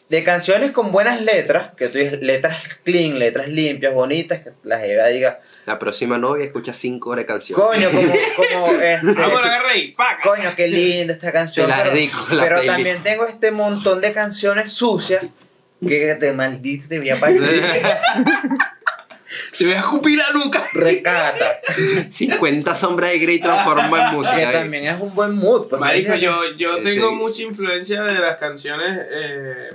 De 0.10 0.24
canciones 0.26 0.71
con 0.71 0.91
buenas 0.91 1.21
letras, 1.21 1.71
que 1.78 1.88
tú 1.88 1.97
dices 1.97 2.21
letras 2.21 2.63
clean, 2.84 3.17
letras 3.17 3.47
limpias, 3.47 3.93
bonitas, 3.93 4.39
que 4.41 4.52
la 4.63 4.78
jeva 4.78 5.08
diga, 5.08 5.39
La 5.65 5.80
próxima 5.80 6.17
novia 6.17 6.45
escucha 6.45 6.74
cinco 6.74 7.12
horas 7.12 7.24
de 7.24 7.28
canción. 7.28 7.58
coño, 7.60 7.89
como, 7.91 8.12
como 8.36 8.67
este, 8.82 9.06
Vamos, 9.13 9.39
agarré 9.41 9.69
ahí, 9.69 9.91
paca. 9.93 10.21
coño, 10.21 10.50
qué 10.56 10.67
linda 10.67 11.13
esta 11.13 11.32
canción. 11.32 11.69
La 11.69 11.78
pero 11.78 11.91
dedico, 11.95 12.19
la 12.32 12.43
pero 12.43 12.65
también 12.65 13.02
tengo 13.04 13.26
este 13.26 13.52
montón 13.52 14.02
de 14.02 14.12
canciones 14.13 14.71
sucias 14.74 15.24
que 15.88 16.13
te 16.19 16.32
maldito 16.34 16.88
te 16.89 17.00
voy 17.00 17.10
a 17.10 17.19
partir. 17.19 17.41
Te 19.58 19.63
voy 19.65 19.74
a 19.74 19.78
escupir 19.80 20.17
la 20.17 20.30
nuca. 20.34 20.63
Recata. 20.74 21.62
50 22.10 22.76
sombras 22.76 23.12
de 23.12 23.20
Grey 23.20 23.39
transformó 23.39 23.98
en 23.98 24.10
Que 24.10 24.15
música. 24.15 24.52
también 24.52 24.86
es 24.88 25.00
un 25.00 25.13
buen 25.15 25.34
mood. 25.36 25.67
Pues, 25.67 25.80
Marico, 25.80 26.15
yo, 26.15 26.52
yo 26.58 26.78
Sí. 26.78 26.84
tengo 26.84 27.12
mucha 27.13 27.41
influencia 27.44 28.02
de 28.04 28.13
las 28.20 28.38
canciones, 28.38 29.00
eh, 29.12 29.70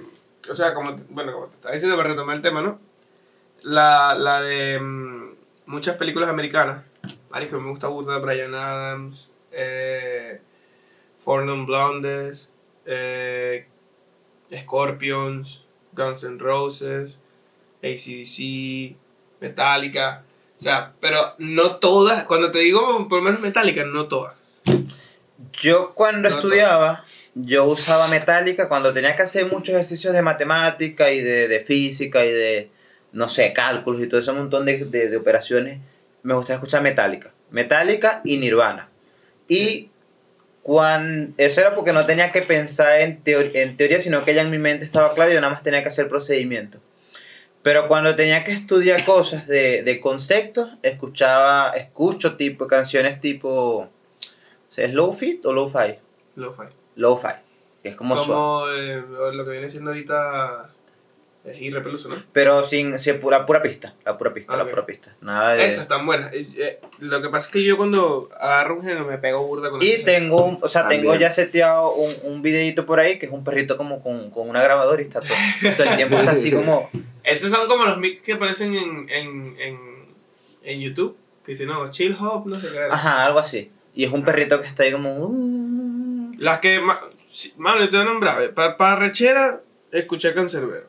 o 0.49 0.55
sea, 0.55 0.75
como, 0.75 0.97
bueno, 1.11 1.33
como 1.33 1.47
te 1.47 1.55
estaba 1.57 1.73
diciendo 1.75 1.97
para 1.97 2.11
retomar 2.11 2.37
el 2.37 2.43
tema, 2.43 2.63
¿no? 2.63 2.79
La, 3.63 4.15
la 4.15 4.43
de 4.43 4.79
mm, 4.79 5.35
muchas 5.67 5.97
películas 5.97 6.29
americanas. 6.29 6.83
Marico, 7.31 7.59
me 7.61 7.71
gusta 7.71 7.89
burda 7.89 8.15
de 8.15 8.21
Brian 8.21 8.55
Adams, 8.55 9.31
eh, 9.53 10.41
Four 11.19 11.45
Non 11.45 11.67
Blondes, 11.67 12.51
eh, 12.85 13.67
Scorpions, 14.55 15.65
Guns 15.93 16.25
N' 16.25 16.39
Roses, 16.39 17.19
ACDC, 17.83 18.97
Metallica. 19.41 20.23
O 20.59 20.63
sea, 20.63 20.93
pero 21.01 21.35
no 21.39 21.77
todas, 21.77 22.25
cuando 22.25 22.51
te 22.51 22.61
digo 22.61 23.07
por 23.09 23.19
lo 23.19 23.25
menos 23.25 23.41
metálica, 23.41 23.85
no 23.85 24.07
todas. 24.07 24.35
Yo 25.61 25.93
cuando 25.95 26.29
No, 26.31 26.35
estudiaba, 26.35 27.05
yo 27.35 27.65
usaba 27.67 28.09
metálica 28.09 28.69
cuando 28.69 28.93
tenía 28.93 29.15
que 29.15 29.23
hacer 29.23 29.51
muchos 29.53 29.75
ejercicios 29.75 30.15
de 30.15 30.23
matemática 30.23 31.11
y 31.11 31.21
de, 31.21 31.47
de 31.49 31.61
física 31.61 32.25
y 32.25 32.31
de, 32.33 32.71
no 33.13 33.29
sé, 33.29 33.53
cálculos 33.53 34.03
y 34.03 34.07
todo 34.07 34.21
ese 34.21 34.33
montón 34.33 34.65
de, 34.65 34.85
de- 34.87 35.09
de 35.09 35.17
operaciones. 35.17 35.79
Me 36.23 36.35
gustaba 36.35 36.57
escuchar 36.57 36.83
metálica. 36.83 37.33
Metálica 37.51 38.23
y 38.25 38.39
Nirvana. 38.39 38.89
Y 39.49 39.91
cuando, 40.63 41.33
eso 41.37 41.61
era 41.61 41.75
porque 41.75 41.93
no 41.93 42.07
tenía 42.07 42.33
que 42.33 42.43
pensar 42.43 43.01
en, 43.03 43.23
teo- 43.23 43.51
en 43.55 43.77
teoría, 43.77 44.01
sino 44.01 44.25
que 44.25 44.35
ya 44.35 44.41
en 44.43 44.51
mi 44.51 44.59
mente 44.59 44.85
estaba 44.87 45.13
claro 45.15 45.31
y 45.31 45.35
yo 45.35 45.41
nada 45.41 45.53
más 45.53 45.63
tenía 45.63 45.83
que 45.83 45.89
hacer 45.91 46.09
procedimientos. 46.09 46.81
Pero 47.67 47.89
cuando 47.89 48.15
tenía 48.15 48.45
que 48.45 48.53
estudiar 48.53 49.05
cosas 49.05 49.49
de, 49.49 49.83
de 49.83 49.99
conceptos, 49.99 50.71
escuchaba, 50.85 51.71
escucho 51.71 52.37
tipo 52.37 52.69
canciones 52.69 53.21
tipo, 53.21 53.89
¿es 54.77 54.95
low 54.95 55.13
fit 55.13 55.45
o 55.47 55.53
low 55.53 55.69
fi? 55.69 55.97
Lo-fi. 56.37 56.63
Low 56.95 57.17
fi, 57.17 57.31
que 57.83 57.89
es 57.89 57.97
como. 57.97 58.15
Como 58.15 58.69
eh, 58.69 59.03
lo 59.33 59.45
que 59.45 59.51
viene 59.51 59.69
siendo 59.69 59.91
ahorita 59.91 60.71
es 61.45 61.61
irrepeluso, 61.61 62.09
¿no? 62.09 62.17
Pero 62.33 62.63
sin, 62.63 62.99
sin 63.01 63.19
pura, 63.19 63.45
pura 63.45 63.61
pista, 63.61 63.95
la 64.05 64.17
pura 64.17 64.33
pista, 64.33 64.53
Ah, 64.55 64.59
la 64.59 64.69
pura 64.71 64.87
pista. 64.87 65.15
Nada 65.21 65.55
de... 65.55 65.67
Esas 65.67 65.83
están 65.83 66.07
buenas. 66.07 66.33
Eh, 66.33 66.47
eh, 66.57 66.81
lo 67.01 67.21
que 67.21 67.29
pasa 67.31 67.47
es 67.47 67.53
que 67.53 67.65
yo 67.65 67.77
cuando 67.77 68.29
agarro 68.39 68.77
un 68.77 68.83
género 68.83 69.07
me 69.07 69.19
pego 69.19 69.45
burda 69.47 69.71
con 69.71 69.81
Y 69.83 70.05
tengo, 70.05 70.45
un- 70.45 70.59
o 70.63 70.69
sea, 70.69 70.87
tengo 70.89 71.11
También. 71.11 71.21
ya 71.21 71.31
seteado 71.33 71.93
un, 71.95 72.13
un 72.25 72.43
videito 72.43 72.87
por 72.87 73.01
ahí 73.01 73.19
que 73.19 73.27
es 73.27 73.33
un 73.33 73.43
perrito 73.43 73.77
como 73.77 74.01
con, 74.03 74.31
con 74.31 74.49
una 74.49 74.63
grabadora 74.63 75.01
y 75.03 75.05
está 75.05 75.21
todo, 75.21 75.31
todo 75.77 75.89
el 75.91 75.97
tiempo 75.97 76.17
está 76.17 76.31
así 76.33 76.53
como... 76.53 76.91
Esos 77.27 77.51
son 77.51 77.67
como 77.69 77.85
los 77.85 77.99
mix 77.99 78.23
que 78.23 78.35
aparecen 78.35 78.75
en, 78.75 79.09
en, 79.11 79.57
en, 79.61 79.79
en 80.63 80.81
YouTube. 80.81 81.17
Que 81.45 81.53
dicen, 81.53 81.69
no, 81.69 81.91
chill 81.91 82.17
hop, 82.19 82.47
no 82.47 82.59
sé 82.59 82.69
qué. 82.73 82.81
Ajá, 82.91 83.25
algo 83.27 83.39
así. 83.39 83.71
Y 83.95 84.05
es 84.05 84.13
un 84.13 84.25
perrito 84.25 84.61
que 84.61 84.67
está 84.67 84.83
ahí 84.85 84.93
como... 84.93 85.17
"Uh". 85.17 86.33
Las 86.39 86.61
que, 86.61 86.81
mano, 87.57 87.85
te 87.85 87.91
voy 87.97 88.01
a 88.01 88.05
nombrar. 88.05 88.55
Para 88.55 88.97
rechera, 88.97 89.63
escuché 89.93 90.35
Cancerbero. 90.35 90.89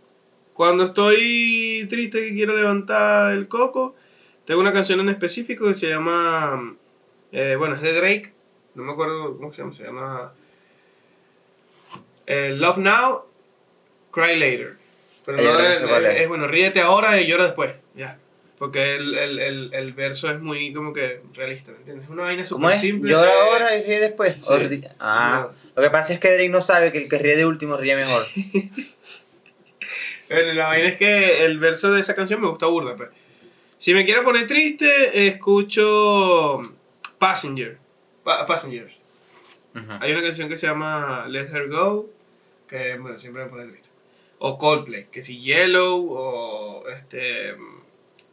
Cuando 0.54 0.86
estoy 0.86 1.86
triste 1.90 2.20
que 2.28 2.34
quiero 2.34 2.56
levantar 2.58 3.32
el 3.34 3.48
coco, 3.48 3.96
tengo 4.46 4.60
una 4.60 4.74
canción 4.74 5.00
en 5.00 5.10
específico 5.10 5.68
que 5.68 5.76
se 5.76 5.90
llama. 5.90 6.76
eh, 7.32 7.56
bueno, 7.58 7.76
es 7.76 7.82
de 7.82 7.94
Drake. 7.94 8.34
No 8.76 8.84
me 8.84 8.92
acuerdo 8.94 9.38
cómo 9.38 9.54
se 9.54 9.62
llama. 9.62 9.74
Se 9.76 9.84
llama. 9.84 10.34
eh, 12.26 12.54
Love 12.58 12.78
Now, 12.80 13.26
Cry 14.12 14.38
Later. 14.38 14.78
Pero 15.28 15.42
no 15.44 15.60
es, 15.60 15.78
sé 15.80 15.86
cuál 15.88 16.06
es. 16.06 16.28
bueno, 16.28 16.48
ríete 16.48 16.82
ahora 16.82 17.22
y 17.22 17.28
llora 17.28 17.46
después. 17.46 17.76
Ya. 17.96 18.18
Porque 18.58 18.96
el, 18.96 19.16
el, 19.16 19.40
el, 19.40 19.70
el 19.74 19.94
verso 19.94 20.32
es 20.32 20.40
muy 20.40 20.74
como 20.74 20.92
que 20.92 21.22
realista, 21.36 21.72
¿me 21.72 21.78
entiendes? 21.78 22.06
Es 22.06 22.10
una 22.12 22.24
vaina 22.24 22.44
¿Cómo 22.50 22.66
súper 22.68 22.76
es? 22.76 22.82
simple. 22.82 23.12
¿Llora 23.12 23.32
que- 23.32 23.38
ahora 23.38 23.78
y 23.78 23.84
ríe 23.84 24.00
después? 24.00 24.36
Sí. 24.44 24.82
Ah, 25.00 25.50
lo 25.76 25.84
que 25.84 25.90
pasa 25.92 26.14
es 26.14 26.20
que 26.20 26.30
Drake 26.34 26.50
no 26.50 26.62
sabe 26.62 26.92
que 26.92 26.98
el 26.98 27.08
que 27.08 27.20
ríe 27.20 27.36
de 27.36 27.46
último 27.46 27.78
ríe 27.78 27.96
mejor. 27.96 28.26
Bueno, 30.30 30.54
la 30.54 30.68
vaina 30.68 30.90
es 30.90 30.98
que 30.98 31.46
el 31.46 31.58
verso 31.58 31.92
de 31.94 32.02
esa 32.02 32.14
canción 32.16 32.42
me 32.42 32.50
gusta 32.50 32.66
burda, 32.66 32.96
pues. 32.98 33.10
Si 33.80 33.94
me 33.94 34.04
quiero 34.06 34.24
poner 34.26 34.46
triste, 34.48 35.28
escucho 35.28 36.62
Passenger. 37.18 37.78
Pa- 38.24 38.46
Passengers. 38.46 38.94
Hay 40.02 40.12
una 40.12 40.24
canción 40.24 40.50
que 40.50 40.58
se 40.58 40.66
llama 40.68 41.28
Let 41.30 41.50
Her 41.54 41.70
Go, 41.70 42.10
que 42.68 42.98
bueno, 42.98 43.18
siempre 43.20 43.44
me 43.44 43.50
pone 43.50 43.68
triste. 43.68 43.87
O 44.40 44.58
Coldplay, 44.58 45.08
que 45.12 45.22
si 45.24 45.42
Yellow, 45.42 46.08
o 46.12 46.88
este 46.90 47.56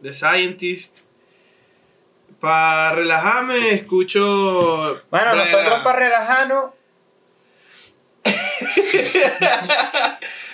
The 0.02 0.12
Scientist. 0.12 0.98
Para 2.40 2.94
relajarme, 2.94 3.72
escucho. 3.72 5.00
Bueno, 5.10 5.34
nosotros 5.34 5.80
para 5.82 5.98
relajarnos... 5.98 6.70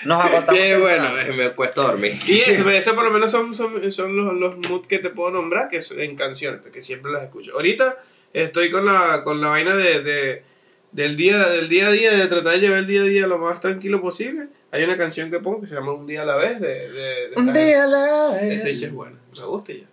Nos 0.04 0.24
agotamos. 0.24 0.54
Qué 0.54 0.76
bueno, 0.78 1.18
eh, 1.18 1.32
me 1.32 1.50
cuesta 1.52 1.82
dormir. 1.82 2.18
Y 2.26 2.40
eso, 2.40 2.68
eso 2.70 2.94
por 2.94 3.04
lo 3.04 3.10
menos 3.10 3.30
son, 3.30 3.54
son, 3.54 3.92
son 3.92 4.16
los, 4.16 4.34
los 4.34 4.56
moods 4.68 4.86
que 4.86 4.98
te 4.98 5.10
puedo 5.10 5.30
nombrar, 5.30 5.68
que 5.68 5.80
en 5.96 6.16
canciones, 6.16 6.60
porque 6.62 6.80
siempre 6.82 7.12
las 7.12 7.24
escucho. 7.24 7.52
Ahorita 7.54 7.98
estoy 8.32 8.70
con 8.70 8.84
la, 8.86 9.22
con 9.24 9.40
la 9.40 9.48
vaina 9.48 9.74
de, 9.74 10.02
de- 10.02 10.49
del, 10.92 11.16
día, 11.16 11.38
del 11.48 11.68
día 11.68 11.88
a 11.88 11.90
día, 11.90 12.10
de 12.12 12.26
tratar 12.26 12.52
de 12.54 12.58
llevar 12.60 12.78
el 12.80 12.86
día 12.86 13.02
a 13.02 13.04
día 13.04 13.26
lo 13.26 13.38
más 13.38 13.60
tranquilo 13.60 14.00
posible. 14.00 14.48
Hay 14.72 14.84
una 14.84 14.96
canción 14.96 15.30
que 15.30 15.38
pongo 15.40 15.60
que 15.60 15.66
se 15.66 15.74
llama 15.74 15.92
Un 15.92 16.06
día 16.06 16.22
a 16.22 16.24
la 16.24 16.36
vez, 16.36 16.60
de, 16.60 16.68
de, 16.90 17.28
de 17.30 17.32
Un 17.36 17.52
día 17.52 17.84
a 17.84 17.86
la 17.86 18.30
vez. 18.32 18.64
Esa 18.64 18.86
es 18.86 18.92
buena, 18.92 19.16
me 19.38 19.44
gusta 19.46 19.72
ya. 19.72 19.86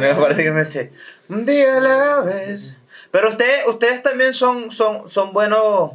Me 0.00 0.14
parece 0.14 0.44
que 0.44 0.50
me 0.52 0.64
sé. 0.64 0.92
Un 1.28 1.44
día 1.44 1.78
a 1.78 1.80
la 1.80 2.20
vez. 2.20 2.76
Pero 3.10 3.30
ustedes, 3.30 3.66
ustedes 3.66 4.02
también 4.02 4.32
son, 4.34 4.70
son, 4.70 5.08
son 5.08 5.32
buenos 5.32 5.92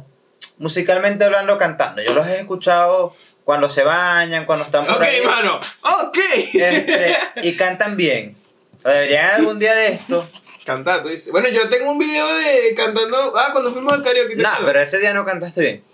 musicalmente 0.58 1.24
hablando, 1.24 1.56
cantando. 1.58 2.02
Yo 2.02 2.12
los 2.14 2.26
he 2.26 2.38
escuchado 2.40 3.14
cuando 3.44 3.68
se 3.68 3.82
bañan, 3.84 4.46
cuando 4.46 4.64
están 4.64 4.86
por 4.86 4.96
Ok, 4.96 5.02
ahí. 5.02 5.22
mano, 5.22 5.60
ok. 5.82 6.18
Este, 6.54 7.16
y 7.42 7.56
cantan 7.56 7.96
bien. 7.96 8.36
Deberían 8.84 9.34
algún 9.36 9.58
día 9.58 9.74
de 9.74 9.88
esto. 9.88 10.28
Cantar, 10.64 11.02
tú 11.02 11.08
dices. 11.10 11.30
Bueno, 11.30 11.48
yo 11.50 11.68
tengo 11.68 11.90
un 11.92 11.98
video 11.98 12.26
de 12.36 12.74
cantando. 12.74 13.34
Ah, 13.36 13.50
cuando 13.52 13.72
fuimos 13.72 13.92
al 13.92 14.02
karaoke. 14.02 14.34
¿te 14.36 14.42
No, 14.42 14.48
acuerdas? 14.48 14.66
pero 14.72 14.80
ese 14.82 14.98
día 15.00 15.12
no 15.12 15.24
cantaste 15.24 15.60
bien. 15.60 15.84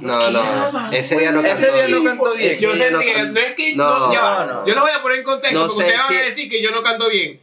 No, 0.00 0.30
no, 0.32 0.42
ese 0.92 1.16
día 1.20 1.30
no 1.30 1.40
Ese 1.40 1.68
cantó 1.68 1.86
día 1.86 1.88
no 1.98 2.04
cantó 2.04 2.34
bien. 2.34 2.50
Ese 2.50 2.62
Yo 2.62 2.70
no 2.90 2.98
que 2.98 3.22
no 3.24 3.38
es 3.40 3.52
que 3.54 3.76
No, 3.76 4.12
no, 4.12 4.44
no. 4.46 4.66
yo 4.66 4.74
lo 4.74 4.80
voy 4.80 4.90
a 4.90 5.00
poner 5.00 5.18
en 5.18 5.24
contexto 5.24 5.56
No 5.56 5.66
porque 5.68 5.82
ustedes 5.84 5.98
van 6.08 6.16
a 6.16 6.22
decir 6.24 6.50
que 6.50 6.60
yo 6.60 6.72
no 6.72 6.82
canto 6.82 7.08
bien. 7.08 7.40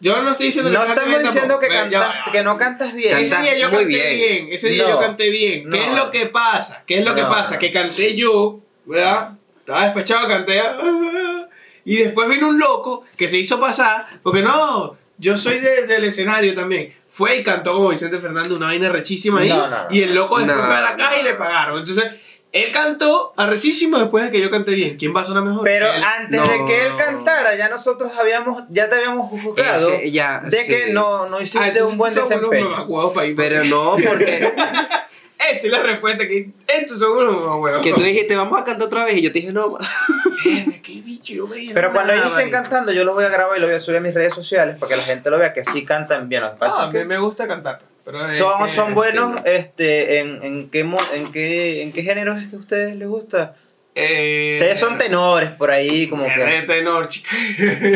Yo 0.00 0.20
no 0.22 0.30
estoy 0.32 0.46
diciendo 0.46 0.70
No 0.72 0.80
que 0.80 0.86
canto 0.86 1.00
estamos 1.02 1.22
diciendo 1.22 1.58
que, 1.60 1.68
cantas, 1.68 2.14
que 2.32 2.42
no 2.42 2.58
cantas 2.58 2.92
bien. 2.94 3.16
Ese 3.18 3.36
día 3.38 3.56
yo 3.58 3.68
canté 3.70 3.84
bien. 3.84 4.14
bien. 4.16 4.48
Ese 4.50 4.68
día 4.70 4.82
No. 4.84 4.88
yo 4.90 4.98
canté 5.00 5.30
bien. 5.30 5.70
¿Qué 5.70 5.78
No. 5.78 5.84
es 5.92 5.96
lo 6.04 6.10
que 6.10 6.26
pasa? 6.26 6.82
¿Qué 6.84 6.98
es 6.98 7.04
lo 7.04 7.14
que 7.14 7.22
No. 7.22 7.30
pasa? 7.30 7.58
Que 7.60 7.70
canté 7.70 8.16
yo, 8.16 8.58
¿verdad? 8.84 9.34
Estaba 9.60 9.84
despechado, 9.84 10.26
canté. 10.26 10.58
ah, 10.60 11.46
Y 11.84 11.96
después 11.98 12.28
vino 12.28 12.48
un 12.48 12.58
loco 12.58 13.04
que 13.16 13.28
se 13.28 13.38
hizo 13.38 13.58
pasar, 13.60 14.04
porque 14.24 14.42
no, 14.42 14.96
yo 15.18 15.36
soy 15.36 15.60
de- 15.60 15.86
del 15.86 16.04
escenario 16.04 16.54
también. 16.54 16.94
Fue 17.10 17.36
y 17.38 17.42
cantó 17.42 17.72
como 17.74 17.88
Vicente 17.90 18.18
Fernández 18.18 18.52
una 18.52 18.66
vaina 18.66 18.88
rechísima 18.90 19.40
ahí. 19.40 19.48
No, 19.48 19.66
no, 19.68 19.84
no. 19.84 19.86
y 19.90 20.02
el 20.02 20.14
loco 20.14 20.38
después 20.38 20.56
No, 20.56 20.66
fue 20.66 20.76
a 20.76 20.80
la 20.80 20.96
caja 20.96 21.18
y 21.18 21.22
le 21.24 21.34
pagaron. 21.34 21.78
Entonces, 21.80 22.04
él 22.52 22.70
cantó 22.72 23.34
arrechísimo 23.36 23.98
después 23.98 24.24
de 24.24 24.30
que 24.30 24.40
yo 24.40 24.50
canté 24.50 24.70
bien. 24.72 24.96
¿Quién 24.96 25.14
va 25.14 25.20
a 25.20 25.24
sonar 25.24 25.42
mejor? 25.42 25.64
Pero 25.64 25.92
Él. 25.92 26.02
antes 26.02 26.40
No. 26.40 26.46
de 26.46 26.64
que 26.66 26.86
él 26.86 26.92
cantara, 26.96 27.54
ya 27.56 27.68
nosotros 27.68 28.16
habíamos, 28.18 28.62
ya 28.70 28.88
te 28.88 28.94
habíamos 28.94 29.28
juzgado 29.28 29.90
Ese, 29.90 30.10
ya, 30.12 30.40
de 30.44 30.64
que 30.64 30.92
no, 30.92 31.28
no 31.28 31.36
Ah, 31.38 31.42
hiciste 31.42 31.66
entonces 31.66 31.92
un 31.92 31.98
buen 31.98 32.14
desempeño. 32.14 32.86
Pero 33.36 33.64
no, 33.64 33.96
porque 34.06 34.52
Esa 35.38 35.66
es 35.66 35.72
la 35.72 35.82
respuesta 35.82 36.26
que 36.26 36.50
estos 36.66 36.98
son 36.98 37.16
unos 37.18 37.40
mamacuevos. 37.40 37.82
que 37.82 37.92
tú 37.92 38.00
dijiste, 38.00 38.36
vamos 38.36 38.60
a 38.60 38.64
cantar 38.64 38.86
otra 38.86 39.04
vez. 39.04 39.16
Y 39.18 39.22
yo 39.22 39.32
te 39.32 39.38
dije, 39.40 39.52
no, 39.52 39.78
qué 40.82 41.00
bicho, 41.04 41.34
yo 41.34 41.46
me 41.46 41.56
dije, 41.56 41.74
Pero 41.74 41.88
no, 41.88 41.94
cuando 41.94 42.12
ellos 42.12 42.26
estén 42.26 42.50
cantando, 42.50 42.92
yo 42.92 43.04
los 43.04 43.14
voy 43.14 43.24
a 43.24 43.28
grabar 43.28 43.56
y 43.56 43.60
los 43.60 43.68
voy 43.70 43.76
a 43.76 43.80
subir 43.80 43.98
a 43.98 44.00
mis 44.00 44.14
redes 44.14 44.34
sociales 44.34 44.76
para 44.78 44.90
que 44.90 44.96
la 44.96 45.02
gente 45.02 45.30
lo 45.30 45.38
vea 45.38 45.52
que 45.52 45.64
sí 45.64 45.84
cantan 45.84 46.28
bien. 46.28 46.42
Lo 46.42 46.48
que 46.48 46.54
No, 46.54 46.58
pasa 46.58 46.82
a 46.82 46.86
es 46.86 46.92
mí 46.92 46.98
que 46.98 47.04
me 47.04 47.18
gusta 47.18 47.46
cantar. 47.46 47.80
Pero 48.04 48.26
es 48.30 48.38
son, 48.38 48.68
son 48.68 48.94
buenos 48.94 49.34
sí. 49.36 49.40
este, 49.44 50.18
en, 50.20 50.42
en, 50.42 50.70
qué, 50.70 50.82
mo- 50.84 50.98
en, 51.12 51.30
qué, 51.30 51.82
en 51.82 51.92
qué 51.92 52.02
géneros 52.02 52.38
es 52.42 52.48
que 52.48 52.56
a 52.56 52.58
ustedes 52.58 52.96
les 52.96 53.06
gusta. 53.08 53.54
Eh, 53.94 54.58
Ustedes 54.60 54.78
son 54.80 54.96
tenores 54.96 55.50
por 55.50 55.70
ahí, 55.70 56.08
como 56.08 56.24
que 56.26 56.62
tenor, 56.66 57.08
chico. 57.08 57.28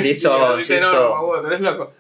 Sí 0.01 0.15
son, 0.15 0.61
sí 0.63 0.69
tenor, 0.69 0.95
son. 0.95 1.41
tú 1.43 1.47
eres 1.47 1.61
loco. 1.61 1.93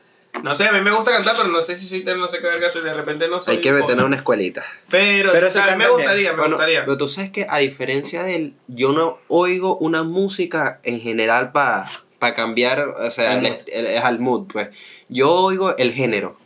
No 0.42 0.54
sé, 0.54 0.66
a 0.66 0.72
mí 0.72 0.80
me 0.80 0.90
gusta 0.90 1.12
cantar, 1.12 1.34
pero 1.36 1.48
no 1.48 1.62
sé 1.62 1.76
si 1.76 1.86
soy 1.86 2.00
tenor, 2.04 2.18
no 2.20 2.28
sé 2.28 2.38
qué 2.40 2.46
verga 2.46 2.68
soy. 2.70 2.82
De 2.82 2.92
repente 2.94 3.28
no 3.28 3.40
soy. 3.40 3.56
hay 3.56 3.60
que 3.60 3.72
meter 3.72 3.98
a 4.00 4.04
una 4.04 4.16
escuelita. 4.16 4.64
Pero, 4.90 5.30
Pero 5.32 5.46
o 5.46 5.50
sea, 5.50 5.64
se 5.66 5.70
a 5.70 5.76
mí 5.76 5.84
me 5.84 5.88
gustaría, 5.90 6.32
me 6.32 6.38
Bueno, 6.38 6.56
gustaría. 6.56 6.84
pero 6.84 6.96
tú 6.98 7.06
sabes 7.08 7.30
que 7.30 7.46
a 7.48 7.58
diferencia 7.58 8.24
de 8.24 8.36
él, 8.36 8.54
yo 8.66 8.92
no 8.92 9.18
oigo 9.28 9.76
una 9.76 10.02
música 10.02 10.80
en 10.82 11.00
general 11.00 11.52
para 11.52 11.86
cambiar, 12.34 12.80
o 12.88 13.10
sea, 13.10 13.32
El 13.32 13.38
el 13.38 13.42
mood. 13.52 13.58
est- 13.60 13.68
el- 13.72 13.86
es 13.86 14.04
al 14.04 14.18
mood, 14.18 14.46
pues. 14.52 14.68
Yo 15.08 15.30
oigo 15.32 15.76
el 15.76 15.92
género. 15.92 16.36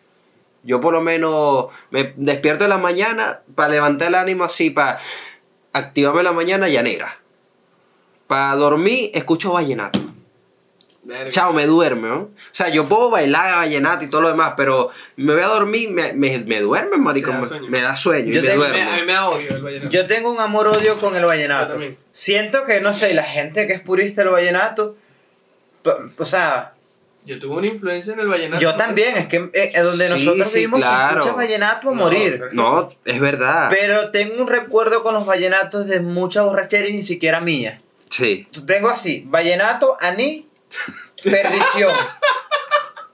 Yo 0.63 0.81
por 0.81 0.93
lo 0.93 1.01
menos 1.01 1.67
me 1.91 2.13
despierto 2.17 2.65
en 2.65 2.71
la 2.71 2.79
mañana 2.79 3.41
para 3.55 3.69
levantar 3.71 4.09
el 4.09 4.15
ánimo 4.17 4.45
así, 4.45 4.71
para 4.71 4.99
activarme 5.73 6.21
en 6.21 6.25
la 6.25 6.33
mañana 6.33 6.69
llanera. 6.69 7.19
Para 8.27 8.57
dormir, 8.57 9.11
escucho 9.15 9.53
vallenato. 9.53 10.01
Verga. 11.09 11.31
Chao, 11.31 11.53
me 11.53 11.67
duerme, 11.67 12.09
¿no? 12.09 12.17
O 12.17 12.31
sea, 12.51 12.69
yo 12.69 12.89
puedo 12.89 13.11
bailar 13.11 13.55
vallenato 13.57 14.05
y 14.05 14.11
todo 14.11 14.23
lo 14.23 14.29
demás, 14.29 14.55
pero 14.57 14.91
me 15.17 15.35
voy 15.35 15.43
a 15.43 15.47
dormir, 15.47 15.91
me, 15.93 16.13
me, 16.15 16.37
me 16.39 16.61
duerme, 16.61 16.97
marico. 16.97 17.31
Da 17.31 17.39
Me, 17.39 17.47
sueño. 17.47 17.69
me 17.69 17.81
da 17.81 17.97
sueño 17.97 18.33
Yo 18.33 18.41
y 18.41 18.43
me 18.43 18.49
tengo- 18.49 18.63
Me- 18.65 18.69
a 18.69 18.73
mí 18.73 18.81
duermo. 18.91 19.07
me 19.07 19.13
da 19.13 19.29
odio 19.31 19.51
el 19.51 19.63
vallenato. 19.63 19.91
Yo 19.91 20.07
tengo 20.09 20.31
un 20.33 20.41
amor-odio 20.41 20.99
con 20.99 21.15
el 21.15 21.25
vallenato. 21.25 21.77
Siento 22.11 22.65
que, 22.65 22.81
no 22.81 22.93
sé, 22.93 23.15
la 23.15 23.23
gente 23.23 23.67
que 23.69 23.75
es 23.75 23.81
purista 23.81 24.23
del 24.23 24.33
vallenato, 24.33 24.97
o 26.19 26.25
sea, 26.25 26.73
Yo 27.25 27.39
tuve 27.39 27.57
una 27.57 27.67
influencia 27.69 28.13
en 28.13 28.21
el 28.21 28.27
vallenato. 28.29 28.61
yo 28.63 28.75
también, 28.77 29.17
es 29.17 29.27
que 29.27 29.49
eh, 29.53 29.73
donde 29.83 30.09
Sí, 30.09 30.13
nosotros 30.25 30.49
sí, 30.49 30.55
vivimos 30.59 30.81
se 30.81 30.87
claro. 30.87 31.21
escucha 31.21 31.35
vallenato 31.37 31.89
a 31.89 31.93
No, 31.93 31.97
morir. 31.97 32.43
No, 32.53 32.93
es 33.05 33.21
verdad. 33.21 33.69
Pero 33.71 34.11
tengo 34.11 34.41
un 34.43 34.49
recuerdo 34.49 35.03
con 35.05 35.15
los 35.15 35.25
vallenatos 35.27 35.87
de 35.87 36.01
mucha 36.01 36.43
borrachera 36.43 36.89
y 36.89 36.93
ni 36.93 37.03
siquiera 37.03 37.41
mía. 37.41 37.81
Sí. 38.11 38.49
Tengo 38.67 38.89
así, 38.89 39.25
vallenato, 39.27 39.97
aní, 40.01 40.49
perdición. 41.23 41.93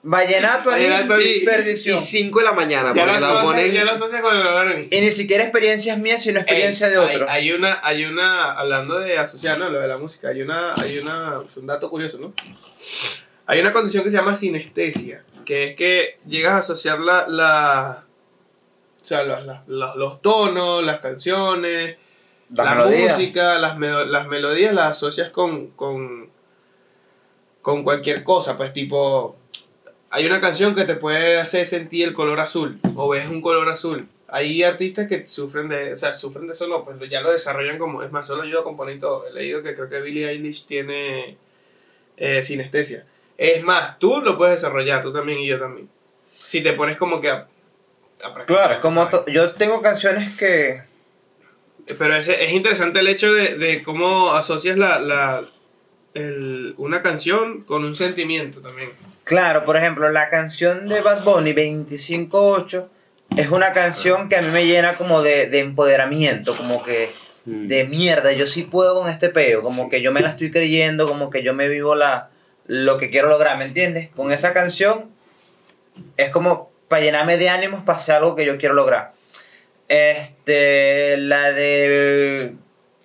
vallenato, 0.05 0.71
Vallenato, 0.71 1.15
anís. 1.15 1.37
Y, 1.43 1.45
perdición. 1.45 1.99
y 1.99 2.01
5 2.01 2.39
de 2.41 2.45
la 2.45 2.53
mañana, 2.53 2.93
Ya 2.95 3.07
lo 3.07 3.13
porque 3.13 3.21
la 3.21 3.27
asocias 3.29 3.43
ponen. 3.45 3.73
ya 3.73 3.85
lo 3.85 4.53
con 4.53 4.73
el. 4.73 4.89
Y 4.91 5.01
ni 5.01 5.11
siquiera 5.11 5.45
experiencias 5.45 5.99
mías, 5.99 6.23
sino 6.23 6.41
experiencia 6.41 6.87
Ey, 6.89 6.93
de 6.93 6.99
hay- 6.99 7.15
otro. 7.17 7.31
Hay, 7.31 7.53
una, 7.53 7.81
hay 7.83 8.05
una, 8.05 8.53
hablando 8.53 8.99
de 8.99 9.19
asociar, 9.19 9.59
¿no? 9.59 9.69
Lo 9.71 9.79
de 9.81 9.87
la 9.89 9.99
música, 9.99 10.29
hay 10.29 10.43
una, 10.43 10.75
hay 10.75 10.99
una, 10.99 11.41
es 11.49 11.57
un 11.57 11.67
dato 11.67 11.89
curioso, 11.89 12.19
¿no? 12.19 12.33
Hay 13.47 13.61
una 13.61 13.73
condición 13.73 14.03
que 14.03 14.11
se 14.11 14.17
llama 14.17 14.35
sinestesia, 14.35 15.25
que 15.45 15.65
es 15.65 15.75
que 15.77 16.19
llegas 16.27 16.53
a 16.55 16.59
asociar 16.59 17.01
la, 17.01 17.27
la 17.29 18.05
o 19.01 19.05
sea, 19.05 19.23
los, 19.25 19.45
los- 19.69 19.97
los 19.97 20.23
tonos, 20.23 20.83
las 20.85 20.99
canciones, 21.01 21.97
La 22.57 22.65
la 22.65 22.75
melodía. 22.75 23.09
música, 23.17 23.59
las, 23.59 23.79
las 23.79 24.27
melodías 24.29 24.73
las 24.75 24.97
asocias 24.97 25.31
con, 25.31 25.69
con, 25.73 26.31
con 27.63 27.85
cualquier 27.85 28.25
cosa, 28.25 28.57
pues 28.57 28.73
tipo, 28.73 29.37
hay 30.11 30.27
una 30.27 30.41
canción 30.41 30.75
que 30.75 30.85
te 30.85 30.97
puede 30.97 31.41
hacer 31.41 31.65
sentir 31.65 32.09
el 32.09 32.13
color 32.13 32.41
azul, 32.41 32.79
o 32.97 33.09
ves 33.09 33.29
un 33.29 33.41
color 33.41 33.69
azul. 33.71 34.09
Hay 34.29 34.63
artistas 34.63 35.07
que 35.09 35.27
sufren 35.27 35.69
de, 35.69 35.93
o 35.93 35.97
sea, 35.97 36.13
sufren 36.13 36.47
de 36.47 36.55
eso, 36.55 36.67
no, 36.67 36.85
pues 36.85 36.97
ya 37.09 37.21
lo 37.21 37.31
desarrollan 37.31 37.79
como, 37.79 38.03
es 38.03 38.11
más, 38.13 38.27
solo 38.27 38.45
yo 38.45 38.61
a 38.61 38.65
componer 38.65 38.97
y 38.97 38.99
todo. 38.99 39.27
He 39.27 39.33
leído 39.33 39.63
que 39.63 39.75
creo 39.75 39.89
que 39.89 40.01
Billie 40.01 40.29
Eilish 40.29 40.67
tiene 40.67 41.37
eh, 42.17 42.43
sinestesia. 42.43 43.07
Es 43.39 43.63
más, 43.63 43.99
tú 43.99 44.21
lo 44.23 44.37
puedes 44.37 44.61
desarrollar, 44.61 45.03
tú 45.03 45.13
también 45.13 45.39
y 45.39 45.47
yo 45.47 45.59
también. 45.59 45.89
Si 46.37 46.63
te 46.63 46.73
pones 46.73 46.97
como 46.97 47.21
que 47.21 47.31
a, 47.31 47.47
a 48.25 48.35
practicar, 48.35 48.47
Claro, 48.47 48.81
como 48.81 49.09
yo 49.29 49.53
tengo 49.53 49.83
canciones 49.83 50.37
que 50.37 50.83
Pero 51.99 52.17
es, 52.17 52.29
es 52.29 52.53
interesante 52.53 53.01
el 53.01 53.09
hecho 53.09 53.33
de, 53.33 53.57
de 53.59 53.83
cómo 53.83 54.33
asocias 54.33 54.79
la, 54.79 54.99
la, 54.99 55.45
el- 56.15 56.75
una 56.79 57.03
canción 57.03 57.63
con 57.63 57.85
un 57.85 57.95
sentimiento 57.97 58.61
también. 58.61 58.91
Claro, 59.25 59.65
por 59.65 59.77
ejemplo, 59.77 60.09
la 60.11 60.29
canción 60.29 60.89
de 60.89 61.01
Bad 61.01 61.25
Bunny 61.25 61.53
258 61.53 62.91
es 63.37 63.49
una 63.51 63.73
canción 63.73 64.29
que 64.29 64.37
a 64.37 64.43
mí 64.43 64.49
me 64.49 64.67
llena 64.67 64.97
como 64.97 65.23
de, 65.23 65.47
de 65.49 65.61
empoderamiento, 65.61 66.57
como 66.57 66.83
que 66.83 67.11
Mm. 67.45 67.67
de 67.67 67.85
mierda, 67.87 68.31
yo 68.33 68.47
sí 68.47 68.63
puedo 68.63 68.95
con 69.01 69.09
este 69.09 69.29
peo, 69.29 69.63
como 69.63 69.89
que 69.91 70.01
yo 70.01 70.13
me 70.13 70.21
la 70.21 70.29
estoy 70.29 70.53
creyendo, 70.53 71.09
como 71.09 71.29
que 71.29 71.43
yo 71.43 71.55
me 71.55 71.67
vivo 71.67 71.97
la 71.97 72.29
lo 72.69 72.99
que 72.99 73.11
quiero 73.11 73.29
lograr, 73.29 73.59
¿me 73.59 73.65
entiendes? 73.65 74.11
Con 74.15 74.31
esa 74.31 74.53
canción 74.53 75.07
es 76.17 76.29
como 76.31 76.71
para 76.87 77.03
llenarme 77.03 77.39
de 77.39 77.49
ánimos 77.49 77.83
para 77.83 77.99
hacer 77.99 78.15
algo 78.15 78.37
que 78.37 78.45
yo 78.45 78.59
quiero 78.59 78.75
lograr. 78.77 79.15
Este, 79.89 81.17
la 81.17 81.51
del 81.53 82.57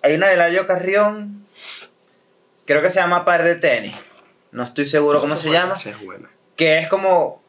hay 0.02 0.14
una 0.14 0.28
de 0.28 0.36
Layo 0.36 0.66
Carrión, 0.68 1.37
creo 2.68 2.80
que 2.82 2.90
se 2.90 3.00
llama 3.00 3.24
Par 3.24 3.42
de 3.42 3.56
tenis. 3.56 3.96
No 4.52 4.62
estoy 4.62 4.84
seguro 4.86 5.20
cómo 5.20 5.36
se 5.36 5.50
llama 5.50 5.74
es 5.84 6.00
buena. 6.04 6.30
que 6.56 6.78
es 6.78 6.86
como 6.88 7.42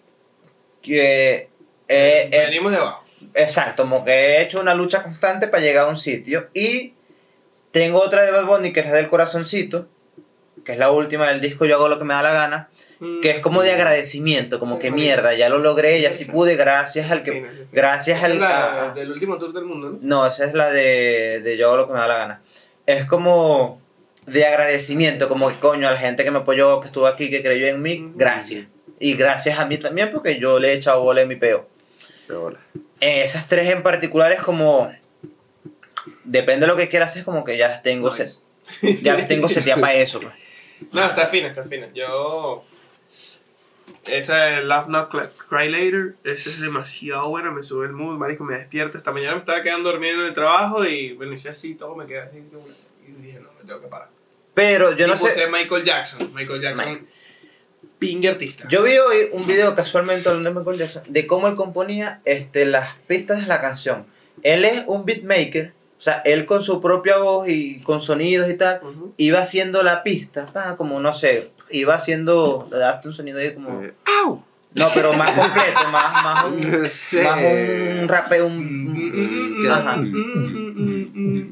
que 0.82 1.49
eh, 1.88 2.30
eh, 2.32 2.45
Venimos 2.45 2.72
de 2.72 2.78
abajo. 2.78 3.03
exacto 3.34 3.84
como 3.84 4.03
que 4.05 4.11
he 4.11 4.41
hecho 4.41 4.59
una 4.59 4.74
lucha 4.74 5.03
constante 5.03 5.47
para 5.47 5.61
llegar 5.63 5.86
a 5.88 5.89
un 5.89 5.97
sitio 5.97 6.47
y 6.53 6.93
tengo 7.72 7.99
otra 8.01 8.24
de 8.24 8.32
Bad 8.32 8.45
Bunny 8.45 8.72
que 8.74 8.80
es 8.82 8.86
la 8.88 8.93
del 8.93 9.07
corazoncito 9.09 9.88
que 10.65 10.74
es 10.74 10.78
la 10.78 10.91
última 10.91 11.30
del 11.30 11.41
disco 11.41 11.65
yo 11.65 11.76
hago 11.76 11.88
lo 11.89 11.97
que 11.99 12.05
me 12.05 12.13
da 12.13 12.22
la 12.24 12.34
gana 12.34 12.70
que 13.22 13.30
es 13.30 13.39
como 13.39 13.61
de 13.61 13.72
agradecimiento 13.72 14.59
como 14.59 14.76
Sí, 14.76 14.82
que 14.82 14.91
mierda 14.91 15.34
ya 15.34 15.47
lo 15.49 15.57
logré 15.57 16.01
ya 16.01 16.11
sí 16.11 16.26
pude 16.26 16.55
gracias 16.57 17.11
al 17.11 17.24
que 17.24 17.45
gracias 17.72 18.24
al 18.24 18.39
la 18.39 18.89
a- 18.89 18.93
del 18.93 19.11
último 19.11 19.38
tour 19.38 19.53
del 19.53 19.63
mundo, 19.65 19.89
¿no? 19.91 19.97
no 20.01 20.28
esa 20.28 20.43
es 20.45 20.53
la 20.53 20.70
de, 20.70 21.39
de 21.43 21.57
yo 21.57 21.67
hago 21.67 21.78
lo 21.78 21.88
que 21.88 21.93
me 21.93 21.99
da 21.99 22.07
la 22.07 22.17
gana 22.17 22.41
es 22.86 23.05
como 23.05 23.78
de 24.32 24.45
agradecimiento 24.45 25.27
como 25.27 25.49
que 25.49 25.59
coño 25.59 25.88
a 25.88 25.91
la 25.91 25.97
gente 25.97 26.23
que 26.23 26.32
me 26.32 26.39
apoyó 26.39 26.80
que 26.80 26.88
estuvo 26.88 27.07
aquí 27.07 27.30
que 27.30 27.41
creyó 27.43 27.67
en 27.67 27.82
mí 27.82 28.11
gracias 28.15 28.67
y 28.99 29.13
gracias 29.15 29.59
a 29.59 29.65
mí 29.65 29.77
también 29.77 30.11
porque 30.11 30.39
yo 30.39 30.59
le 30.59 30.69
he 30.69 30.73
echado 30.73 31.01
bola 31.01 31.21
en 31.21 31.27
mi 31.27 31.36
peo. 31.36 31.67
Eh, 33.01 33.21
esas 33.23 33.47
tres 33.47 33.67
en 33.69 33.82
particular 33.82 34.32
es 34.32 34.41
como. 34.41 34.91
Depende 36.23 36.65
de 36.65 36.71
lo 36.71 36.77
que 36.77 36.89
quieras 36.89 37.11
hacer, 37.11 37.23
como 37.23 37.43
que 37.43 37.57
ya 37.57 37.67
las 37.69 37.82
tengo, 37.82 38.09
Nice. 38.09 38.30
set- 38.82 39.01
ya 39.01 39.13
las 39.15 39.27
tengo 39.27 39.47
seteadas 39.49 39.82
para 39.82 39.93
eso. 39.93 40.19
pues. 40.19 40.34
No, 40.93 41.05
está 41.05 41.27
fina, 41.27 41.47
está 41.49 41.63
fina. 41.63 41.88
Yo. 41.93 42.63
Esa 44.05 44.38
de 44.45 44.63
Love 44.63 44.88
Not 44.88 45.11
Cry- 45.11 45.69
Later, 45.69 46.15
esa 46.23 46.49
es 46.49 46.61
demasiado 46.61 47.27
buena, 47.30 47.51
me 47.51 47.63
sube 47.63 47.86
el 47.88 47.91
mood, 47.91 48.17
marico, 48.17 48.43
me 48.43 48.55
despierta. 48.57 48.97
Esta 48.97 49.11
mañana 49.11 49.34
me 49.34 49.39
estaba 49.39 49.61
quedando 49.61 49.89
dormido 49.91 50.21
en 50.21 50.27
el 50.27 50.34
trabajo 50.34 50.86
y 50.86 51.13
bueno, 51.13 51.34
hice 51.34 51.49
así, 51.49 51.75
todo 51.75 51.95
me 51.95 52.05
quedé 52.05 52.19
así. 52.19 52.38
como- 52.53 52.65
Y 53.07 53.11
dije, 53.23 53.39
no, 53.39 53.49
me 53.59 53.65
tengo 53.67 53.82
que 53.82 53.88
parar. 53.88 54.09
Pero 54.60 54.91
yo 54.97 55.07
no 55.07 55.16
sé. 55.16 55.47
Michael 55.47 55.86
Jackson. 55.86 56.34
Michael 56.34 56.62
Jackson, 56.62 57.07
ping 57.97 58.26
artista. 58.28 58.68
Yo 58.70 58.84
vi 58.84 58.97
hoy 58.97 59.30
un 59.32 59.47
video 59.47 59.74
casualmente 59.74 60.28
hablando 60.28 60.49
de 60.49 60.55
Michael 60.60 60.78
Jackson, 60.78 61.03
de 61.07 61.26
cómo 61.26 61.47
él 61.47 61.55
componía 61.55 62.20
este, 62.26 62.66
las 62.66 62.95
pistas 63.07 63.41
de 63.41 63.47
la 63.47 63.62
canción. 63.62 64.05
Él 64.43 64.66
es 64.66 64.84
un 64.88 65.05
beatmaker, 65.05 65.74
o 65.97 66.01
sea, 66.01 66.22
él 66.26 66.45
con 66.45 66.62
su 66.64 66.82
propia 66.82 67.18
voz 67.18 67.47
y 67.47 67.80
con 67.82 68.01
sonidos 68.01 68.49
y 68.49 68.55
tal, 68.55 68.82
Ujú. 68.84 69.14
iba 69.16 69.39
haciendo 69.39 69.82
la 69.82 70.03
pista, 70.03 70.45
pa, 70.47 70.76
como 70.76 70.99
no 70.99 71.14
sé, 71.14 71.51
iba 71.72 71.93
haciendo, 71.95 72.68
darte 72.70 73.07
un 73.07 73.14
sonido 73.14 73.39
ahí 73.39 73.53
como. 73.53 73.82
Eh, 73.84 73.93
No, 74.74 74.89
pero 74.93 75.14
más 75.14 75.32
completo, 75.32 75.88
más, 75.91 76.14
más 76.24 76.45
un, 76.45 76.72
No 76.84 76.89
sé. 76.89 77.24
más 77.24 77.41
un 78.01 78.07
rapeo, 78.07 78.45
un. 78.45 79.68
Ajá. 79.72 79.97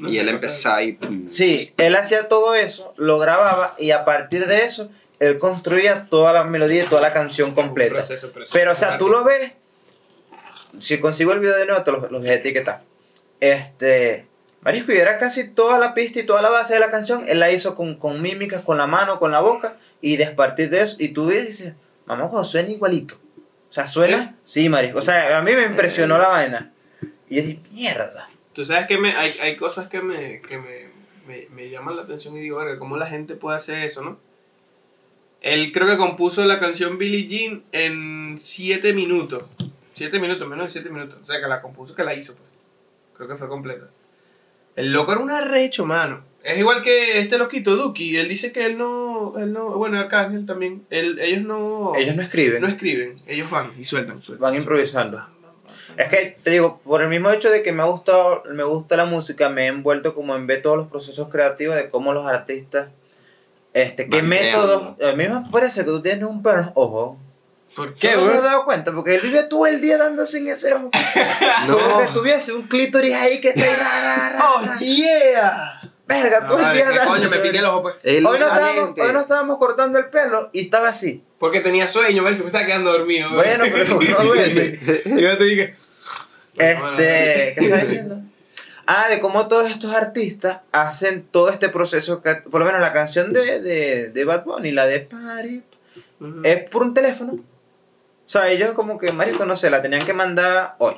Y 0.08 0.18
él 0.18 0.30
empezaba 0.30 0.84
y. 0.84 0.98
Sí, 1.28 1.74
él 1.78 1.96
hacía 1.96 2.28
todo 2.28 2.56
eso, 2.56 2.94
lo 2.98 3.20
grababa 3.20 3.76
y 3.78 3.92
a 3.92 4.06
partir 4.06 4.48
de 4.48 4.66
eso 4.66 4.90
él 5.20 5.38
construía 5.40 6.08
toda 6.10 6.34
la 6.34 6.44
melodía 6.44 6.84
y 6.84 6.88
toda 6.88 7.02
la 7.02 7.14
canción 7.14 7.54
completa. 7.54 7.96
Proceso, 7.96 8.32
proceso. 8.32 8.54
Pero 8.54 8.72
o 8.72 8.76
sea, 8.76 8.98
tú 8.98 9.10
lo 9.10 9.24
ves, 9.24 9.54
si 10.80 11.00
consigo 11.00 11.32
el 11.32 11.40
video 11.40 11.56
de 11.56 11.66
nuevo 11.66 11.84
te 11.84 11.92
los, 11.92 12.12
los 12.12 12.22
voy 12.22 12.30
a 12.30 12.36
etiquetar. 12.36 12.82
Este, 13.40 14.28
Marisco, 14.62 14.92
y 14.92 14.98
era 14.98 15.18
casi 15.18 15.50
toda 15.50 15.80
la 15.80 15.94
pista 15.94 16.20
y 16.20 16.24
toda 16.24 16.42
la 16.42 16.50
base 16.50 16.74
de 16.74 16.80
la 16.80 16.90
canción, 16.90 17.24
él 17.28 17.40
la 17.40 17.52
hizo 17.52 17.76
con, 17.76 17.96
con 17.96 18.22
mímicas, 18.22 18.62
con 18.62 18.78
la 18.78 18.88
mano, 18.88 19.20
con 19.20 19.32
la 19.32 19.40
boca 19.40 19.78
y 20.02 20.18
de 20.18 20.28
partir 20.28 20.70
de 20.70 20.82
eso, 20.82 20.96
y 21.00 21.10
tú 21.10 21.28
ves 21.28 21.44
y 21.44 21.48
dices, 21.48 21.74
mamá, 22.06 22.30
cuando 22.30 22.48
suena 22.48 22.70
igualito. 22.70 23.16
O 23.70 23.74
sea, 23.74 23.86
suena, 23.86 24.36
sí, 24.44 24.70
Marisco. 24.70 25.00
O 25.00 25.02
sea, 25.02 25.38
a 25.38 25.42
mí 25.42 25.52
me 25.54 25.64
impresionó 25.64 26.18
la 26.18 26.28
vaina. 26.28 26.74
Y 27.30 27.36
yo 27.36 27.42
dije, 27.44 27.60
mierda. 27.72 28.30
Tú 28.58 28.66
sabes 28.66 28.88
que 28.88 28.98
me, 28.98 29.16
hay, 29.16 29.34
hay 29.40 29.56
cosas 29.56 29.88
que, 29.88 30.02
me, 30.02 30.42
que 30.42 30.58
me, 30.58 30.88
me, 31.28 31.48
me 31.54 31.70
llaman 31.70 31.96
la 31.96 32.02
atención 32.02 32.36
y 32.36 32.40
digo, 32.40 32.58
verga, 32.58 32.80
¿cómo 32.80 32.98
la 32.98 33.06
gente 33.06 33.36
puede 33.36 33.56
hacer 33.56 33.84
eso, 33.84 34.04
no? 34.04 34.18
Él 35.42 35.72
creo 35.72 35.88
que 35.88 35.96
compuso 35.96 36.44
la 36.44 36.60
canción 36.60 36.98
Billie 36.98 37.28
Jean 37.28 37.62
en 37.72 38.38
7 38.40 38.94
minutos. 38.94 39.44
7 39.94 40.20
minutos, 40.20 40.48
menos 40.48 40.66
de 40.66 40.72
7 40.72 40.90
minutos. 40.90 41.20
O 41.22 41.26
sea, 41.28 41.40
que 41.40 41.46
la 41.46 41.62
compuso, 41.62 41.94
que 41.94 42.04
la 42.04 42.16
hizo, 42.16 42.34
pues. 42.34 42.50
Creo 43.16 43.28
que 43.30 43.36
fue 43.36 43.48
completa. 43.48 43.92
El 44.76 44.92
loco 44.92 45.12
era 45.12 45.22
un 45.22 45.30
arrecho, 45.30 45.86
mano. 45.86 46.24
Es 46.44 46.58
igual 46.58 46.82
que 46.82 47.20
este 47.20 47.38
loquito, 47.38 47.76
Duki. 47.76 48.18
Él 48.18 48.28
dice 48.28 48.52
que 48.52 48.66
él 48.66 48.76
no, 48.76 49.38
él 49.38 49.54
no, 49.54 49.78
bueno, 49.78 50.00
Arcángel 50.00 50.48
también. 50.48 50.84
Él, 50.90 51.20
ellos 51.20 51.44
no, 51.44 51.94
Ellos 51.96 52.16
no 52.16 52.24
escriben, 52.24 52.64
no 52.64 52.68
escriben, 52.68 53.18
ellos 53.28 53.52
van 53.52 53.72
y 53.78 53.86
sueltan, 53.86 54.24
sueltan. 54.24 54.42
van 54.42 54.56
improvisando. 54.56 55.37
Es 55.98 56.10
que 56.10 56.38
te 56.44 56.52
digo, 56.52 56.80
por 56.84 57.02
el 57.02 57.10
mismo 57.10 57.32
hecho 57.32 57.50
de 57.50 57.64
que 57.64 57.72
me 57.72 57.82
ha 57.82 57.88
gustado, 57.88 58.44
me 58.52 58.64
gusta 58.64 58.96
la 58.96 59.06
música, 59.06 59.50
me 59.50 59.64
he 59.64 59.68
envuelto 59.68 60.14
como 60.14 60.36
en 60.36 60.46
ver 60.46 60.62
todos 60.62 60.78
los 60.78 60.88
procesos 60.88 61.30
creativos 61.30 61.76
de 61.76 61.90
cómo 61.90 62.14
los 62.14 62.26
artistas, 62.26 62.90
este, 63.74 64.08
qué 64.08 64.22
métodos. 64.22 64.96
A 65.02 65.14
mí 65.14 65.28
me 65.28 65.44
parece 65.52 65.82
que 65.82 65.88
tú 65.88 66.02
tienes 66.02 66.24
un 66.24 66.44
perro 66.44 66.60
en 66.60 66.66
los 66.66 66.74
ojos. 66.76 67.18
¿Por 67.76 67.94
¿Qué? 67.94 68.16
¿No 68.16 68.26
has 68.26 68.42
dado 68.42 68.66
cuenta? 68.66 68.92
Porque 68.92 69.16
él 69.16 69.22
vive 69.22 69.44
todo 69.44 69.68
el 69.68 69.82
día 69.82 69.98
dándose 69.98 70.40
en 70.40 70.48
ese 70.48 70.74
ojo. 70.74 70.90
Como 71.68 72.00
que 72.00 72.08
tuviese 72.14 72.54
un 72.54 72.64
clítoris 72.64 73.14
ahí 73.14 73.40
que 73.40 73.50
está 73.50 73.64
ahí. 73.64 73.70
Ra, 73.76 74.02
ra, 74.02 74.30
ra, 74.30 74.46
¡Oh, 74.50 74.80
yeah! 74.80 75.82
Verga, 76.08 76.42
No, 76.42 76.48
todo 76.48 76.58
el 76.60 76.64
vale, 76.64 76.76
día 76.78 76.86
¿qué 76.86 77.00
coño, 77.00 77.12
dándose. 77.12 77.36
me 77.36 77.38
piqué 77.38 77.58
el 77.58 77.66
ojo, 77.66 77.82
pues. 77.84 77.96
Hoy 78.04 78.22
no, 78.22 78.34
estábamos, 78.34 78.94
hoy 78.98 79.14
no 79.14 79.20
estábamos 79.20 79.58
cortando 79.58 80.00
el 80.00 80.06
pelo 80.06 80.50
y 80.54 80.62
estaba 80.62 80.90
así. 80.90 81.24
Porque 81.38 81.60
tenía 81.60 81.88
sueño, 81.88 82.24
¿ves? 82.24 82.36
Que 82.38 82.42
me 82.42 82.48
estaba 82.48 82.66
quedando 82.66 82.94
dormido. 82.94 83.30
Bueno, 83.32 83.66
pero 83.72 84.00
no 84.00 84.26
duerme. 84.26 84.80
y 85.06 85.22
yo 85.22 85.38
te 85.38 85.44
dije. 85.44 85.76
Este, 86.58 87.54
¿qué 87.56 87.66
estaba 87.66 87.82
diciendo? 87.82 88.22
Ah, 88.86 89.08
de 89.10 89.20
cómo 89.20 89.48
todos 89.48 89.70
estos 89.70 89.94
artistas 89.94 90.62
hacen 90.72 91.24
todo 91.30 91.50
este 91.50 91.68
proceso, 91.70 92.22
que- 92.22 92.36
por 92.50 92.60
lo 92.62 92.66
menos 92.66 92.80
la 92.82 92.94
canción 92.94 93.34
de, 93.34 93.60
de, 93.62 94.10
de 94.10 94.24
Bad 94.26 94.46
Bunny, 94.46 94.72
la 94.72 94.86
de 94.88 95.00
Party, 95.02 95.62
es 96.44 96.70
por 96.70 96.84
un 96.84 96.94
teléfono. 96.94 97.34
O 97.34 98.30
sea, 98.30 98.50
ellos 98.50 98.72
como 98.74 98.98
que, 98.98 99.12
marico, 99.12 99.46
no 99.46 99.56
sé, 99.56 99.70
la 99.70 99.82
tenían 99.82 100.06
que 100.06 100.14
mandar 100.14 100.76
hoy. 100.80 100.96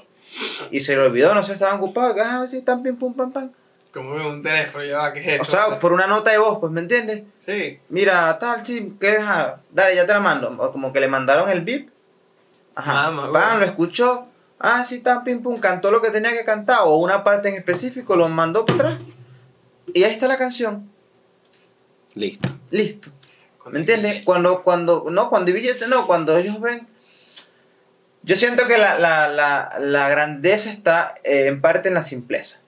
Y 0.71 0.79
se 0.81 0.95
le 0.95 1.01
olvidó, 1.01 1.33
no 1.33 1.43
sé, 1.43 1.53
estaban 1.53 1.77
ocupados, 1.77 2.13
que, 2.13 2.21
ah, 2.21 2.45
sí, 2.47 2.57
están 2.57 2.83
pim, 2.83 2.95
pum, 2.95 3.13
pam, 3.15 3.31
pam. 3.31 3.51
Como 3.91 4.11
un 4.13 4.43
teléfono, 4.43 4.83
ya 4.83 4.97
va, 4.99 5.11
¿qué 5.13 5.19
es 5.21 5.27
eso? 5.27 5.41
O 5.41 5.45
sea, 5.45 5.79
por 5.79 5.91
una 5.91 6.05
nota 6.05 6.29
de 6.29 6.37
voz, 6.37 6.59
pues, 6.59 6.71
¿me 6.71 6.81
entiendes? 6.81 7.23
Sí. 7.39 7.79
Mira, 7.89 8.37
tal, 8.37 8.63
sí, 8.63 8.93
¿qué? 8.99 9.17
Ah, 9.19 9.57
Dale, 9.71 9.95
ya 9.95 10.05
te 10.05 10.13
la 10.13 10.19
mando. 10.19 10.49
O 10.59 10.71
como 10.71 10.93
que 10.93 10.99
le 10.99 11.07
mandaron 11.07 11.49
el 11.49 11.61
beep. 11.61 11.89
Ajá. 12.75 13.09
Mamá, 13.09 13.55
lo 13.57 13.65
escuchó. 13.65 14.27
Ah, 14.59 14.83
sí, 14.83 14.99
tan, 14.99 15.23
pim, 15.23 15.41
pum, 15.41 15.59
cantó 15.59 15.89
lo 15.89 16.01
que 16.01 16.11
tenía 16.11 16.31
que 16.31 16.43
cantar. 16.43 16.79
O 16.83 16.97
una 16.97 17.23
parte 17.23 17.49
en 17.49 17.55
específico, 17.55 18.15
lo 18.15 18.27
mandó 18.27 18.65
para 18.65 18.89
atrás. 18.89 18.99
Y 19.93 20.03
ahí 20.03 20.11
está 20.11 20.27
la 20.27 20.37
canción. 20.37 20.89
Listo. 22.13 22.49
Listo. 22.69 23.09
¿Me 23.71 23.79
entiendes? 23.79 24.25
Cuando, 24.25 24.63
cuando, 24.63 25.05
no, 25.11 25.29
cuando 25.29 25.49
hay 25.49 25.53
billete, 25.53 25.87
no, 25.87 26.07
cuando 26.07 26.35
ellos 26.37 26.59
ven 26.59 26.87
Yo 28.23 28.35
siento 28.35 28.65
que 28.65 28.77
la, 28.77 28.97
la, 28.97 29.27
la, 29.27 29.77
la 29.79 30.09
grandeza 30.09 30.69
está 30.69 31.13
eh, 31.23 31.45
en 31.45 31.61
parte 31.61 31.87
en 31.87 31.93
la 31.93 32.03
simpleza. 32.03 32.61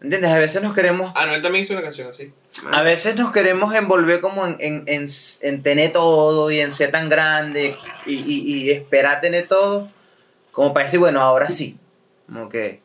¿Entiendes? 0.00 0.32
A 0.32 0.38
veces 0.38 0.62
nos 0.62 0.74
queremos 0.74 1.12
Anuel 1.14 1.40
también 1.42 1.64
hizo 1.64 1.72
una 1.72 1.82
canción 1.82 2.08
así. 2.08 2.32
A 2.72 2.82
veces 2.82 3.16
nos 3.16 3.32
queremos 3.32 3.74
envolver 3.74 4.20
como 4.20 4.46
en, 4.46 4.56
en, 4.60 4.84
en, 4.86 5.06
en 5.42 5.62
tener 5.62 5.92
todo 5.92 6.50
y 6.50 6.60
en 6.60 6.70
ser 6.70 6.90
tan 6.90 7.08
grande 7.08 7.76
y, 8.04 8.14
y, 8.14 8.64
y 8.64 8.70
esperar 8.70 9.20
tener 9.20 9.46
todo, 9.46 9.90
como 10.54 10.72
para 10.72 10.86
decir, 10.86 10.98
bueno, 11.00 11.20
ahora 11.20 11.48
sí. 11.50 11.76
Como 12.26 12.48
que- 12.48 12.80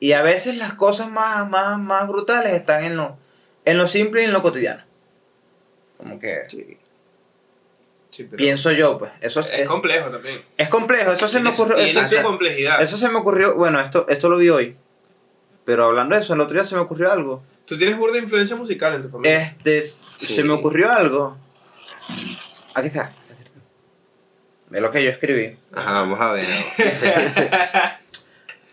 y 0.00 0.12
a 0.12 0.22
veces 0.22 0.56
las 0.56 0.72
cosas 0.74 1.08
más, 1.10 1.48
más, 1.48 1.78
más 1.78 2.08
brutales 2.08 2.52
están 2.54 2.82
en 2.82 2.96
lo, 2.96 3.16
en 3.64 3.78
lo 3.78 3.86
simple 3.86 4.22
y 4.22 4.24
en 4.24 4.32
lo 4.32 4.42
cotidiano. 4.42 4.82
Como 5.98 6.18
que 6.18 6.42
Sí. 6.48 6.76
Sí, 8.10 8.24
pienso 8.24 8.72
yo, 8.72 8.98
pues. 8.98 9.12
Eso 9.20 9.38
es, 9.38 9.50
es 9.52 9.68
complejo 9.68 10.10
también. 10.10 10.42
es 10.56 10.68
complejo, 10.68 11.12
eso 11.12 11.28
se 11.28 11.38
me 11.38 11.50
ocurrió. 11.50 11.76
Eso, 11.76 12.04
su 12.04 12.20
complejidad. 12.22 12.82
eso 12.82 12.96
se 12.96 13.08
me 13.08 13.18
ocurrió, 13.18 13.54
bueno, 13.54 13.78
esto, 13.78 14.04
esto 14.08 14.28
lo 14.28 14.36
vi 14.38 14.48
hoy. 14.48 14.76
Pero 15.64 15.84
hablando 15.86 16.16
de 16.16 16.22
eso, 16.22 16.34
el 16.34 16.40
otro 16.40 16.54
día 16.54 16.64
se 16.64 16.74
me 16.74 16.80
ocurrió 16.80 17.12
algo. 17.12 17.44
Tú 17.66 17.78
tienes 17.78 17.96
burda 17.96 18.14
de 18.14 18.20
influencia 18.20 18.56
musical 18.56 18.94
en 18.94 19.02
tu 19.02 19.10
familia. 19.10 19.36
Este, 19.38 19.80
Sí. 19.82 19.98
se 20.16 20.42
me 20.42 20.52
ocurrió 20.54 20.90
algo. 20.90 21.36
Aquí 22.74 22.88
está. 22.88 23.12
Ve 24.70 24.80
lo 24.80 24.90
que 24.90 25.02
yo 25.04 25.10
escribí. 25.10 25.56
Ajá, 25.72 25.92
vamos 25.92 26.20
a 26.20 26.32
ver. 26.32 26.46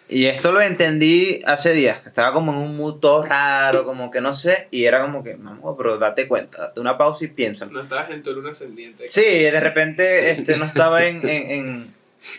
Y 0.10 0.28
esto 0.28 0.54
lo 0.54 0.62
entendí 0.62 1.42
hace 1.46 1.74
días, 1.74 2.00
que 2.02 2.08
estaba 2.08 2.32
como 2.32 2.54
en 2.54 2.60
un 2.60 2.78
mood 2.78 3.00
todo 3.02 3.26
raro, 3.26 3.84
como 3.84 4.10
que 4.10 4.22
no 4.22 4.34
sé, 4.34 4.70
y 4.72 4.86
era 4.86 5.02
como 5.02 5.22
que, 5.22 5.36
vamos, 5.38 5.76
pero 5.78 5.98
date 5.98 6.30
cuenta, 6.30 6.60
date 6.60 6.80
una 6.80 6.98
pausa 6.98 7.26
y 7.26 7.28
piensa. 7.28 7.66
No 7.66 7.82
estabas 7.82 8.10
en 8.12 8.24
tu 8.24 8.32
luna 8.32 8.52
ascendiente. 8.52 9.10
Sí, 9.10 9.22
de 9.22 9.60
repente 9.60 10.32
este, 10.32 10.56
no 10.56 10.64
estaba 10.64 11.04
en... 11.06 11.28
en, 11.28 11.52
en- 11.52 11.94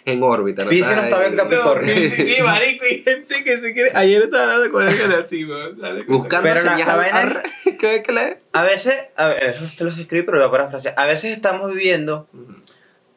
En 0.06 0.22
órbita. 0.22 0.66
Piscis 0.66 0.96
no 0.96 1.02
estaba 1.02 1.26
en 1.26 1.36
Capricornio. 1.36 1.94
No, 1.94 2.00
sí, 2.00 2.10
sí, 2.10 2.42
marico, 2.42 2.84
hay 2.86 3.02
gente 3.02 3.44
que 3.44 3.58
se 3.58 3.74
quiere. 3.74 3.90
Ayer 3.94 4.22
estaba 4.22 4.44
hablando 4.44 4.70
con 4.72 4.88
alguien 4.88 5.12
así, 5.12 5.44
weón. 5.44 5.78
Dale, 5.78 6.04
Buscando 6.04 6.48
Pero 6.48 6.62
la- 6.64 6.72
señal. 6.72 7.42
la. 8.08 8.36
A 8.52 8.64
veces, 8.64 8.98
a 9.16 9.28
ver, 9.28 9.44
eso 9.44 9.64
te 9.76 9.84
lo 9.84 9.90
escribí, 9.90 10.24
pero 10.24 10.38
voy 10.38 10.46
a 10.48 10.50
parafrasear. 10.50 10.94
A 10.96 11.04
veces 11.06 11.32
estamos 11.32 11.70
viviendo 11.70 12.28
Ujú. 12.32 12.54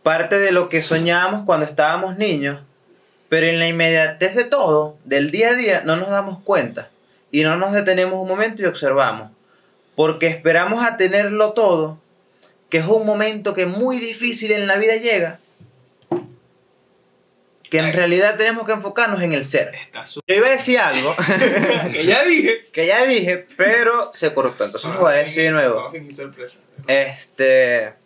Parte 0.04 0.40
de 0.40 0.52
lo 0.52 0.70
que 0.70 0.82
soñábamos 0.82 1.44
cuando 1.46 1.66
estábamos 1.66 2.18
niños, 2.18 2.62
pero 3.30 3.48
en 3.48 3.60
la 3.60 3.68
inmediatez 3.68 4.36
de 4.36 4.44
todo, 4.44 4.98
del 5.06 5.32
día 5.32 5.50
a 5.50 5.56
día, 5.56 5.82
no 5.86 5.96
nos 5.96 6.10
damos 6.10 6.40
cuenta 6.44 6.90
y 7.32 7.44
no 7.44 7.56
nos 7.56 7.72
detenemos 7.72 8.20
un 8.20 8.28
momento 8.28 8.62
y 8.62 8.66
observamos, 8.66 9.32
porque 9.96 10.28
esperamos 10.28 10.84
a 10.84 10.98
tenerlo 10.98 11.54
todo, 11.54 12.00
que 12.70 12.80
es 12.80 12.86
un 12.86 13.06
momento 13.06 13.54
que 13.54 13.66
muy 13.66 14.00
difícil 14.00 14.52
en 14.52 14.68
la 14.68 14.78
vida 14.78 14.96
llega, 14.96 15.40
que 17.70 17.78
en 17.78 17.94
realidad 17.94 18.36
tenemos 18.36 18.66
que 18.66 18.74
enfocarnos 18.74 19.22
en 19.22 19.32
el 19.32 19.46
ser. 19.46 19.72
Yo 20.28 20.36
iba 20.36 20.48
a 20.48 20.52
decir 20.52 20.78
algo 20.78 21.16
que 21.94 22.06
ya 22.06 22.24
dije. 22.26 22.68
que 22.74 22.86
ya 22.86 23.06
dije, 23.06 23.48
pero 23.56 24.12
se 24.12 24.34
cortó, 24.34 24.66
entonces 24.66 24.92
lo 24.92 25.00
voy 25.00 25.14
a 25.14 25.18
decir 25.18 25.44
de 25.44 25.52
nuevo. 25.52 25.90
Sorpresa. 26.14 26.60
Este. 26.86 28.01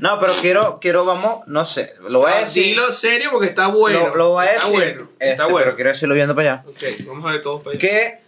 No, 0.00 0.20
pero 0.20 0.34
quiero, 0.40 0.78
quiero, 0.80 1.04
vamos, 1.04 1.40
no 1.46 1.64
sé, 1.64 1.94
lo 2.08 2.20
voy 2.20 2.30
a 2.30 2.36
Ah, 2.36 2.40
decir. 2.40 2.64
Dilo 2.64 2.92
serio 2.92 3.30
porque 3.32 3.48
está 3.48 3.66
bueno. 3.68 4.08
lo, 4.10 4.14
lo 4.16 4.28
voy 4.30 4.46
a 4.46 4.52
está 4.52 4.66
decir. 4.68 4.74
bueno. 4.78 5.08
este, 5.18 5.30
está 5.32 5.46
bueno. 5.46 5.64
Pero 5.64 5.76
quiero 5.76 5.90
decirlo 5.90 6.14
viendo 6.14 6.34
para 6.34 6.52
allá. 6.52 6.64
Ok, 6.68 7.06
vamos 7.06 7.26
a 7.28 7.32
ver 7.32 7.42
todos 7.42 7.62
para 7.62 7.70
allá. 7.76 7.80
Que 7.80 8.18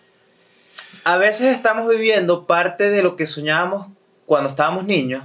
a 1.05 1.17
veces 1.19 1.49
estamos 1.55 1.89
viviendo 1.89 2.47
parte 2.47 2.91
de 2.91 3.03
lo 3.03 3.15
que 3.17 3.27
soñábamos 3.27 3.89
cuando 4.27 4.49
estábamos 4.49 4.85
niños, 4.85 5.23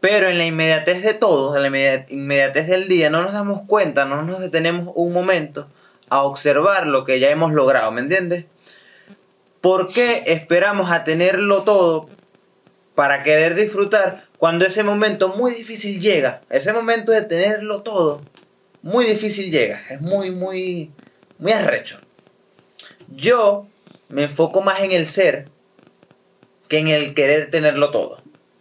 pero 0.00 0.28
en 0.28 0.36
la 0.38 0.44
inmediatez 0.44 1.02
de 1.02 1.14
todo, 1.14 1.56
en 1.56 1.62
la 1.62 1.68
inmedi- 1.68 2.06
inmediatez 2.10 2.68
del 2.68 2.86
día, 2.88 3.08
no 3.10 3.22
nos 3.22 3.32
damos 3.32 3.62
cuenta, 3.66 4.04
no 4.04 4.22
nos 4.22 4.38
detenemos 4.40 4.92
un 4.94 5.12
momento 5.14 5.66
a 6.10 6.22
observar 6.22 6.86
lo 6.86 7.04
que 7.04 7.18
ya 7.18 7.30
hemos 7.30 7.52
logrado, 7.52 7.90
¿me 7.90 8.02
entiendes? 8.02 8.44
¿Por 9.62 9.92
qué 9.92 10.22
esperamos 10.26 10.90
a 10.90 11.02
tenerlo 11.04 11.62
todo 11.62 12.10
para 12.94 13.22
querer 13.22 13.54
disfrutar 13.54 14.23
cuando 14.44 14.66
ese 14.66 14.82
momento 14.82 15.30
muy 15.30 15.52
difícil 15.54 16.02
llega? 16.02 16.42
Ese 16.50 16.74
momento 16.74 17.12
de 17.12 17.22
tenerlo 17.22 17.80
todo, 17.80 18.20
muy 18.82 19.06
difícil 19.06 19.50
llega, 19.50 19.80
es 19.88 20.02
muy, 20.02 20.32
muy, 20.32 20.92
muy 21.38 21.52
arrecho. 21.52 21.98
Yo 23.08 23.66
me 24.10 24.24
enfoco 24.24 24.60
más 24.60 24.82
en 24.82 24.92
el 24.92 25.06
ser 25.06 25.48
que 26.68 26.76
en 26.76 26.88
el 26.88 27.14
querer 27.14 27.48
tenerlo 27.48 27.90
todo. 27.90 28.18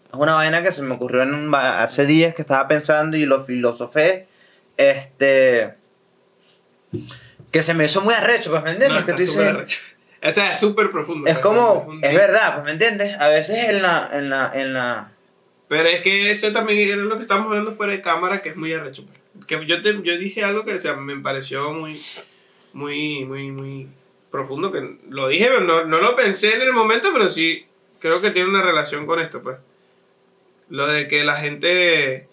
Es 0.08 0.14
una 0.14 0.36
vaina 0.36 0.64
que 0.64 0.72
se 0.72 0.84
me 0.84 0.96
ocurrió 0.96 1.22
en 1.22 1.34
un 1.34 1.54
hace 1.54 2.06
días 2.06 2.34
que 2.34 2.44
estaba 2.44 2.66
pensando 2.70 3.18
y 3.18 3.26
lo 3.26 3.44
filosofé. 3.44 4.30
Este. 4.78 5.74
Que 7.52 7.62
se 7.62 7.74
me 7.74 7.84
hizo 7.84 8.00
muy 8.00 8.14
arrecho, 8.14 8.52
pues, 8.52 8.64
¿me 8.64 8.72
entiendes? 8.72 9.02
No, 9.02 9.06
que 9.06 9.22
dices-. 9.22 9.82
O 10.24 10.32
sea, 10.32 10.54
es 10.54 10.60
súper 10.60 10.92
profundo. 10.92 11.30
es 11.30 11.38
pues, 11.40 11.46
como, 11.46 11.74
un 11.74 12.06
es 12.06 12.16
verdad, 12.16 12.54
pues, 12.54 12.64
¿me 12.64 12.72
entiendes? 12.72 13.20
A 13.20 13.28
veces 13.28 13.68
en 13.68 13.82
la, 13.82 14.10
en 14.14 14.30
la, 14.30 14.50
en 14.54 14.74
la, 14.74 15.13
Pero 15.74 15.90
es 15.90 16.02
que 16.02 16.30
eso 16.30 16.52
también 16.52 16.88
era 16.88 16.98
lo 16.98 17.16
que 17.16 17.24
estamos 17.24 17.48
hablando 17.48 17.72
fuera 17.72 17.94
de 17.94 18.02
cámara, 18.02 18.42
que 18.42 18.50
es 18.50 18.56
muy 18.56 18.72
arrecho. 18.74 19.06
pues. 19.06 19.46
Que 19.48 19.66
yo, 19.66 19.82
te, 19.82 19.94
yo 20.04 20.18
dije 20.18 20.44
algo 20.44 20.64
que 20.64 20.74
o 20.76 20.80
sea, 20.80 20.94
me 20.96 21.16
pareció 21.18 21.72
muy, 21.74 22.00
muy, 22.74 23.26
muy, 23.26 23.50
muy 23.52 23.88
profundo, 24.30 24.72
que 24.72 24.98
lo 25.10 25.28
dije, 25.30 25.48
pero 25.48 25.62
no, 25.62 25.86
no 25.86 26.00
lo 26.00 26.16
pensé 26.16 26.54
en 26.56 26.62
el 26.62 26.74
momento, 26.74 27.10
pero 27.14 27.32
sí 27.32 27.66
creo 28.00 28.22
que 28.22 28.30
tiene 28.32 28.50
una 28.50 28.62
relación 28.62 29.06
con 29.06 29.20
esto, 29.20 29.42
pues. 29.42 29.58
Lo 30.70 30.88
de 30.88 31.08
que 31.08 31.24
la 31.24 31.38
gente 31.38 32.28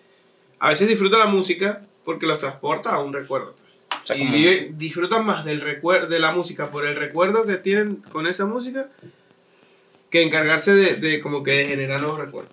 a 0.58 0.68
veces 0.68 0.88
disfruta 0.88 1.18
la 1.18 1.26
música 1.26 1.82
porque 2.04 2.26
los 2.26 2.38
transporta 2.38 2.90
a 2.90 2.98
un 3.00 3.12
recuerdo. 3.12 3.54
pues. 3.88 4.02
o 4.02 4.06
sea, 4.06 4.16
y 4.16 4.28
vive- 4.30 4.70
disfrutan 4.76 5.24
más 5.24 5.44
del 5.44 5.60
recuerdo 5.62 6.08
de 6.08 6.18
la 6.18 6.32
música 6.32 6.70
por 6.70 6.84
el 6.86 6.96
recuerdo 6.96 7.44
que 7.46 7.56
tienen 7.56 7.96
con 7.96 8.26
esa 8.26 8.44
música 8.46 8.88
que 10.10 10.22
encargarse 10.22 10.74
de, 10.74 10.96
de 10.96 11.20
como 11.20 11.42
que 11.42 11.52
de 11.52 11.66
generar 11.66 12.00
nuevos 12.00 12.18
recuerdos. 12.18 12.52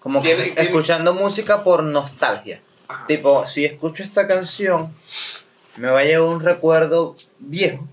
Como 0.00 0.22
que 0.22 0.28
tiene- 0.34 0.44
tiene- 0.52 0.60
escuchando 0.62 1.14
música 1.14 1.64
por 1.64 1.82
nostalgia. 1.82 2.60
Ajá. 2.88 3.06
Tipo, 3.06 3.44
si 3.46 3.64
escucho 3.64 4.02
esta 4.02 4.26
canción, 4.28 4.94
me 5.76 5.88
va 5.88 6.00
a 6.00 6.04
llevar 6.04 6.28
un 6.28 6.40
recuerdo 6.40 7.16
viejo, 7.38 7.86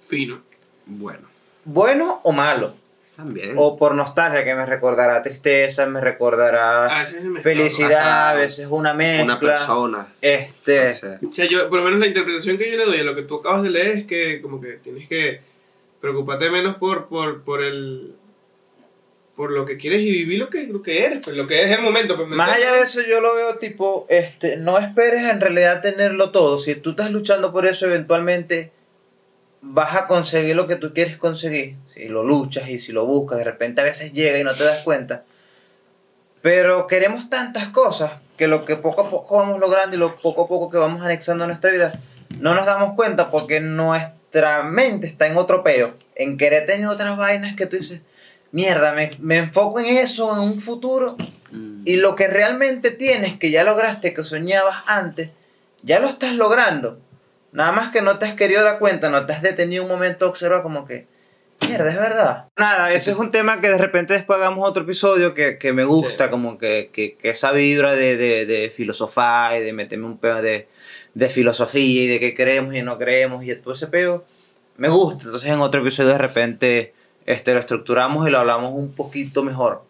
Fino. 0.00 0.40
Bueno, 0.84 1.26
bueno 1.64 2.20
o 2.22 2.32
malo. 2.32 2.74
también. 3.16 3.54
O 3.56 3.78
por 3.78 3.94
nostalgia, 3.94 4.44
que 4.44 4.54
me 4.54 4.66
recordará 4.66 5.22
tristeza, 5.22 5.86
me 5.86 6.02
recordará 6.02 6.84
A 6.84 6.98
veces 7.00 7.24
me 7.24 7.40
felicidad, 7.40 8.28
a 8.32 8.34
veces 8.34 8.66
una 8.70 8.92
mezcla. 8.92 9.24
una 9.24 9.38
persona. 9.40 10.08
Este, 10.20 10.88
no 10.88 10.94
sé. 10.94 11.18
O 11.26 11.34
sea, 11.34 11.46
yo, 11.46 11.70
por 11.70 11.78
lo 11.78 11.84
menos 11.86 11.98
la 11.98 12.08
interpretación 12.08 12.58
que 12.58 12.70
yo 12.70 12.76
le 12.76 12.84
doy 12.84 12.98
a 13.00 13.04
lo 13.04 13.14
que 13.14 13.22
tú 13.22 13.36
acabas 13.36 13.62
de 13.62 13.70
leer 13.70 13.86
es 13.92 14.04
que 14.04 14.42
como 14.42 14.60
que 14.60 14.72
tienes 14.74 15.08
que 15.08 15.40
preocuparte 15.98 16.50
menos 16.50 16.76
por, 16.76 17.06
por, 17.06 17.40
por 17.42 17.62
el 17.62 18.14
por 19.36 19.52
lo 19.52 19.66
que 19.66 19.76
quieres 19.76 20.00
y 20.00 20.10
vivir 20.10 20.38
lo 20.38 20.48
que, 20.48 20.66
lo 20.66 20.80
que 20.80 21.04
eres, 21.04 21.18
pues 21.22 21.36
lo 21.36 21.46
que 21.46 21.62
es 21.62 21.70
el 21.70 21.82
momento. 21.82 22.16
Pues, 22.16 22.26
¿me 22.26 22.36
más 22.36 22.56
allá 22.56 22.72
de 22.72 22.82
eso, 22.82 23.02
yo 23.02 23.20
lo 23.20 23.34
veo 23.34 23.58
tipo, 23.58 24.06
este, 24.08 24.56
no 24.56 24.78
esperes 24.78 25.24
en 25.24 25.40
realidad 25.40 25.82
tenerlo 25.82 26.30
todo. 26.30 26.56
Si 26.56 26.74
tú 26.74 26.90
estás 26.90 27.10
luchando 27.10 27.52
por 27.52 27.66
eso, 27.66 27.86
eventualmente 27.86 28.72
vas 29.60 29.94
a 29.94 30.06
conseguir 30.06 30.56
lo 30.56 30.66
que 30.66 30.76
tú 30.76 30.94
quieres 30.94 31.18
conseguir. 31.18 31.76
Si 31.92 32.08
lo 32.08 32.24
luchas 32.24 32.68
y 32.70 32.78
si 32.78 32.92
lo 32.92 33.04
buscas, 33.04 33.38
de 33.38 33.44
repente 33.44 33.82
a 33.82 33.84
veces 33.84 34.12
llega 34.12 34.38
y 34.38 34.44
no 34.44 34.54
te 34.54 34.64
das 34.64 34.82
cuenta. 34.82 35.24
Pero 36.40 36.86
queremos 36.86 37.28
tantas 37.28 37.68
cosas 37.68 38.12
que 38.38 38.48
lo 38.48 38.64
que 38.64 38.76
poco 38.76 39.02
a 39.02 39.10
poco 39.10 39.36
vamos 39.38 39.60
logrando 39.60 39.96
y 39.96 39.98
lo 39.98 40.16
poco 40.16 40.44
a 40.44 40.48
poco 40.48 40.70
que 40.70 40.78
vamos 40.78 41.02
anexando 41.02 41.44
a 41.44 41.46
nuestra 41.46 41.70
vida, 41.70 42.00
no 42.38 42.54
nos 42.54 42.64
damos 42.64 42.94
cuenta 42.94 43.30
porque 43.30 43.60
nuestra 43.60 44.62
mente 44.62 45.06
está 45.06 45.26
en 45.26 45.36
otro 45.36 45.62
peo, 45.62 45.94
en 46.14 46.38
querer 46.38 46.64
tener 46.66 46.86
otras 46.86 47.16
vainas 47.16 47.54
que 47.54 47.66
tú 47.66 47.76
dices, 47.76 48.00
mierda, 48.56 48.92
me, 48.94 49.10
me 49.20 49.36
enfoco 49.36 49.78
en 49.80 49.86
eso, 49.86 50.32
en 50.34 50.40
un 50.40 50.60
futuro, 50.60 51.16
Mm. 51.52 51.82
y 51.84 51.96
lo 51.96 52.16
que 52.16 52.26
realmente 52.26 52.90
tienes, 52.90 53.38
que 53.38 53.50
ya 53.52 53.62
lograste, 53.62 54.12
que 54.12 54.24
soñabas 54.24 54.78
antes, 54.86 55.30
ya 55.82 56.00
lo 56.00 56.08
estás 56.08 56.34
logrando. 56.34 56.98
Nada 57.52 57.70
más 57.70 57.90
que 57.90 58.02
no 58.02 58.18
te 58.18 58.24
has 58.26 58.34
querido 58.34 58.64
dar 58.64 58.78
cuenta, 58.80 59.08
no 59.10 59.24
te 59.26 59.32
has 59.32 59.42
detenido 59.42 59.84
un 59.84 59.88
momento 59.88 60.26
a 60.26 60.28
observar 60.28 60.62
como 60.62 60.84
que, 60.84 61.06
mierda, 61.66 61.88
es 61.88 61.96
verdad. 61.96 62.46
Nada, 62.58 62.92
ese 62.92 63.12
es 63.12 63.16
un 63.16 63.30
tema 63.30 63.60
que 63.60 63.68
de 63.68 63.78
repente 63.78 64.12
después 64.14 64.38
hagamos 64.38 64.68
otro 64.68 64.82
episodio 64.82 65.34
que, 65.34 65.56
que 65.56 65.72
me 65.72 65.84
gusta, 65.84 66.24
Sí. 66.24 66.30
como 66.30 66.58
que, 66.58 66.90
que, 66.92 67.14
que 67.16 67.30
esa 67.30 67.52
vibra 67.52 67.94
de, 67.94 68.16
de, 68.16 68.44
de 68.44 68.70
filosofar 68.70 69.56
y 69.56 69.60
de 69.60 69.72
meterme 69.72 70.06
un 70.06 70.18
pedo 70.18 70.42
de, 70.42 70.66
de 71.14 71.28
filosofía 71.28 72.02
y 72.02 72.08
de 72.08 72.18
qué 72.20 72.34
creemos 72.34 72.74
y 72.74 72.82
no 72.82 72.98
creemos 72.98 73.44
y 73.44 73.54
todo 73.54 73.72
ese 73.74 73.86
pedo, 73.86 74.24
me 74.78 74.88
gusta. 74.88 75.24
Entonces 75.26 75.48
en 75.48 75.60
otro 75.60 75.80
episodio 75.80 76.10
de 76.10 76.18
repente 76.18 76.92
este, 77.26 77.52
lo 77.52 77.60
estructuramos 77.60 78.26
y 78.26 78.30
lo 78.30 78.38
hablamos 78.38 78.72
un 78.74 78.92
poquito 78.92 79.42
mejor. 79.42 79.82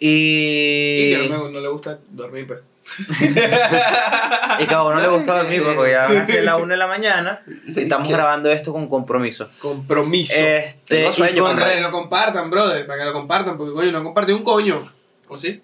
Y 0.00 0.08
Y, 0.08 1.10
que 1.16 1.28
no, 1.28 1.44
me- 1.44 1.52
no 1.52 1.60
le 1.60 1.68
gusta 1.68 1.98
dormir, 2.10 2.46
pues. 2.46 2.60
y 3.22 4.66
que 4.66 4.74
a 4.74 4.82
uno 4.82 5.00
le 5.00 5.08
gusta 5.08 5.38
dormir 5.38 5.62
pues, 5.62 5.74
porque 5.74 5.92
ya 5.92 6.06
van 6.06 6.16
a 6.18 6.26
ser 6.26 6.44
las 6.44 6.56
1 6.58 6.66
de 6.66 6.76
la 6.76 6.86
mañana 6.86 7.42
y 7.66 7.80
estamos 7.80 8.06
¿Qué? 8.06 8.12
grabando 8.14 8.50
esto 8.52 8.72
con 8.74 8.88
compromiso. 8.88 9.48
Compromiso. 9.58 10.34
Este, 10.36 10.96
Tengo 10.96 11.10
y 11.10 11.12
sueño, 11.14 11.44
con 11.44 11.56
para 11.56 11.74
que 11.74 11.80
lo 11.80 11.90
compartan, 11.90 12.50
brother, 12.50 12.86
para 12.86 12.98
que 12.98 13.04
lo 13.06 13.12
compartan, 13.14 13.56
porque 13.56 13.72
coño, 13.72 13.90
no 13.90 14.04
compartí 14.04 14.32
un 14.32 14.42
coño. 14.44 14.84
¿O 15.28 15.38
sí? 15.38 15.62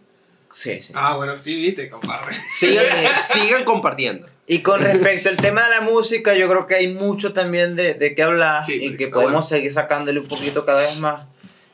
Sí, 0.53 0.81
sí. 0.81 0.93
Ah, 0.97 1.17
bueno, 1.17 1.39
sí, 1.39 1.57
viste, 1.57 1.89
compadre. 1.89 2.35
Sigan, 2.35 2.85
sigan 3.33 3.65
compartiendo. 3.65 4.27
Y 4.47 4.61
con 4.63 4.81
respecto 4.81 5.29
al 5.29 5.37
tema 5.37 5.63
de 5.65 5.71
la 5.77 5.81
música, 5.81 6.35
yo 6.35 6.49
creo 6.49 6.67
que 6.67 6.75
hay 6.75 6.89
mucho 6.89 7.33
también 7.33 7.77
de, 7.77 7.95
de 7.95 8.15
qué 8.17 8.23
hablar 8.25 8.67
Sí, 8.67 8.75
y 8.85 8.97
que 8.97 9.07
podemos 9.07 9.33
bueno. 9.33 9.43
seguir 9.45 9.73
sacándole 9.73 10.19
un 10.19 10.27
poquito 10.27 10.67
cada 10.67 10.81
vez 10.81 10.99
más. 10.99 11.27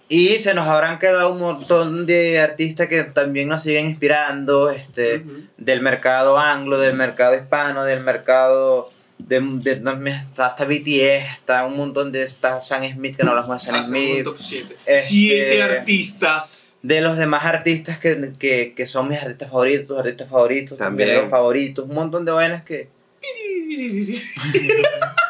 Y 0.09 0.39
se 0.39 0.55
nos 0.55 0.69
habrán 0.69 0.99
quedado 0.99 1.33
un 1.33 1.39
montón 1.41 2.07
de 2.07 2.39
artistas 2.39 2.87
que 2.87 3.03
también 3.03 3.49
nos 3.49 3.63
siguen 3.63 3.87
inspirando, 3.87 4.71
este, 4.71 5.25
del 5.57 5.81
mercado 5.81 6.39
anglo, 6.39 6.79
del 6.79 6.95
mercado 6.95 7.35
hispano, 7.35 7.83
del 7.83 8.01
mercado 8.05 8.93
de, 9.19 9.41
de- 9.41 9.75
de- 9.77 10.11
está 10.11 10.47
hasta 10.47 10.65
BTS, 10.65 11.33
está 11.33 11.65
un 11.67 11.77
montón 11.77 12.13
de 12.13 12.23
está 12.23 12.61
Sam 12.61 12.85
Smith 12.93 13.17
que 13.17 13.25
no 13.25 13.31
hablamos 13.31 13.61
de 13.63 13.67
Sam 13.67 13.79
un 13.81 13.85
Smith, 13.85 14.25
top 14.25 14.37
7. 14.39 14.77
Este- 14.87 15.03
7 15.03 15.63
artistas. 15.63 16.79
de 16.83 17.01
los 17.01 17.17
demás 17.17 17.45
artistas 17.45 17.99
que, 17.99 18.33
que, 18.39 18.75
que 18.77 18.87
son 18.87 19.09
mis 19.09 19.21
artistas 19.21 19.51
favoritos, 19.51 19.87
tus 19.89 19.99
artistas 19.99 20.29
favoritos, 20.29 20.79
también, 20.79 21.09
También. 21.09 21.23
los 21.23 21.31
favoritos, 21.31 21.85
un 21.89 21.95
montón 21.95 22.25
de 22.25 22.33
vainas 22.33 22.63
que 22.65 22.89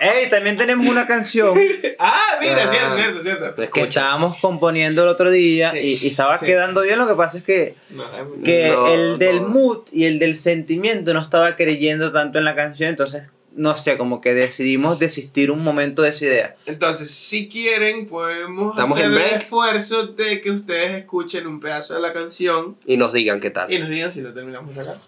Ey, 0.00 0.30
también 0.30 0.56
tenemos 0.56 0.86
una 0.86 1.06
canción 1.06 1.56
ah, 1.98 2.38
mira, 2.40 2.64
Ah. 2.64 2.68
cierto, 2.68 2.96
cierto, 3.22 3.54
cierto. 3.54 3.72
Que 3.72 3.80
estábamos 3.82 4.38
componiendo 4.38 5.02
el 5.02 5.08
otro 5.08 5.30
día 5.30 5.72
Sí, 5.72 5.78
y, 5.78 6.04
y 6.04 6.08
estaba 6.08 6.38
sí. 6.38 6.46
quedando 6.46 6.80
bien. 6.82 6.98
Lo 6.98 7.06
que 7.06 7.14
pasa 7.14 7.38
es 7.38 7.44
que, 7.44 7.74
No, 7.90 8.04
que 8.42 8.68
No, 8.68 8.86
el 8.88 9.18
del 9.18 9.42
no. 9.42 9.48
mood 9.48 9.78
y 9.92 10.04
el 10.06 10.18
del 10.18 10.34
sentimiento 10.34 11.12
no 11.12 11.20
estaba 11.20 11.54
creyendo 11.56 12.12
tanto 12.12 12.38
en 12.38 12.44
la 12.44 12.54
canción, 12.54 12.88
entonces 12.88 13.24
no 13.52 13.76
sé, 13.76 13.98
como 13.98 14.20
que 14.20 14.32
decidimos 14.32 15.00
desistir 15.00 15.50
un 15.50 15.62
momento 15.64 16.02
de 16.02 16.10
esa 16.10 16.24
idea. 16.24 16.56
Entonces, 16.66 17.10
si 17.10 17.48
quieren, 17.48 18.06
podemos 18.06 18.70
Estamos 18.74 18.96
hacer 18.96 19.10
en 19.10 19.18
el 19.18 19.24
esfuerzo 19.34 20.06
de 20.06 20.40
que 20.40 20.52
ustedes 20.52 20.98
escuchen 21.00 21.48
un 21.48 21.58
pedazo 21.60 21.94
de 21.94 22.00
la 22.00 22.12
canción 22.12 22.76
Y 22.86 22.96
nos 22.96 23.12
digan 23.12 23.40
qué 23.40 23.50
tal. 23.50 23.70
y 23.72 23.78
nos 23.80 23.88
digan 23.88 24.12
si 24.12 24.20
lo 24.22 24.32
terminamos 24.32 24.74
sacar. 24.76 24.98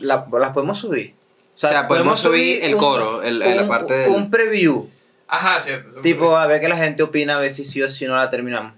La- 0.00 0.26
las 0.38 0.50
podemos 0.50 0.78
subir. 0.78 1.14
O 1.54 1.58
sea, 1.58 1.86
podemos 1.88 2.20
subir 2.20 2.64
el 2.64 2.76
coro, 2.76 3.22
el- 3.22 3.40
el- 3.42 3.56
la 3.56 3.62
un- 3.62 3.68
parte 3.68 3.94
del- 3.94 4.10
Un 4.10 4.30
preview. 4.30 4.88
Ajá, 5.28 5.60
cierto. 5.60 6.00
Tipo, 6.00 6.36
a 6.36 6.46
ver 6.46 6.60
qué 6.60 6.68
la 6.68 6.76
gente 6.76 7.02
opina, 7.02 7.36
a 7.36 7.40
ver 7.40 7.50
si 7.52 7.64
sí 7.64 7.80
o 7.82 7.88
si 7.88 8.06
no 8.06 8.16
la 8.16 8.28
terminamos. 8.30 8.72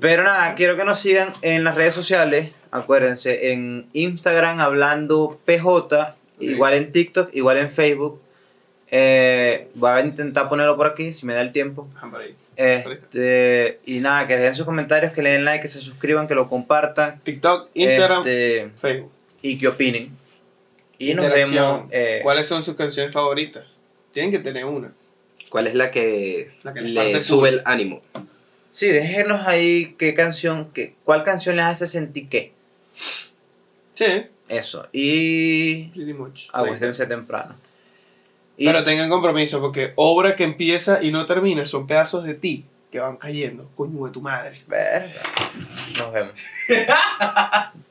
Pero 0.00 0.22
nada, 0.24 0.54
quiero 0.54 0.76
que 0.76 0.84
nos 0.84 0.98
sigan 1.00 1.32
en 1.42 1.64
las 1.64 1.74
redes 1.74 1.94
sociales. 1.94 2.50
Acuérdense, 2.70 3.52
en 3.52 3.86
Instagram 3.94 4.60
hablando 4.60 5.38
PJ, 5.46 6.14
igual 6.40 6.74
en 6.74 6.92
TikTok, 6.92 7.30
igual 7.34 7.56
en 7.58 7.70
Facebook. 7.70 8.20
Eh, 8.90 9.68
voy 9.74 9.90
a 9.90 10.00
intentar 10.00 10.48
ponerlo 10.48 10.76
por 10.76 10.86
aquí 10.86 11.12
si 11.12 11.24
me 11.26 11.34
da 11.34 11.40
el 11.40 11.52
tiempo. 11.52 11.88
Ahí. 12.00 12.34
Este, 12.56 13.80
y 13.86 14.00
nada, 14.00 14.26
que 14.26 14.36
dejen 14.36 14.54
sus 14.54 14.64
comentarios, 14.66 15.12
que 15.12 15.22
le 15.22 15.30
den 15.32 15.44
like, 15.44 15.62
que 15.62 15.68
se 15.68 15.80
suscriban, 15.80 16.26
que 16.28 16.34
lo 16.34 16.48
compartan. 16.48 17.20
TikTok, 17.22 17.68
Instagram, 17.74 18.20
este, 18.20 18.70
Facebook. 18.76 19.10
y 19.42 19.58
que 19.58 19.68
opinen. 19.68 20.10
Y 20.98 21.14
nos 21.14 21.28
vemos. 21.30 21.84
eh, 21.90 22.20
¿Cuáles 22.22 22.46
son 22.46 22.62
sus 22.62 22.74
canciones 22.76 23.14
favoritas? 23.14 23.64
Tienen 24.12 24.30
que 24.30 24.38
tener 24.40 24.64
una. 24.64 24.92
¿Cuál 25.48 25.66
es 25.68 25.74
la 25.74 25.90
que, 25.90 26.50
La 26.62 26.72
le 26.72 27.12
el 27.12 27.22
sube 27.22 27.48
el 27.48 27.62
ánimo? 27.64 28.02
sí, 28.70 28.88
déjenos 28.88 29.46
ahí 29.46 29.94
qué 29.98 30.12
canción, 30.14 30.70
qué, 30.72 30.94
cuál 31.04 31.22
canción 31.24 31.56
les 31.56 31.64
hace 31.64 31.86
sentir 31.86 32.28
qué. 32.28 32.52
Sí, 33.94 34.24
Eso. 34.48 34.86
Y 34.92 35.84
pretty 35.88 36.12
much. 36.12 36.48
acuéstense 36.52 37.06
temprano. 37.06 37.54
Y 38.56 38.66
Pero 38.66 38.82
tengan 38.84 39.08
compromiso 39.08 39.60
porque 39.60 39.92
obra 39.96 40.34
que 40.36 40.44
empieza 40.44 41.02
y 41.02 41.10
no 41.12 41.26
termina 41.26 41.64
son 41.64 41.86
pedazos 41.86 42.24
de 42.24 42.34
ti 42.34 42.64
que 42.90 42.98
van 42.98 43.16
cayendo. 43.16 43.68
Coño 43.76 44.04
de 44.06 44.12
tu 44.12 44.20
madre. 44.20 44.62
Verga. 44.66 45.22
Nos 45.98 46.12
vemos. 46.12 46.32